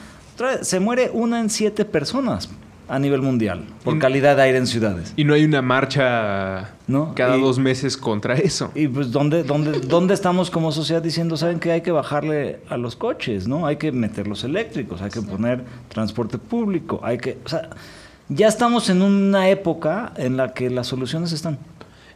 se 0.61 0.79
muere 0.79 1.09
una 1.13 1.39
en 1.39 1.49
siete 1.49 1.85
personas 1.85 2.49
a 2.87 2.99
nivel 2.99 3.21
mundial 3.21 3.65
por 3.83 3.95
y, 3.95 3.99
calidad 3.99 4.35
de 4.35 4.43
aire 4.43 4.57
en 4.57 4.67
ciudades. 4.67 5.13
Y 5.15 5.23
no 5.23 5.33
hay 5.33 5.43
una 5.43 5.61
marcha 5.61 6.71
¿No? 6.87 7.13
cada 7.15 7.37
y, 7.37 7.41
dos 7.41 7.57
meses 7.57 7.97
contra 7.97 8.35
eso. 8.35 8.71
Y 8.75 8.87
pues 8.87 9.11
¿dónde, 9.11 9.43
dónde, 9.43 9.79
dónde 9.79 10.13
estamos 10.13 10.51
como 10.51 10.71
sociedad 10.71 11.01
diciendo, 11.01 11.37
saben 11.37 11.59
que 11.59 11.71
hay 11.71 11.81
que 11.81 11.91
bajarle 11.91 12.59
a 12.69 12.77
los 12.77 12.95
coches, 12.95 13.47
¿no? 13.47 13.65
Hay 13.65 13.77
que 13.77 13.91
meter 13.91 14.27
los 14.27 14.43
eléctricos, 14.43 15.01
hay 15.01 15.09
que 15.09 15.21
sí. 15.21 15.25
poner 15.25 15.63
transporte 15.89 16.37
público, 16.37 16.99
hay 17.03 17.17
que... 17.17 17.37
O 17.43 17.49
sea, 17.49 17.69
ya 18.27 18.47
estamos 18.47 18.89
en 18.89 19.01
una 19.01 19.49
época 19.49 20.13
en 20.17 20.35
la 20.37 20.53
que 20.53 20.69
las 20.69 20.87
soluciones 20.87 21.31
están. 21.31 21.59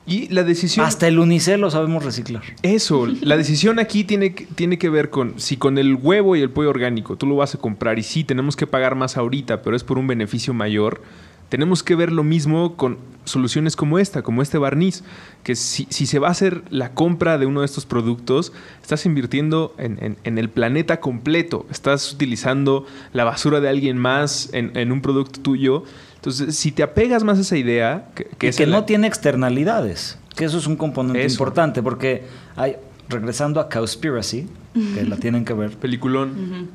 Y 0.10 0.28
la 0.30 0.44
decisión... 0.44 0.86
Hasta 0.86 1.08
el 1.08 1.20
unicel 1.20 1.62
lo 1.62 1.70
sabemos 1.70 2.04
reciclar. 2.04 2.42
Eso, 2.64 3.08
la 3.22 3.38
decisión 3.38 3.78
aquí 3.78 4.04
tiene, 4.04 4.32
tiene 4.32 4.80
que 4.80 4.90
ver 4.90 5.12
con 5.12 5.40
si 5.40 5.56
con 5.56 5.78
el 5.78 5.96
huevo 5.96 6.36
y 6.36 6.42
el 6.42 6.50
pollo 6.50 6.72
orgánico 6.72 7.16
tú 7.16 7.28
lo 7.28 7.36
vas 7.36 7.54
a 7.54 7.60
comprar 7.60 8.00
y 8.00 8.04
sí, 8.04 8.24
tenemos 8.24 8.56
que 8.56 8.66
pagar 8.66 8.96
más 8.96 9.18
ahorita, 9.18 9.62
pero 9.62 9.76
es 9.76 9.84
por 9.84 10.00
un 10.00 10.08
beneficio 10.08 10.54
mayor. 10.54 11.02
Tenemos 11.50 11.82
que 11.82 11.96
ver 11.96 12.12
lo 12.12 12.24
mismo 12.24 12.76
con 12.76 12.98
soluciones 13.26 13.76
como 13.76 14.00
esta, 14.00 14.22
como 14.22 14.42
este 14.42 14.58
barniz, 14.58 15.04
que 15.44 15.56
si, 15.56 15.88
si 15.90 16.06
se 16.06 16.20
va 16.20 16.28
a 16.28 16.32
hacer 16.32 16.64
la 16.70 16.94
compra 16.94 17.38
de 17.38 17.46
uno 17.46 17.62
de 17.62 17.66
estos 17.66 17.86
productos, 17.86 18.54
estás 18.82 19.06
invirtiendo 19.06 19.74
en, 19.78 19.98
en, 20.04 20.18
en 20.24 20.38
el 20.38 20.50
planeta 20.50 21.00
completo, 21.00 21.66
estás 21.70 22.14
utilizando 22.14 22.86
la 23.14 23.24
basura 23.24 23.60
de 23.62 23.70
alguien 23.70 23.98
más 23.98 24.50
en, 24.54 24.76
en 24.76 24.92
un 24.92 25.02
producto 25.02 25.42
tuyo. 25.42 25.84
Entonces, 26.20 26.56
si 26.58 26.74
te 26.74 26.84
apegas 26.84 27.24
más 27.24 27.38
a 27.38 27.42
esa 27.42 27.56
idea... 27.56 28.10
Que, 28.14 28.26
que, 28.26 28.48
y 28.50 28.52
que 28.52 28.64
el... 28.64 28.72
no 28.72 28.84
tiene 28.84 29.08
externalidades, 29.08 30.18
que 30.36 30.44
eso 30.44 30.58
es 30.58 30.68
un 30.68 30.76
componente 30.76 31.24
eso. 31.24 31.34
importante, 31.34 31.82
porque 31.82 32.24
hay, 32.58 32.76
regresando 33.08 33.62
a 33.62 33.70
Cowspiracy, 33.70 34.48
que 34.74 35.04
la 35.06 35.16
tienen 35.18 35.46
que 35.46 35.54
ver. 35.54 35.78
Peliculón. 35.78 36.30
Uh 36.30 36.56
-huh. 36.56 36.68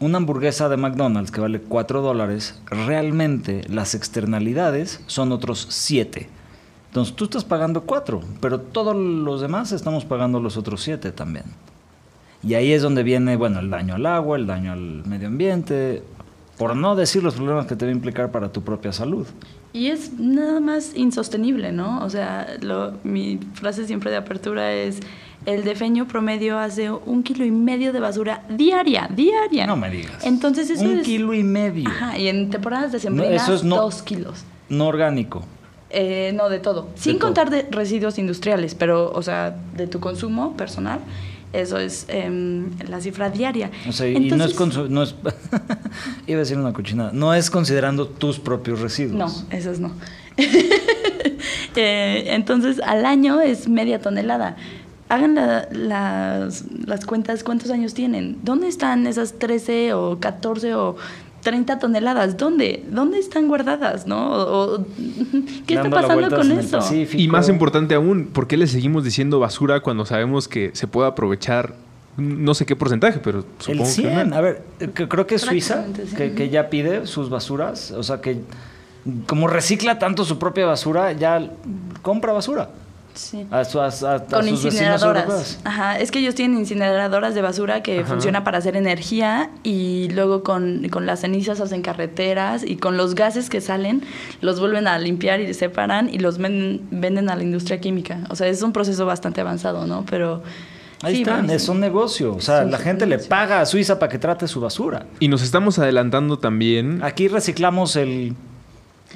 Una 0.00 0.16
hamburguesa 0.16 0.68
de 0.70 0.76
McDonald's 0.78 1.30
que 1.30 1.40
vale 1.40 1.60
4 1.60 2.00
dólares, 2.00 2.58
realmente 2.66 3.62
las 3.68 3.94
externalidades 3.94 5.00
son 5.06 5.30
otros 5.30 5.66
7. 5.70 6.28
Entonces 6.88 7.14
tú 7.14 7.24
estás 7.24 7.44
pagando 7.44 7.82
4, 7.82 8.20
pero 8.40 8.58
todos 8.60 8.96
los 8.96 9.40
demás 9.40 9.72
estamos 9.72 10.04
pagando 10.04 10.40
los 10.40 10.56
otros 10.56 10.82
7 10.82 11.12
también. 11.12 11.44
Y 12.42 12.54
ahí 12.54 12.72
es 12.72 12.82
donde 12.82 13.02
viene, 13.02 13.36
bueno, 13.36 13.60
el 13.60 13.70
daño 13.70 13.94
al 13.94 14.06
agua, 14.06 14.36
el 14.36 14.46
daño 14.46 14.72
al 14.72 15.04
medio 15.06 15.28
ambiente, 15.28 16.02
Por 16.58 16.76
no 16.76 16.94
decir 16.94 17.22
los 17.22 17.34
problemas 17.34 17.66
que 17.66 17.74
te 17.74 17.84
va 17.84 17.90
a 17.90 17.94
implicar 17.94 18.30
para 18.30 18.52
tu 18.52 18.62
propia 18.62 18.92
salud. 18.92 19.26
Y 19.72 19.88
es 19.88 20.12
nada 20.20 20.60
más 20.60 20.92
insostenible, 20.94 21.72
¿no? 21.72 22.04
O 22.04 22.10
sea, 22.10 22.46
lo, 22.60 22.94
mi 23.02 23.40
frase 23.54 23.86
siempre 23.86 24.10
de 24.12 24.18
apertura 24.18 24.72
es, 24.72 25.00
el 25.46 25.64
defeño 25.64 26.06
promedio 26.06 26.58
hace 26.58 26.90
un 26.90 27.22
kilo 27.24 27.44
y 27.44 27.50
medio 27.50 27.92
de 27.92 27.98
basura 28.00 28.44
diaria, 28.48 29.08
diaria. 29.14 29.66
No 29.66 29.76
me 29.76 29.90
digas. 29.90 30.24
Entonces 30.24 30.70
eso 30.70 30.84
un 30.84 31.00
es... 31.00 31.04
kilo 31.04 31.34
y 31.34 31.42
medio. 31.42 31.88
Ajá, 31.88 32.16
y 32.18 32.28
en 32.28 32.50
temporadas 32.50 32.86
No, 32.86 32.92
decembrinas, 32.92 33.42
eso 33.42 33.54
es 33.54 33.64
no- 33.64 33.76
dos 33.76 34.02
kilos. 34.02 34.44
No 34.68 34.86
orgánico. 34.86 35.44
Eh, 35.90 36.32
no, 36.34 36.48
de 36.48 36.60
todo. 36.60 36.88
Sin 36.94 37.18
todo. 37.18 37.28
contar 37.28 37.50
de 37.50 37.68
residuos 37.70 38.18
industriales, 38.18 38.74
pero, 38.74 39.12
o 39.12 39.22
sea, 39.22 39.56
de 39.76 39.86
tu 39.86 40.00
consumo 40.00 40.56
personal, 40.56 41.00
eso 41.54 41.78
es 41.78 42.06
em, 42.08 42.70
la 42.88 43.00
cifra 43.00 43.30
diaria. 43.30 43.70
O 43.88 43.92
sea, 43.92 44.08
y 44.08 44.30
no 44.30 44.44
es, 44.44 44.58
no 44.90 45.02
es 45.02 45.14
iba 46.26 46.36
a 46.36 46.40
decir 46.40 46.58
una 46.58 46.72
cochinada, 46.72 47.10
no 47.12 47.32
es 47.34 47.50
considerando 47.50 48.06
tus 48.08 48.38
propios 48.38 48.80
residuos. 48.80 49.16
No, 49.16 49.56
esos 49.56 49.78
no. 49.80 49.92
Eh, 51.76 52.26
entonces, 52.34 52.80
al 52.84 53.04
año 53.04 53.40
es 53.40 53.68
media 53.68 54.00
tonelada. 54.00 54.56
Hagan 55.08 55.34
la- 55.34 55.68
las, 55.72 56.64
las 56.86 57.04
cuentas, 57.04 57.42
¿cuántos 57.42 57.70
años 57.72 57.94
tienen? 57.94 58.38
¿Dónde 58.44 58.68
están 58.68 59.06
esas 59.08 59.34
13 59.40 59.92
o 59.94 60.18
14 60.20 60.74
o 60.76 60.96
30 61.44 61.78
toneladas? 61.78 62.36
¿Dónde? 62.36 62.82
¿Dónde 62.90 63.20
están 63.20 63.46
guardadas? 63.46 64.06
¿no? 64.08 64.32
O- 64.32 64.74
o- 64.80 64.86
¿Qué 65.66 65.74
está 65.74 65.88
pasando 65.90 66.28
con 66.36 66.50
el 66.50 66.58
eso? 66.58 66.80
Y 67.12 67.28
más 67.28 67.48
importante 67.48 67.94
aún, 67.94 68.26
¿por 68.32 68.48
qué 68.48 68.56
le 68.56 68.66
seguimos 68.66 69.04
diciendo 69.04 69.38
basura 69.38 69.78
cuando 69.80 70.04
sabemos 70.04 70.48
que 70.48 70.70
se 70.74 70.88
puede 70.88 71.06
aprovechar 71.08 71.74
no 72.16 72.54
sé 72.54 72.64
qué 72.64 72.76
porcentaje, 72.76 73.18
pero 73.22 73.40
El 73.40 73.44
supongo 73.58 73.84
que 73.84 73.90
100, 73.90 74.30
no? 74.30 74.36
a 74.36 74.40
ver, 74.40 74.62
que- 74.94 75.08
creo 75.08 75.26
que 75.26 75.34
es 75.34 75.42
Suiza, 75.42 75.84
sí. 76.08 76.14
que, 76.16 76.32
que 76.32 76.48
ya 76.48 76.70
pide 76.70 77.06
sus 77.08 77.28
basuras, 77.28 77.90
o 77.90 78.02
sea 78.04 78.20
que 78.20 78.38
como 79.26 79.48
recicla 79.48 79.98
tanto 79.98 80.24
su 80.24 80.38
propia 80.38 80.64
basura, 80.64 81.10
ya 81.12 81.50
compra 82.02 82.32
basura 82.32 82.70
Sí. 83.14 83.46
a, 83.50 83.64
su- 83.64 83.80
a- 83.80 83.84
a- 83.86 83.86
a 83.86 83.90
con 84.26 84.42
sus 84.48 84.64
vecinos 84.64 84.64
incineradoras. 84.64 85.60
Ajá, 85.64 85.98
es 85.98 86.10
que 86.10 86.18
ellos 86.18 86.34
tienen 86.34 86.58
incineradoras 86.58 87.34
de 87.34 87.42
basura 87.42 87.82
que 87.82 88.00
Ajá. 88.00 88.08
funciona 88.08 88.42
para 88.44 88.58
hacer 88.58 88.76
energía 88.76 89.50
y 89.62 90.08
luego 90.10 90.42
con, 90.42 90.88
con 90.90 91.06
las 91.06 91.20
cenizas 91.20 91.60
hacen 91.60 91.82
carreteras 91.82 92.64
y 92.64 92.76
con 92.76 92.96
los 92.96 93.14
gases 93.14 93.48
que 93.50 93.60
salen 93.60 94.02
los 94.40 94.58
vuelven 94.60 94.88
a 94.88 94.98
limpiar 94.98 95.40
y 95.40 95.54
separan 95.54 96.08
y 96.12 96.18
los 96.18 96.38
ven- 96.38 96.80
venden 96.90 97.30
a 97.30 97.36
la 97.36 97.42
industria 97.42 97.80
química. 97.80 98.20
O 98.30 98.36
sea, 98.36 98.48
es 98.48 98.62
un 98.62 98.72
proceso 98.72 99.06
bastante 99.06 99.40
avanzado, 99.40 99.86
¿no? 99.86 100.04
Pero 100.10 100.42
Ahí 101.02 101.16
sí, 101.16 101.22
están, 101.22 101.50
es 101.50 101.68
un 101.68 101.80
negocio. 101.80 102.34
O 102.34 102.40
sea, 102.40 102.64
Sí, 102.64 102.70
la 102.70 102.78
gente 102.78 103.04
le 103.06 103.18
paga 103.18 103.60
a 103.60 103.66
Suiza 103.66 103.98
para 103.98 104.10
que 104.10 104.18
trate 104.18 104.48
su 104.48 104.60
basura. 104.60 105.06
Y 105.20 105.28
nos 105.28 105.42
estamos 105.42 105.78
adelantando 105.78 106.38
también. 106.38 107.02
Aquí 107.04 107.28
reciclamos 107.28 107.94
el, 107.96 108.34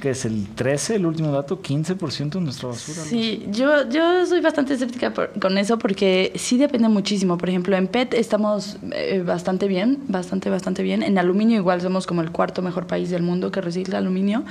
¿qué 0.00 0.10
es? 0.10 0.24
El 0.24 0.46
13, 0.54 0.96
el 0.96 1.06
último 1.06 1.30
dato, 1.32 1.60
15% 1.62 2.30
de 2.38 2.40
nuestra 2.40 2.68
basura. 2.68 3.02
Sí, 3.02 3.46
yo, 3.50 3.88
yo 3.90 4.26
soy 4.26 4.40
bastante 4.40 4.74
escéptica 4.74 5.12
por- 5.12 5.30
con 5.40 5.58
eso 5.58 5.78
porque 5.78 6.32
sí 6.36 6.56
depende 6.58 6.88
muchísimo. 6.88 7.36
Por 7.38 7.48
ejemplo, 7.48 7.76
en 7.76 7.86
PET 7.86 8.14
estamos 8.14 8.78
eh, 8.92 9.22
bastante 9.26 9.68
bien, 9.68 9.98
bastante, 10.08 10.50
bastante 10.50 10.82
bien. 10.82 11.02
En 11.02 11.18
aluminio 11.18 11.56
igual 11.58 11.80
somos 11.80 12.06
como 12.06 12.22
el 12.22 12.30
cuarto 12.30 12.62
mejor 12.62 12.86
país 12.86 13.10
del 13.10 13.22
mundo 13.22 13.50
que 13.50 13.60
recicla 13.60 13.98
aluminio. 13.98 14.44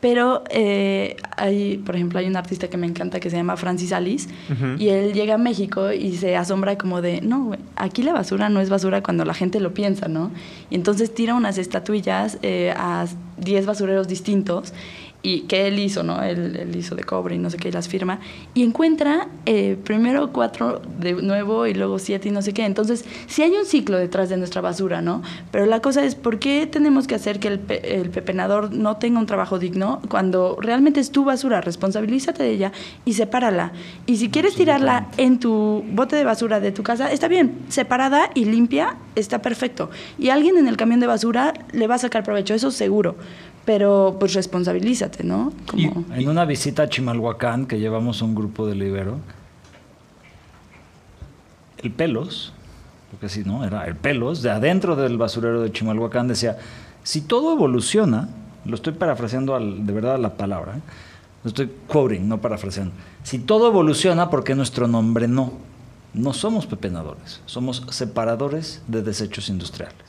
Pero 0.00 0.44
eh, 0.50 1.16
hay, 1.36 1.78
por 1.78 1.96
ejemplo, 1.96 2.20
hay 2.20 2.26
un 2.26 2.36
artista 2.36 2.68
que 2.68 2.76
me 2.76 2.86
encanta 2.86 3.18
que 3.18 3.30
se 3.30 3.36
llama 3.36 3.56
Francis 3.56 3.92
Alice 3.92 4.28
Ujú. 4.48 4.76
y 4.78 4.90
él 4.90 5.12
llega 5.12 5.34
a 5.34 5.38
México 5.38 5.90
y 5.92 6.16
se 6.16 6.36
asombra 6.36 6.78
como 6.78 7.02
de, 7.02 7.20
no, 7.20 7.56
aquí 7.74 8.04
la 8.04 8.12
basura 8.12 8.48
no 8.48 8.60
es 8.60 8.70
basura 8.70 9.02
cuando 9.02 9.24
la 9.24 9.34
gente 9.34 9.58
lo 9.58 9.74
piensa, 9.74 10.06
¿no? 10.06 10.30
Y 10.70 10.76
entonces 10.76 11.12
tira 11.12 11.34
unas 11.34 11.58
estatuillas 11.58 12.38
eh, 12.42 12.72
a 12.76 13.06
10 13.38 13.66
basureros 13.66 14.06
distintos 14.06 14.72
y 15.20 15.40
que 15.42 15.66
él 15.66 15.78
hizo, 15.80 16.04
¿no? 16.04 16.22
Él, 16.22 16.54
él 16.56 16.76
hizo 16.76 16.94
de 16.94 17.02
cobre 17.02 17.34
y 17.34 17.38
no 17.38 17.50
sé 17.50 17.56
qué, 17.56 17.68
y 17.68 17.72
las 17.72 17.88
firma. 17.88 18.20
Y 18.54 18.62
encuentra 18.62 19.26
eh, 19.46 19.76
primero 19.82 20.32
cuatro 20.32 20.80
de 21.00 21.14
nuevo 21.14 21.66
y 21.66 21.74
luego 21.74 21.98
siete 21.98 22.28
y 22.28 22.30
no 22.30 22.40
sé 22.40 22.54
qué. 22.54 22.64
Entonces, 22.64 23.04
sí 23.26 23.42
hay 23.42 23.50
un 23.50 23.66
ciclo 23.66 23.98
detrás 23.98 24.28
de 24.28 24.36
nuestra 24.36 24.60
basura, 24.60 25.02
¿no? 25.02 25.22
Pero 25.50 25.66
la 25.66 25.80
cosa 25.80 26.04
es, 26.04 26.14
¿por 26.14 26.38
qué 26.38 26.68
tenemos 26.68 27.08
que 27.08 27.16
hacer 27.16 27.40
que 27.40 27.48
el, 27.48 27.58
pe- 27.58 28.00
el 28.00 28.10
pepenador 28.10 28.72
no 28.72 28.96
tenga 28.96 29.18
un 29.18 29.26
trabajo 29.26 29.58
digno 29.58 30.00
cuando 30.08 30.56
realmente 30.60 31.00
es 31.00 31.10
tu 31.10 31.24
basura? 31.24 31.60
Responsabilízate 31.60 32.44
de 32.44 32.50
ella 32.52 32.72
y 33.04 33.14
sepárala. 33.14 33.72
Y 34.06 34.18
si 34.18 34.30
quieres 34.30 34.54
tirarla 34.54 35.08
en 35.16 35.40
tu 35.40 35.84
bote 35.92 36.14
de 36.14 36.22
basura 36.24 36.60
de 36.60 36.70
tu 36.70 36.84
casa, 36.84 37.10
está 37.10 37.26
bien, 37.26 37.58
separada 37.68 38.30
y 38.34 38.44
limpia, 38.44 38.96
está 39.16 39.42
perfecto. 39.42 39.90
Y 40.16 40.28
alguien 40.30 40.56
en 40.58 40.68
el 40.68 40.76
camión 40.76 41.00
de 41.00 41.08
basura 41.08 41.54
le 41.72 41.88
va 41.88 41.96
a 41.96 41.98
sacar 41.98 42.22
provecho, 42.22 42.54
eso 42.54 42.70
seguro. 42.70 43.16
Pero 43.68 44.16
pues 44.18 44.32
responsabilízate, 44.32 45.24
¿no? 45.24 45.52
Como... 45.70 46.02
En 46.14 46.26
una 46.26 46.46
visita 46.46 46.84
a 46.84 46.88
Chimalhuacán 46.88 47.66
que 47.66 47.78
llevamos 47.78 48.22
un 48.22 48.34
grupo 48.34 48.66
de 48.66 48.74
Libero, 48.74 49.18
el 51.76 51.90
Pelos, 51.92 52.54
porque 53.10 53.28
sí, 53.28 53.42
¿no? 53.44 53.66
Era 53.66 53.84
el 53.84 53.94
Pelos, 53.94 54.40
de 54.40 54.48
adentro 54.48 54.96
del 54.96 55.18
basurero 55.18 55.60
de 55.60 55.70
Chimalhuacán 55.70 56.28
decía, 56.28 56.56
si 57.02 57.20
todo 57.20 57.52
evoluciona, 57.52 58.30
lo 58.64 58.74
estoy 58.74 58.94
parafraseando 58.94 59.54
al- 59.54 59.84
de 59.86 59.92
verdad 59.92 60.18
la 60.18 60.38
palabra, 60.38 60.78
¿eh? 60.78 60.80
lo 61.44 61.48
estoy 61.48 61.70
quoting, 61.88 62.26
no 62.26 62.40
parafraseando, 62.40 62.94
si 63.22 63.38
todo 63.38 63.68
evoluciona, 63.68 64.30
¿por 64.30 64.44
qué 64.44 64.54
nuestro 64.54 64.88
nombre 64.88 65.28
no? 65.28 65.52
No 66.14 66.32
somos 66.32 66.64
pepenadores, 66.64 67.42
somos 67.44 67.84
separadores 67.90 68.80
de 68.88 69.02
desechos 69.02 69.50
industriales. 69.50 70.06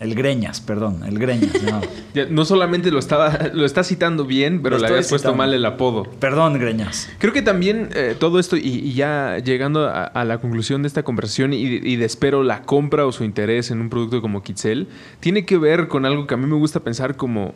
El 0.00 0.14
Greñas, 0.14 0.60
perdón, 0.60 1.02
el 1.06 1.18
Greñas. 1.18 1.52
Ya, 2.14 2.24
no 2.26 2.44
solamente 2.46 2.90
lo 2.90 2.98
estaba, 2.98 3.50
lo 3.52 3.66
está 3.66 3.84
citando 3.84 4.24
bien, 4.24 4.62
pero 4.62 4.76
Lo 4.76 4.82
le 4.82 4.88
habías 4.88 5.08
puesto 5.08 5.34
mal 5.34 5.52
el 5.52 5.64
apodo. 5.66 6.04
Perdón, 6.04 6.58
Greñas. 6.58 7.08
Creo 7.18 7.32
que 7.32 7.42
también 7.42 7.90
eh, 7.94 8.16
todo 8.18 8.38
esto, 8.38 8.56
y, 8.56 8.62
y 8.62 8.94
ya 8.94 9.38
llegando 9.38 9.86
a, 9.86 10.04
a 10.04 10.24
la 10.24 10.38
conclusión 10.38 10.82
de 10.82 10.88
esta 10.88 11.02
conversación 11.02 11.52
y, 11.52 11.58
y 11.58 11.96
de 11.96 12.04
espero 12.06 12.42
la 12.42 12.62
compra 12.62 13.06
o 13.06 13.12
su 13.12 13.24
interés 13.24 13.70
en 13.70 13.80
un 13.80 13.90
producto 13.90 14.22
como 14.22 14.42
Kitzel, 14.42 14.88
tiene 15.20 15.44
que 15.44 15.58
ver 15.58 15.88
con 15.88 16.06
algo 16.06 16.26
que 16.26 16.34
a 16.34 16.36
mí 16.38 16.46
me 16.46 16.56
gusta 16.56 16.80
pensar 16.80 17.16
como 17.16 17.54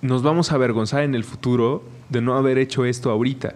nos 0.00 0.22
vamos 0.22 0.52
a 0.52 0.54
avergonzar 0.54 1.02
en 1.02 1.14
el 1.14 1.24
futuro 1.24 1.82
de 2.08 2.20
no 2.20 2.36
haber 2.36 2.58
hecho 2.58 2.84
esto 2.84 3.10
ahorita. 3.10 3.54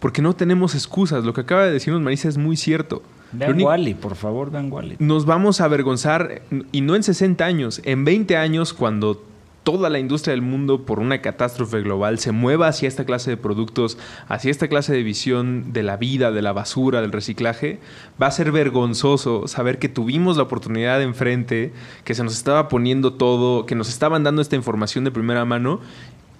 Porque 0.00 0.22
no 0.22 0.34
tenemos 0.34 0.74
excusas. 0.74 1.24
Lo 1.24 1.32
que 1.32 1.42
acaba 1.42 1.64
de 1.64 1.72
decirnos 1.72 2.02
Marisa 2.02 2.28
es 2.28 2.38
muy 2.38 2.56
cierto. 2.56 3.02
Vean 3.32 3.52
único- 3.52 3.68
Wally, 3.68 3.94
por 3.94 4.14
favor, 4.16 4.50
vean 4.50 4.70
Wally. 4.72 4.96
nos 4.98 5.24
vamos 5.26 5.60
a 5.60 5.64
avergonzar, 5.64 6.42
y 6.72 6.80
no 6.82 6.94
en 6.96 7.02
60 7.02 7.44
años, 7.44 7.80
en 7.84 8.04
20 8.04 8.36
años, 8.36 8.72
cuando 8.72 9.22
toda 9.62 9.90
la 9.90 10.00
industria 10.00 10.32
del 10.32 10.42
mundo, 10.42 10.84
por 10.84 10.98
una 10.98 11.20
catástrofe 11.22 11.82
global, 11.82 12.18
se 12.18 12.32
mueva 12.32 12.66
hacia 12.66 12.88
esta 12.88 13.04
clase 13.04 13.30
de 13.30 13.36
productos, 13.36 13.96
hacia 14.26 14.50
esta 14.50 14.66
clase 14.66 14.92
de 14.92 15.04
visión 15.04 15.72
de 15.72 15.84
la 15.84 15.96
vida, 15.96 16.32
de 16.32 16.42
la 16.42 16.52
basura, 16.52 17.00
del 17.00 17.12
reciclaje, 17.12 17.78
va 18.20 18.26
a 18.26 18.30
ser 18.32 18.50
vergonzoso 18.50 19.46
saber 19.46 19.78
que 19.78 19.88
tuvimos 19.88 20.36
la 20.36 20.42
oportunidad 20.42 21.00
enfrente, 21.00 21.72
que 22.02 22.14
se 22.16 22.24
nos 22.24 22.32
estaba 22.32 22.68
poniendo 22.68 23.12
todo, 23.12 23.64
que 23.64 23.76
nos 23.76 23.88
estaban 23.88 24.24
dando 24.24 24.42
esta 24.42 24.56
información 24.56 25.04
de 25.04 25.12
primera 25.12 25.44
mano 25.44 25.78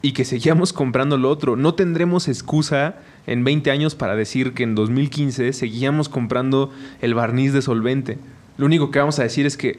y 0.02 0.12
que 0.12 0.24
seguíamos 0.24 0.72
comprando 0.72 1.16
lo 1.16 1.30
otro. 1.30 1.56
No 1.56 1.74
tendremos 1.74 2.26
excusa 2.28 2.96
en 3.26 3.44
20 3.44 3.70
años 3.70 3.94
para 3.94 4.16
decir 4.16 4.52
que 4.52 4.64
en 4.64 4.74
2015 4.74 5.52
seguíamos 5.52 6.08
comprando 6.08 6.72
el 7.00 7.14
barniz 7.14 7.52
de 7.52 7.62
solvente. 7.62 8.18
Lo 8.58 8.66
único 8.66 8.90
que 8.90 8.98
vamos 8.98 9.20
a 9.20 9.22
decir 9.22 9.46
es 9.46 9.56
que, 9.56 9.78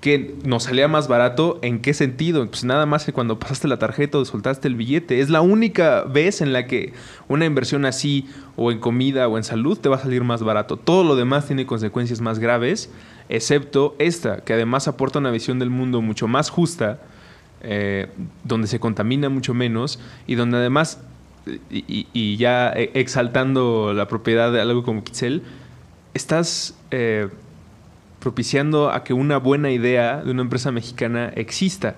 que 0.00 0.34
nos 0.42 0.64
salía 0.64 0.88
más 0.88 1.06
barato. 1.06 1.58
¿En 1.60 1.80
qué 1.80 1.92
sentido? 1.92 2.48
Pues 2.48 2.64
nada 2.64 2.86
más 2.86 3.04
que 3.04 3.12
cuando 3.12 3.38
pasaste 3.38 3.68
la 3.68 3.78
tarjeta 3.78 4.16
o 4.16 4.24
soltaste 4.24 4.68
el 4.68 4.74
billete. 4.74 5.20
Es 5.20 5.28
la 5.28 5.42
única 5.42 6.02
vez 6.04 6.40
en 6.40 6.54
la 6.54 6.66
que 6.66 6.94
una 7.28 7.44
inversión 7.44 7.84
así, 7.84 8.26
o 8.56 8.72
en 8.72 8.80
comida 8.80 9.28
o 9.28 9.36
en 9.36 9.44
salud, 9.44 9.78
te 9.78 9.90
va 9.90 9.96
a 9.96 10.00
salir 10.00 10.24
más 10.24 10.42
barato. 10.42 10.78
Todo 10.78 11.04
lo 11.04 11.14
demás 11.14 11.46
tiene 11.46 11.66
consecuencias 11.66 12.22
más 12.22 12.38
graves, 12.38 12.90
excepto 13.28 13.94
esta, 13.98 14.42
que 14.44 14.54
además 14.54 14.88
aporta 14.88 15.18
una 15.18 15.30
visión 15.30 15.58
del 15.58 15.68
mundo 15.68 16.00
mucho 16.00 16.26
más 16.26 16.48
justa 16.48 17.00
eh, 17.62 18.08
donde 18.44 18.68
se 18.68 18.78
contamina 18.78 19.28
mucho 19.28 19.54
menos 19.54 19.98
y 20.26 20.34
donde 20.34 20.58
además, 20.58 21.00
y, 21.70 22.36
ya 22.36 22.72
eh, 22.74 22.90
exaltando 22.94 23.92
la 23.94 24.06
propiedad 24.08 24.52
de 24.52 24.60
algo 24.60 24.82
como 24.84 25.02
Kitzel, 25.02 25.42
estás 26.14 26.76
eh, 26.90 27.28
propiciando 28.20 28.90
a 28.90 29.04
que 29.04 29.12
una 29.12 29.38
buena 29.38 29.70
idea 29.70 30.22
de 30.22 30.30
una 30.30 30.42
empresa 30.42 30.70
mexicana 30.72 31.32
exista. 31.34 31.96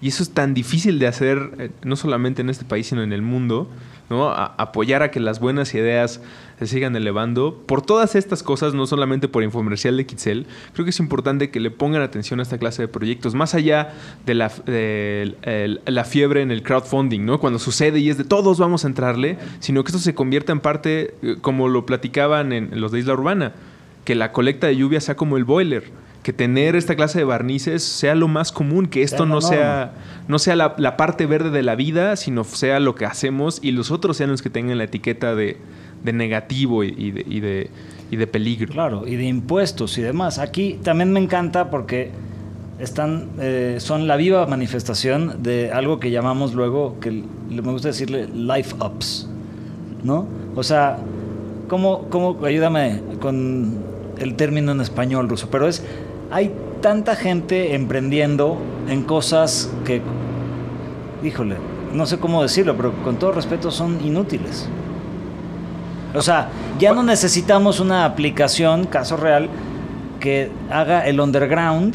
Y 0.00 0.08
eso 0.08 0.22
es 0.22 0.30
tan 0.30 0.54
difícil 0.54 0.98
de 0.98 1.08
hacer, 1.08 1.50
eh, 1.58 1.70
no 1.82 1.96
solamente 1.96 2.42
en 2.42 2.50
este 2.50 2.64
país, 2.64 2.86
sino 2.86 3.02
en 3.02 3.12
el 3.12 3.22
mundo, 3.22 3.68
¿no? 4.10 4.30
Apoyar 4.30 5.02
a 5.02 5.10
que 5.10 5.18
las 5.18 5.40
buenas 5.40 5.74
ideas 5.74 6.20
se 6.58 6.66
sigan 6.66 6.94
elevando. 6.94 7.62
Por 7.66 7.82
todas 7.82 8.14
estas 8.14 8.42
cosas, 8.42 8.74
no 8.74 8.86
solamente 8.86 9.28
por 9.28 9.42
infomercial 9.42 9.96
de 9.96 10.06
Kitzel, 10.06 10.46
creo 10.72 10.84
que 10.84 10.90
es 10.90 11.00
importante 11.00 11.50
que 11.50 11.60
le 11.60 11.70
pongan 11.70 12.00
atención 12.02 12.38
a 12.38 12.44
esta 12.44 12.58
clase 12.58 12.82
de 12.82 12.88
proyectos, 12.88 13.34
más 13.34 13.54
allá 13.54 13.92
de 14.24 14.34
la, 14.34 14.48
de 14.48 15.80
la 15.84 16.04
fiebre 16.04 16.42
en 16.42 16.52
el 16.52 16.62
crowdfunding, 16.62 17.26
¿no? 17.26 17.40
Cuando 17.40 17.58
sucede 17.58 17.98
y 17.98 18.08
es 18.08 18.16
de 18.16 18.24
todos 18.24 18.58
vamos 18.58 18.84
a 18.84 18.88
entrarle, 18.88 19.36
sino 19.58 19.82
que 19.82 19.88
esto 19.88 19.98
se 19.98 20.14
convierta 20.14 20.52
en 20.52 20.60
parte, 20.60 21.14
eh, 21.22 21.36
como 21.40 21.68
lo 21.68 21.86
platicaban 21.86 22.52
en 22.52 22.80
los 22.80 22.92
de 22.92 23.00
Isla 23.00 23.14
Urbana, 23.14 23.52
que 24.04 24.14
la 24.14 24.32
colecta 24.32 24.68
de 24.68 24.76
lluvia 24.76 25.00
sea 25.00 25.16
como 25.16 25.36
el 25.36 25.44
boiler, 25.44 25.90
que 26.28 26.34
tener 26.34 26.76
esta 26.76 26.94
clase 26.94 27.20
de 27.20 27.24
barnices 27.24 27.82
sea 27.82 28.14
lo 28.14 28.28
más 28.28 28.52
común, 28.52 28.84
que 28.84 29.00
esto 29.02 29.24
no 29.24 29.40
sea, 29.40 29.94
no 30.28 30.38
sea 30.38 30.56
la, 30.56 30.74
la 30.76 30.98
parte 30.98 31.24
verde 31.24 31.48
de 31.48 31.62
la 31.62 31.74
vida, 31.74 32.16
sino 32.16 32.44
sea 32.44 32.80
lo 32.80 32.94
que 32.94 33.06
hacemos 33.06 33.60
y 33.62 33.70
los 33.70 33.90
otros 33.90 34.18
sean 34.18 34.28
los 34.28 34.42
que 34.42 34.50
tengan 34.50 34.76
la 34.76 34.84
etiqueta 34.84 35.34
de, 35.34 35.56
de 36.04 36.12
negativo 36.12 36.84
y, 36.84 36.88
y 36.88 37.12
de, 37.12 37.24
y, 37.26 37.40
de, 37.40 37.70
y 38.10 38.16
de 38.16 38.26
peligro. 38.26 38.70
Claro, 38.70 39.06
y 39.06 39.16
de 39.16 39.24
impuestos 39.24 39.96
y 39.96 40.02
demás. 40.02 40.38
Aquí 40.38 40.78
también 40.82 41.14
me 41.14 41.18
encanta 41.18 41.70
porque 41.70 42.10
están, 42.78 43.30
eh, 43.40 43.76
son 43.78 44.06
la 44.06 44.16
viva 44.16 44.46
manifestación 44.46 45.42
de 45.42 45.72
algo 45.72 45.98
que 45.98 46.10
llamamos 46.10 46.52
luego, 46.52 47.00
que 47.00 47.24
me 47.48 47.72
gusta 47.72 47.88
decirle 47.88 48.28
life 48.28 48.76
ups, 48.84 49.30
¿no? 50.04 50.28
O 50.54 50.62
sea, 50.62 50.98
¿cómo, 51.68 52.06
cómo 52.10 52.44
ayúdame 52.44 53.00
con 53.18 53.78
el 54.18 54.34
término 54.34 54.72
en 54.72 54.82
español 54.82 55.26
ruso? 55.26 55.48
Pero 55.50 55.66
es, 55.66 55.82
hay 56.30 56.54
tanta 56.80 57.16
gente 57.16 57.74
emprendiendo 57.74 58.58
en 58.88 59.02
cosas 59.02 59.70
que, 59.84 60.02
híjole, 61.22 61.56
no 61.92 62.06
sé 62.06 62.18
cómo 62.18 62.42
decirlo, 62.42 62.76
pero 62.76 62.92
con 63.02 63.16
todo 63.16 63.32
respeto 63.32 63.70
son 63.70 64.04
inútiles. 64.04 64.68
O 66.14 66.22
sea, 66.22 66.48
ya 66.78 66.92
no 66.92 67.02
necesitamos 67.02 67.80
una 67.80 68.04
aplicación, 68.04 68.86
caso 68.86 69.16
real, 69.16 69.48
que 70.20 70.50
haga 70.70 71.06
el 71.06 71.20
underground 71.20 71.94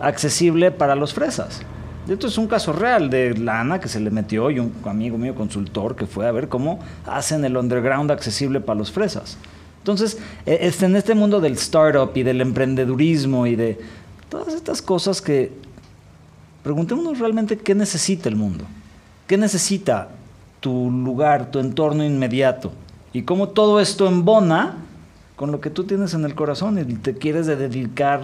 accesible 0.00 0.70
para 0.70 0.94
los 0.94 1.12
fresas. 1.12 1.62
Esto 2.08 2.26
es 2.26 2.38
un 2.38 2.46
caso 2.46 2.72
real 2.72 3.10
de 3.10 3.34
lana 3.36 3.78
que 3.78 3.88
se 3.88 4.00
le 4.00 4.10
metió 4.10 4.50
y 4.50 4.58
un 4.58 4.72
amigo 4.84 5.18
mío 5.18 5.34
consultor 5.34 5.94
que 5.94 6.06
fue 6.06 6.26
a 6.26 6.32
ver 6.32 6.48
cómo 6.48 6.80
hacen 7.06 7.44
el 7.44 7.56
underground 7.56 8.10
accesible 8.10 8.60
para 8.60 8.78
los 8.78 8.90
fresas. 8.90 9.36
Entonces, 9.80 10.18
este- 10.46 10.86
en 10.86 10.96
este 10.96 11.14
mundo 11.14 11.40
del 11.40 11.54
startup 11.54 12.10
y 12.14 12.22
del 12.22 12.40
emprendedurismo 12.40 13.46
y 13.46 13.56
de 13.56 13.78
todas 14.28 14.54
estas 14.54 14.80
cosas 14.82 15.20
que 15.20 15.52
preguntémonos 16.62 17.18
realmente 17.18 17.56
qué 17.56 17.74
necesita 17.74 18.28
el 18.28 18.36
mundo, 18.36 18.64
qué 19.26 19.36
necesita 19.36 20.08
tu 20.60 20.90
lugar, 20.90 21.50
tu 21.50 21.58
entorno 21.58 22.04
inmediato 22.04 22.72
y 23.12 23.22
cómo 23.22 23.48
todo 23.48 23.80
esto 23.80 24.06
embona 24.06 24.76
con 25.36 25.50
lo 25.50 25.60
que 25.60 25.70
tú 25.70 25.84
tienes 25.84 26.12
en 26.12 26.26
el 26.26 26.34
corazón 26.34 26.78
y 26.78 26.84
te 26.96 27.14
quieres 27.14 27.46
de 27.46 27.56
dedicar 27.56 28.20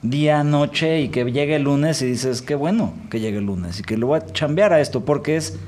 día, 0.00 0.42
noche 0.42 1.02
y 1.02 1.10
que 1.10 1.30
llegue 1.30 1.56
el 1.56 1.64
lunes 1.64 2.00
y 2.00 2.06
dices, 2.06 2.40
qué 2.40 2.54
bueno 2.54 2.94
que 3.10 3.20
llegue 3.20 3.36
el 3.36 3.44
lunes 3.44 3.78
y 3.80 3.82
que 3.82 3.98
lo 3.98 4.06
voy 4.06 4.20
a 4.20 4.26
chambear 4.32 4.72
a 4.72 4.80
esto 4.80 5.04
porque 5.04 5.36
es 5.36 5.58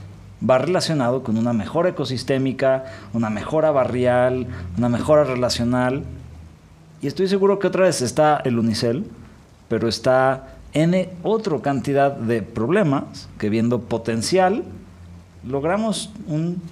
va 0.48 0.58
relacionado 0.58 1.22
con 1.22 1.36
una 1.36 1.52
mejora 1.52 1.90
ecosistémica, 1.90 2.84
una 3.12 3.30
mejora 3.30 3.70
barrial, 3.70 4.46
una 4.76 4.88
mejora 4.88 5.24
relacional. 5.24 6.02
Y 7.00 7.06
estoy 7.06 7.28
seguro 7.28 7.58
que 7.58 7.66
otra 7.68 7.84
vez 7.84 8.02
está 8.02 8.40
el 8.44 8.58
Unicel, 8.58 9.04
pero 9.68 9.88
está 9.88 10.48
N 10.74 11.10
otra 11.22 11.60
cantidad 11.60 12.12
de 12.12 12.42
problemas 12.42 13.28
que 13.38 13.50
viendo 13.50 13.80
potencial 13.80 14.64
logramos 15.46 16.10
un, 16.26 16.62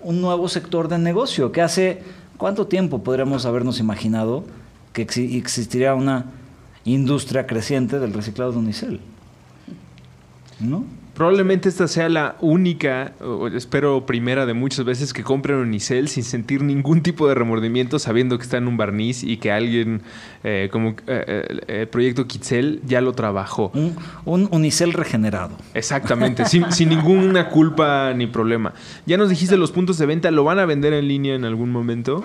un 0.00 0.20
nuevo 0.20 0.48
sector 0.48 0.88
de 0.88 0.98
negocio 0.98 1.52
que 1.52 1.62
hace 1.62 2.02
cuánto 2.36 2.66
tiempo 2.66 3.02
podríamos 3.02 3.44
habernos 3.44 3.80
imaginado 3.80 4.44
que 4.92 5.06
exi- 5.06 5.36
existiría 5.36 5.94
una 5.94 6.26
industria 6.84 7.46
creciente 7.46 7.98
del 7.98 8.12
reciclado 8.12 8.52
de 8.52 8.58
Unicel. 8.58 9.00
¿No? 10.60 10.84
Probablemente 11.22 11.68
esta 11.68 11.86
sea 11.86 12.08
la 12.08 12.34
única, 12.40 13.12
o 13.20 13.46
espero 13.46 14.06
primera 14.06 14.44
de 14.44 14.54
muchas 14.54 14.84
veces 14.84 15.12
que 15.12 15.22
compren 15.22 15.58
Unicel 15.58 16.08
sin 16.08 16.24
sentir 16.24 16.64
ningún 16.64 17.00
tipo 17.00 17.28
de 17.28 17.36
remordimiento 17.36 18.00
sabiendo 18.00 18.38
que 18.38 18.42
está 18.42 18.56
en 18.56 18.66
un 18.66 18.76
barniz 18.76 19.22
y 19.22 19.36
que 19.36 19.52
alguien 19.52 20.02
eh, 20.44 20.68
como 20.72 20.90
eh, 20.90 20.94
eh, 21.06 21.80
el 21.82 21.88
proyecto 21.88 22.26
Kitzel 22.26 22.80
ya 22.86 23.00
lo 23.00 23.12
trabajó. 23.12 23.70
Un, 23.74 23.96
un 24.24 24.48
Unicel 24.50 24.92
regenerado. 24.92 25.56
Exactamente, 25.74 26.44
sin, 26.46 26.70
sin 26.72 26.88
ninguna 26.88 27.48
culpa 27.48 28.12
ni 28.14 28.26
problema. 28.26 28.74
Ya 29.06 29.16
nos 29.16 29.28
dijiste 29.28 29.56
los 29.56 29.72
puntos 29.72 29.98
de 29.98 30.06
venta, 30.06 30.30
¿lo 30.30 30.44
van 30.44 30.58
a 30.58 30.66
vender 30.66 30.92
en 30.92 31.06
línea 31.08 31.34
en 31.34 31.44
algún 31.44 31.70
momento? 31.70 32.24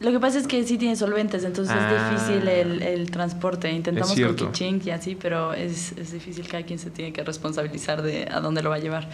Lo 0.00 0.10
que 0.10 0.18
pasa 0.18 0.38
es 0.40 0.48
que 0.48 0.64
sí 0.64 0.78
tiene 0.78 0.96
solventes, 0.96 1.44
entonces 1.44 1.76
Ah. 1.78 2.10
es 2.10 2.20
difícil 2.20 2.48
el, 2.48 2.82
el 2.82 3.10
transporte. 3.12 3.70
Intentamos 3.70 4.18
con. 4.18 4.34
Kichink 4.34 4.86
y 4.86 4.90
así, 4.90 5.14
pero 5.14 5.52
es, 5.54 5.92
es 5.92 6.12
difícil. 6.12 6.48
Cada 6.48 6.64
quien 6.64 6.80
se 6.80 6.90
tiene 6.90 7.12
que 7.12 7.22
responsabilizar 7.22 8.02
de 8.02 8.26
a 8.28 8.40
dónde 8.40 8.62
lo 8.64 8.70
va 8.70 8.76
a 8.76 8.80
llevar. 8.80 9.08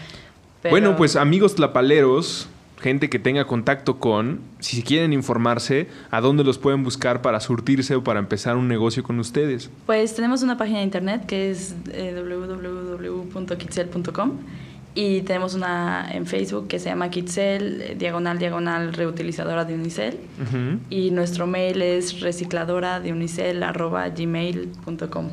Pero- 0.63 0.73
Bueno, 0.73 0.97
pues 0.97 1.15
amigos 1.17 1.55
tlapaleros, 1.57 2.49
gente 2.81 3.11
que 3.11 3.19
tenga 3.19 3.47
contacto 3.47 3.99
con, 3.99 4.41
si 4.61 4.83
quieren 4.83 5.13
informarse, 5.13 5.89
¿a 6.11 6.21
dónde 6.21 6.45
los 6.45 6.59
pueden 6.59 6.85
buscar 6.85 7.23
para 7.23 7.41
surtirse 7.41 7.95
o 7.95 8.05
para 8.05 8.21
empezar 8.21 8.57
un 8.57 8.69
negocio 8.69 9.03
con 9.03 9.19
ustedes? 9.19 9.71
Pues 9.87 10.15
tenemos 10.15 10.43
una 10.43 10.57
página 10.57 10.79
de 10.79 10.85
internet 10.85 11.27
que 11.27 11.51
es 11.51 11.75
eh, 11.93 12.15
www.kitzel.com 12.17 14.33
y 14.95 15.23
tenemos 15.23 15.55
una 15.55 16.11
en 16.11 16.27
Facebook 16.27 16.67
que 16.67 16.81
se 16.81 16.89
llama 16.89 17.11
Kitzel, 17.11 17.83
eh, 17.83 17.95
diagonal, 17.97 18.39
diagonal, 18.39 18.93
reutilizadora 18.93 19.65
de 19.65 19.75
Unicel. 19.75 20.19
Y 20.91 21.13
nuestro 21.13 21.47
mail 21.47 21.83
es 21.83 22.21
recicladora 22.21 22.99
de 22.99 23.13
unicel 23.13 23.63
arroba 23.63 24.09
gmail.com. 24.09 25.29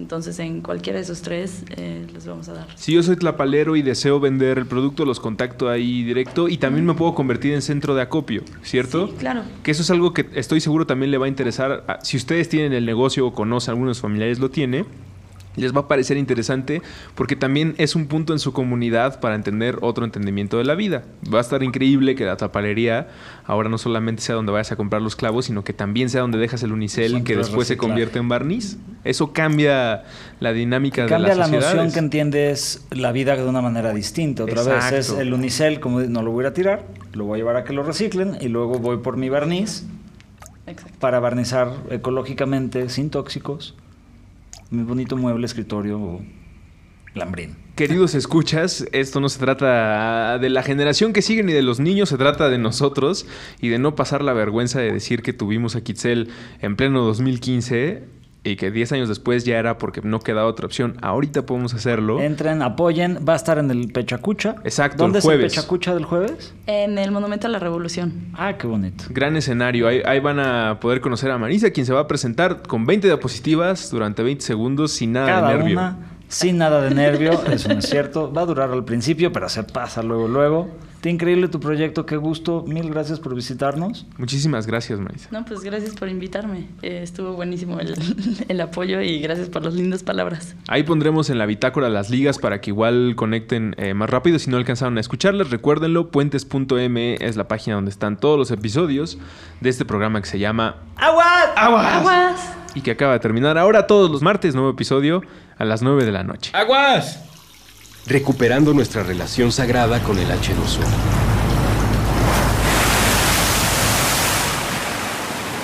Entonces 0.00 0.38
en 0.38 0.62
cualquiera 0.62 0.96
de 0.98 1.02
esos 1.04 1.20
tres 1.20 1.62
eh, 1.76 2.06
les 2.12 2.26
vamos 2.26 2.48
a 2.48 2.54
dar. 2.54 2.66
Si 2.74 2.92
yo 2.94 3.02
soy 3.02 3.16
tlapalero 3.16 3.76
y 3.76 3.82
deseo 3.82 4.18
vender 4.18 4.56
el 4.58 4.64
producto, 4.66 5.04
los 5.04 5.20
contacto 5.20 5.68
ahí 5.68 6.02
directo 6.02 6.48
y 6.48 6.56
también 6.56 6.86
me 6.86 6.94
puedo 6.94 7.14
convertir 7.14 7.52
en 7.52 7.60
centro 7.60 7.94
de 7.94 8.00
acopio, 8.02 8.42
¿cierto? 8.62 9.08
Sí, 9.08 9.14
claro. 9.18 9.42
Que 9.62 9.70
eso 9.72 9.82
es 9.82 9.90
algo 9.90 10.14
que 10.14 10.26
estoy 10.34 10.60
seguro 10.60 10.86
también 10.86 11.10
le 11.10 11.18
va 11.18 11.26
a 11.26 11.28
interesar. 11.28 11.84
a- 11.86 11.98
si 12.02 12.16
ustedes 12.16 12.48
tienen 12.48 12.72
el 12.72 12.86
negocio 12.86 13.26
o 13.26 13.32
conocen, 13.34 13.72
algunos 13.72 14.00
familiares 14.00 14.38
lo 14.38 14.50
tiene, 14.50 14.86
les 15.56 15.74
va 15.74 15.80
a 15.80 15.88
parecer 15.88 16.16
interesante 16.16 16.80
porque 17.14 17.36
también 17.36 17.74
es 17.78 17.96
un 17.96 18.06
punto 18.06 18.32
en 18.32 18.38
su 18.38 18.52
comunidad 18.52 19.20
para 19.20 19.34
entender 19.34 19.78
otro 19.80 20.04
entendimiento 20.04 20.58
de 20.58 20.64
la 20.64 20.74
vida. 20.74 21.02
Va 21.32 21.38
a 21.38 21.40
estar 21.40 21.62
increíble 21.62 22.14
que 22.14 22.24
la 22.24 22.36
tapalería 22.36 23.08
ahora 23.44 23.68
no 23.68 23.78
solamente 23.78 24.22
sea 24.22 24.36
donde 24.36 24.52
vayas 24.52 24.70
a 24.72 24.76
comprar 24.76 25.02
los 25.02 25.16
clavos, 25.16 25.46
sino 25.46 25.64
que 25.64 25.72
también 25.72 26.08
sea 26.08 26.20
donde 26.20 26.38
dejas 26.38 26.62
el 26.62 26.72
unicel 26.72 27.24
que 27.24 27.32
de 27.34 27.38
después 27.38 27.66
se 27.66 27.76
convierte 27.76 28.18
en 28.18 28.28
barniz. 28.28 28.78
Eso 29.04 29.32
cambia 29.32 30.04
la 30.40 30.52
dinámica 30.52 31.06
Cambia 31.06 31.30
de 31.30 31.34
la 31.34 31.40
las 31.40 31.50
noción 31.50 31.62
sociedades. 31.62 31.92
que 31.94 31.98
entiendes 31.98 32.86
la 32.90 33.12
vida 33.12 33.36
de 33.36 33.44
una 33.46 33.60
manera 33.60 33.92
distinta. 33.92 34.44
Otra 34.44 34.62
vez 34.62 34.92
es 34.92 35.10
el 35.10 35.34
unicel, 35.34 35.80
como 35.80 36.00
no 36.00 36.22
lo 36.22 36.30
voy 36.30 36.44
a 36.44 36.46
ir 36.48 36.52
a 36.52 36.54
tirar, 36.54 36.86
lo 37.12 37.24
voy 37.24 37.36
a 37.36 37.38
llevar 37.38 37.56
a 37.56 37.64
que 37.64 37.72
lo 37.72 37.82
reciclen 37.82 38.36
y 38.40 38.48
luego 38.48 38.78
voy 38.78 38.98
por 38.98 39.16
mi 39.16 39.28
barniz 39.28 39.84
Exacto. 40.66 40.98
para 41.00 41.18
barnizar 41.18 41.72
ecológicamente, 41.90 42.88
sin 42.88 43.10
tóxicos, 43.10 43.74
mi 44.70 44.82
bonito 44.82 45.16
mueble, 45.16 45.46
escritorio 45.46 46.20
lambrín. 47.14 47.56
Queridos 47.74 48.14
escuchas, 48.14 48.86
esto 48.92 49.20
no 49.20 49.28
se 49.28 49.38
trata 49.38 50.38
de 50.38 50.48
la 50.48 50.62
generación 50.62 51.12
que 51.12 51.22
sigue 51.22 51.42
ni 51.42 51.52
de 51.52 51.62
los 51.62 51.80
niños, 51.80 52.08
se 52.08 52.16
trata 52.16 52.48
de 52.48 52.58
nosotros 52.58 53.26
y 53.60 53.68
de 53.68 53.78
no 53.78 53.96
pasar 53.96 54.22
la 54.22 54.32
vergüenza 54.32 54.80
de 54.80 54.92
decir 54.92 55.22
que 55.22 55.32
tuvimos 55.32 55.76
a 55.76 55.82
Kitzel 55.82 56.28
en 56.60 56.76
pleno 56.76 57.02
2015 57.02 58.19
y 58.42 58.56
que 58.56 58.70
10 58.70 58.92
años 58.92 59.08
después 59.08 59.44
ya 59.44 59.58
era 59.58 59.76
porque 59.76 60.00
no 60.02 60.20
quedaba 60.20 60.46
otra 60.48 60.64
opción. 60.66 60.96
Ahorita 61.02 61.44
podemos 61.44 61.74
hacerlo. 61.74 62.20
Entren, 62.20 62.62
apoyen, 62.62 63.18
va 63.28 63.34
a 63.34 63.36
estar 63.36 63.58
en 63.58 63.70
el 63.70 63.92
Pechacucha. 63.92 64.56
Exacto, 64.64 65.02
¿Dónde 65.02 65.18
el 65.18 65.22
jueves. 65.22 65.46
es 65.46 65.52
el 65.52 65.60
Pechacucha 65.62 65.94
del 65.94 66.04
jueves? 66.06 66.54
En 66.66 66.96
el 66.98 67.10
Monumento 67.10 67.46
a 67.48 67.50
la 67.50 67.58
Revolución. 67.58 68.28
Ah, 68.34 68.54
qué 68.56 68.66
bonito. 68.66 69.04
Gran 69.10 69.36
escenario. 69.36 69.86
Ahí, 69.88 70.00
ahí 70.06 70.20
van 70.20 70.38
a 70.40 70.78
poder 70.80 71.00
conocer 71.02 71.30
a 71.30 71.36
Marisa, 71.38 71.70
quien 71.70 71.84
se 71.84 71.92
va 71.92 72.00
a 72.00 72.06
presentar 72.08 72.62
con 72.62 72.86
20 72.86 73.06
diapositivas 73.08 73.90
durante 73.90 74.22
20 74.22 74.42
segundos 74.44 74.92
sin 74.92 75.12
nada 75.12 75.26
Cada 75.26 75.48
de 75.50 75.54
nervio. 75.58 75.78
una, 75.78 75.98
sin 76.28 76.56
nada 76.58 76.80
de 76.80 76.94
nervio, 76.94 77.32
eso 77.52 77.68
no 77.68 77.78
es 77.78 77.88
cierto. 77.90 78.32
Va 78.32 78.42
a 78.42 78.46
durar 78.46 78.70
al 78.70 78.84
principio, 78.84 79.32
pero 79.32 79.48
se 79.50 79.64
pasa 79.64 80.02
luego, 80.02 80.28
luego. 80.28 80.70
Está 81.00 81.08
increíble 81.08 81.48
tu 81.48 81.60
proyecto, 81.60 82.04
qué 82.04 82.18
gusto. 82.18 82.62
Mil 82.66 82.90
gracias 82.90 83.18
por 83.20 83.34
visitarnos. 83.34 84.04
Muchísimas 84.18 84.66
gracias, 84.66 85.00
Marisa. 85.00 85.30
No, 85.30 85.46
pues 85.46 85.60
gracias 85.60 85.94
por 85.94 86.10
invitarme. 86.10 86.66
Eh, 86.82 87.00
estuvo 87.02 87.32
buenísimo 87.32 87.80
el, 87.80 87.94
el 88.48 88.60
apoyo 88.60 89.00
y 89.00 89.18
gracias 89.18 89.48
por 89.48 89.64
las 89.64 89.72
lindas 89.72 90.02
palabras. 90.02 90.56
Ahí 90.68 90.82
pondremos 90.82 91.30
en 91.30 91.38
la 91.38 91.46
bitácora 91.46 91.88
las 91.88 92.10
ligas 92.10 92.38
para 92.38 92.60
que 92.60 92.68
igual 92.68 93.14
conecten 93.16 93.74
eh, 93.78 93.94
más 93.94 94.10
rápido. 94.10 94.38
Si 94.38 94.50
no 94.50 94.58
alcanzaron 94.58 94.98
a 94.98 95.00
escucharlas, 95.00 95.48
recuérdenlo. 95.48 96.10
Puentes.me 96.10 97.14
es 97.14 97.36
la 97.36 97.48
página 97.48 97.76
donde 97.76 97.92
están 97.92 98.18
todos 98.18 98.38
los 98.38 98.50
episodios 98.50 99.16
de 99.62 99.70
este 99.70 99.86
programa 99.86 100.20
que 100.20 100.28
se 100.28 100.38
llama 100.38 100.82
¡Aguas! 100.96 101.48
Aguas. 101.56 101.94
¡Aguas! 101.94 102.56
Y 102.74 102.82
que 102.82 102.90
acaba 102.90 103.14
de 103.14 103.20
terminar 103.20 103.56
ahora 103.56 103.86
todos 103.86 104.10
los 104.10 104.20
martes, 104.20 104.54
nuevo 104.54 104.68
episodio 104.68 105.22
a 105.56 105.64
las 105.64 105.80
9 105.80 106.04
de 106.04 106.12
la 106.12 106.24
noche. 106.24 106.50
¡Aguas! 106.52 107.29
Recuperando 108.06 108.74
nuestra 108.74 109.02
relación 109.02 109.52
sagrada 109.52 110.02
con 110.02 110.18
el 110.18 110.28
H2O. 110.28 110.80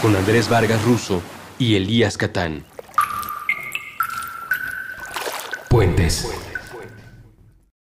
Con 0.02 0.14
Andrés 0.14 0.48
Vargas 0.48 0.82
Russo 0.84 1.22
y 1.58 1.74
Elías 1.74 2.16
Catán. 2.16 2.64
Puentes. 5.68 6.28